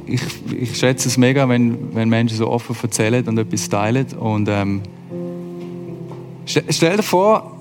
Ich, 0.09 0.23
ich 0.59 0.77
schätze 0.77 1.09
es 1.09 1.17
mega, 1.19 1.49
wenn, 1.49 1.95
wenn 1.95 2.09
Menschen 2.09 2.37
so 2.37 2.49
offen 2.49 2.75
erzählen 2.83 3.27
und 3.29 3.39
etwas 3.39 3.69
teilen. 3.69 4.07
Und 4.19 4.49
ähm, 4.49 4.83
stell, 6.47 6.97
dir 6.97 7.03
vor, 7.03 7.59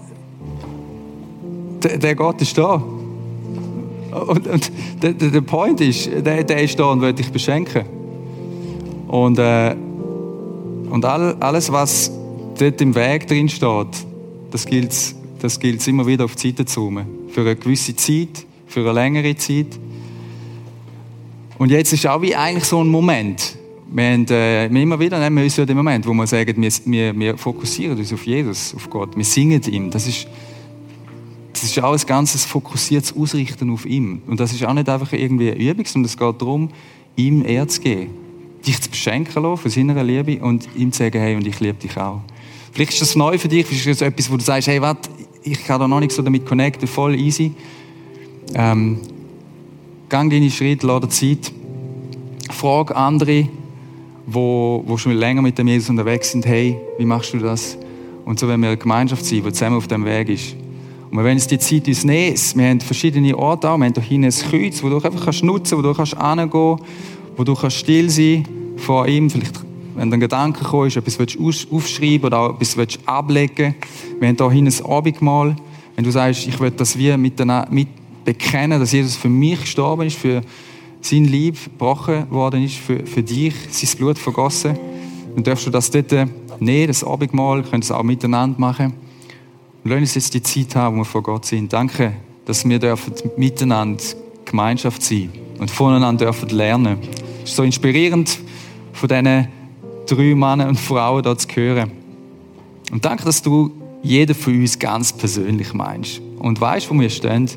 der, 1.84 1.98
der 1.98 2.16
Gott 2.16 2.42
ist 2.42 2.58
da. 2.58 2.82
Und, 4.28 4.48
und 4.48 4.72
der, 5.02 5.14
der 5.14 5.42
Point 5.42 5.82
ist, 5.82 6.10
der, 6.26 6.44
der 6.44 6.64
ist 6.64 6.80
da 6.80 6.86
und 6.86 7.02
will 7.02 7.14
dich 7.14 7.32
beschenken. 7.32 7.84
Und, 9.08 9.38
äh, 9.38 9.76
und 10.90 11.06
all, 11.06 11.36
alles, 11.40 11.72
was 11.72 12.12
dort 12.58 12.82
im 12.82 12.96
Weg 12.96 13.28
drin 13.28 13.50
steht, 13.50 14.06
das 14.52 14.66
gilt 14.66 14.94
das 15.40 15.60
gilt's 15.60 15.88
immer 15.88 16.08
wieder 16.08 16.26
auf 16.26 16.36
die 16.36 16.50
Seite 16.50 16.66
zu 16.66 16.82
räumen. 16.82 17.06
Für 17.30 17.42
eine 17.42 17.56
gewisse 17.56 17.96
Zeit, 17.96 18.46
für 18.66 18.82
eine 18.82 18.94
längere 18.94 19.36
Zeit. 19.36 19.68
Und 21.58 21.72
jetzt 21.72 21.92
ist 21.94 22.06
auch 22.06 22.22
wie 22.22 22.36
eigentlich 22.36 22.66
so 22.66 22.84
ein 22.84 22.88
Moment. 22.88 23.58
Wir 23.90 24.04
haben 24.04 24.28
äh, 24.30 24.66
immer 24.68 25.00
wieder 25.00 25.20
nehmen 25.20 25.44
uns 25.44 25.56
ja 25.56 25.66
den 25.66 25.78
Moment, 25.78 26.06
wo 26.06 26.14
wir 26.14 26.28
sagen, 26.28 26.62
wir, 26.62 26.72
wir, 26.86 27.20
wir 27.20 27.38
fokussieren 27.38 27.98
uns 27.98 28.12
auf 28.12 28.26
Jesus, 28.26 28.76
auf 28.76 28.90
Gott. 28.90 29.16
Wir 29.16 29.24
singen 29.24 29.62
ihm. 29.64 29.90
Das 29.90 30.08
ist, 30.08 30.28
das 31.54 31.64
ist 31.64 31.80
auch 31.82 31.94
ein 31.94 32.06
ganzes 32.06 32.46
fokussiertes 32.46 33.16
Ausrichten 33.16 33.70
auf 33.70 33.86
ihm. 33.86 34.22
Und 34.28 34.40
das 34.40 34.52
ist 34.52 34.64
auch 34.66 34.74
nicht 34.74 34.90
einfach 34.90 35.14
irgendwie 35.14 35.52
eine 35.52 35.60
Übung, 35.60 35.86
sondern 35.86 36.06
es 36.06 36.18
geht 36.18 36.42
darum, 36.42 36.70
ihm 37.16 37.46
Ehre 37.46 37.68
zu 37.68 37.82
geben. 37.82 38.10
Dich 38.66 38.82
zu 38.82 38.90
beschenken 38.90 39.42
lassen 39.42 39.58
von 39.58 39.72
seiner 39.72 40.04
Liebe 40.04 40.44
und 40.44 40.68
ihm 40.76 40.92
zu 40.92 41.00
sagen, 41.00 41.20
hey, 41.20 41.36
und 41.36 41.48
ich 41.48 41.60
liebe 41.60 41.76
dich 41.76 41.96
auch. 41.98 42.22
Vielleicht 42.74 42.92
ist 42.92 43.02
das 43.02 43.16
neu 43.16 43.38
für 43.38 43.48
dich, 43.48 43.66
vielleicht 43.66 43.88
ist 43.88 44.02
das 44.02 44.08
etwas, 44.08 44.30
wo 44.30 44.36
du 44.36 44.44
sagst, 44.44 44.68
hey, 44.68 44.82
warte, 44.82 45.10
ich 45.44 45.64
kann 45.64 45.80
da 45.80 45.88
noch 45.88 46.02
nicht 46.02 46.12
so 46.12 46.22
damit 46.22 46.46
connecten, 46.46 46.88
voll 46.88 47.16
easy. 47.16 47.54
Ähm, 48.54 49.00
gang 50.10 50.32
deine 50.32 50.50
Schritte, 50.50 50.88
lass 50.88 51.02
dir 51.02 51.10
Zeit. 51.10 51.52
Frag 52.50 52.96
andere, 52.96 53.50
wo, 54.26 54.84
wo 54.86 54.98
schon 54.98 55.14
länger 55.14 55.42
mit 55.42 55.58
dem 55.58 55.68
Jesus 55.68 55.90
unterwegs 55.90 56.32
sind, 56.32 56.46
hey, 56.46 56.78
wie 56.98 57.06
machst 57.06 57.34
du 57.34 57.40
das? 57.40 57.78
Und 58.26 58.40
so 58.40 58.48
wenn 58.48 58.62
wir 58.62 58.70
eine 58.70 58.78
Gemeinschaft 58.78 59.26
sein, 59.26 59.44
die 59.44 59.52
zusammen 59.52 59.78
auf 59.78 59.88
dem 59.88 60.06
Weg 60.06 60.30
ist. 60.30 60.56
Und 61.10 61.18
wir 61.18 61.24
wollen 61.24 61.36
uns 61.36 61.48
die 61.48 61.60
Zeit 61.60 61.88
uns 61.88 62.04
nehmen. 62.04 62.36
Wir 62.56 62.68
haben 62.68 62.82
verschiedene 62.82 63.38
Orte 63.38 63.70
auch. 63.70 63.78
Wir 63.78 63.86
haben 63.86 63.94
hier 63.94 64.04
hinten 64.04 64.26
ein 64.26 64.50
Kreuz, 64.50 64.84
wo 64.84 64.90
du 64.90 64.96
einfach 64.98 65.24
kannst 65.24 65.44
nutzen 65.44 65.78
kannst, 65.78 65.78
wo 65.78 65.82
du 65.82 65.94
kannst 65.94 66.22
hingehen 66.22 66.80
wo 67.38 67.44
du 67.44 67.56
kannst 67.56 67.78
still 67.78 68.10
sein 68.10 68.46
vor 68.78 69.08
ihm. 69.08 69.30
Vielleicht, 69.30 69.62
wenn 69.96 70.12
ein 70.12 70.20
Gedanke 70.20 70.64
kommt, 70.66 70.96
etwas 70.96 71.20
willst 71.20 71.38
aufschreiben 71.72 72.26
oder 72.26 72.40
auch 72.40 72.56
etwas 72.56 72.76
willst 72.76 73.00
ablegen 73.06 73.76
Wir 74.20 74.28
haben 74.28 74.36
hier 74.38 74.52
hinten 74.52 74.74
ein 74.74 74.92
Abendmahl. 74.92 75.56
Wenn 75.96 76.04
du 76.04 76.12
sagst, 76.12 76.48
ich 76.48 76.60
will 76.60 76.72
das 76.72 76.98
wie 76.98 77.16
mit, 77.16 77.40
mit 77.72 77.88
bekennen, 78.28 78.78
dass 78.78 78.92
Jesus 78.92 79.16
für 79.16 79.30
mich 79.30 79.62
gestorben 79.62 80.06
ist, 80.06 80.18
für 80.18 80.42
sein 81.00 81.24
Lieb 81.24 81.56
gebrochen 81.64 82.30
worden 82.30 82.62
ist, 82.62 82.76
für, 82.76 83.06
für 83.06 83.24
dich, 83.24 83.56
sein 83.70 83.98
Blut 83.98 84.20
vergossen, 84.20 84.78
dann 85.34 85.46
darfst 85.46 85.66
du 85.66 85.70
das 85.70 85.90
dort 85.90 86.12
nehmen, 86.60 86.88
das 86.88 87.06
Abendmahl, 87.06 87.64
können 87.64 87.82
es 87.82 87.90
auch 87.90 88.04
miteinander 88.04 88.60
machen. 88.60 88.88
Und 89.82 89.92
lass 89.92 90.02
uns 90.02 90.16
jetzt 90.16 90.34
die 90.34 90.44
Zeit 90.44 90.76
haben, 90.76 90.98
wo 90.98 91.02
wir 91.02 91.06
vor 91.06 91.24
Gott 91.24 91.46
sind. 91.46 91.72
Danke, 91.72 92.12
dass 92.44 92.68
wir 92.68 92.80
dürfen 92.80 93.14
miteinander 93.38 94.04
Gemeinschaft 94.44 95.02
sein 95.04 95.30
und 95.58 95.72
voneinander 95.72 96.26
dürfen 96.26 96.50
lernen. 96.50 96.98
Es 97.44 97.52
ist 97.52 97.56
so 97.56 97.64
inspirierend, 97.64 98.40
von 98.92 99.08
diesen 99.08 99.48
drei 100.06 100.36
Männern 100.36 100.68
und 100.68 100.80
Frauen 100.80 101.24
hier 101.24 101.38
zu 101.38 101.48
hören. 101.56 101.92
Und 102.92 103.06
danke, 103.06 103.24
dass 103.24 103.42
du 103.42 103.72
jeden 104.04 104.36
von 104.36 104.54
uns 104.54 104.78
ganz 104.78 105.14
persönlich 105.14 105.74
meinst 105.74 106.22
und 106.40 106.60
weißt, 106.60 106.90
wo 106.92 107.00
wir 107.00 107.10
stehen. 107.10 107.50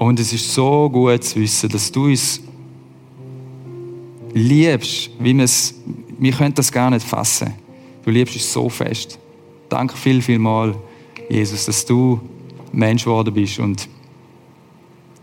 Und 0.00 0.18
es 0.18 0.32
ist 0.32 0.54
so 0.54 0.88
gut 0.88 1.22
zu 1.22 1.38
wissen, 1.38 1.68
dass 1.68 1.92
du 1.92 2.06
uns 2.06 2.40
liebst, 4.32 5.10
wie 5.18 5.36
wir 5.36 5.44
es, 5.44 5.74
wir 6.18 6.32
können 6.32 6.54
das 6.54 6.72
gar 6.72 6.88
nicht 6.88 7.06
fassen. 7.06 7.52
Du 8.02 8.10
liebst 8.10 8.34
uns 8.34 8.50
so 8.50 8.70
fest. 8.70 9.18
Danke 9.68 9.94
viel, 9.98 10.22
viel 10.22 10.38
mal, 10.38 10.74
Jesus, 11.28 11.66
dass 11.66 11.84
du 11.84 12.18
Mensch 12.72 13.04
geworden 13.04 13.34
bist 13.34 13.58
und 13.58 13.90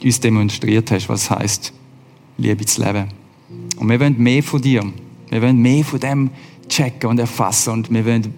uns 0.04 0.20
demonstriert 0.20 0.92
hast, 0.92 1.10
was 1.10 1.24
es 1.24 1.32
heisst, 1.32 1.74
Liebe 2.38 2.64
zu 2.64 2.84
leben. 2.84 3.08
Und 3.78 3.90
wir 3.90 4.00
wollen 4.00 4.22
mehr 4.22 4.44
von 4.44 4.62
dir. 4.62 4.84
Wir 5.32 5.42
wollen 5.42 5.58
mehr 5.58 5.84
von 5.84 6.00
dem 6.00 6.30
checken 6.70 7.10
und 7.10 7.18
erfassen. 7.18 7.74
Und 7.74 7.92
wir, 7.92 8.06
wollen, 8.06 8.32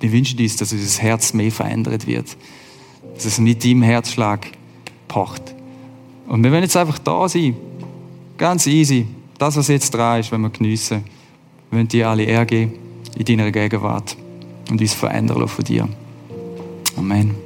wir 0.00 0.10
wünschen 0.10 0.40
uns, 0.40 0.56
dass 0.56 0.72
unser 0.72 1.02
Herz 1.02 1.34
mehr 1.34 1.52
verändert 1.52 2.06
wird. 2.06 2.34
Dass 3.14 3.26
es 3.26 3.38
mit 3.38 3.62
deinem 3.62 3.82
Herzschlag 3.82 4.46
pocht. 5.06 5.54
Und 6.26 6.42
wir 6.42 6.50
wollen 6.50 6.62
jetzt 6.62 6.76
einfach 6.76 6.98
da 6.98 7.28
sein. 7.28 7.56
Ganz 8.38 8.66
easy. 8.66 9.06
Das, 9.38 9.56
was 9.56 9.68
jetzt 9.68 9.90
dran 9.92 10.20
ist, 10.20 10.30
wenn 10.32 10.40
wir 10.40 10.50
geniessen. 10.50 11.04
Wir 11.70 11.78
wollen 11.78 11.88
dir 11.88 12.08
alle 12.08 12.24
Ehre 12.24 12.46
geben 12.46 12.72
in 13.16 13.24
deiner 13.24 13.50
Gegenwart 13.50 14.16
und 14.70 14.80
uns 14.80 14.94
verändern 14.94 15.48
von 15.48 15.64
dir. 15.64 15.88
Amen. 16.96 17.41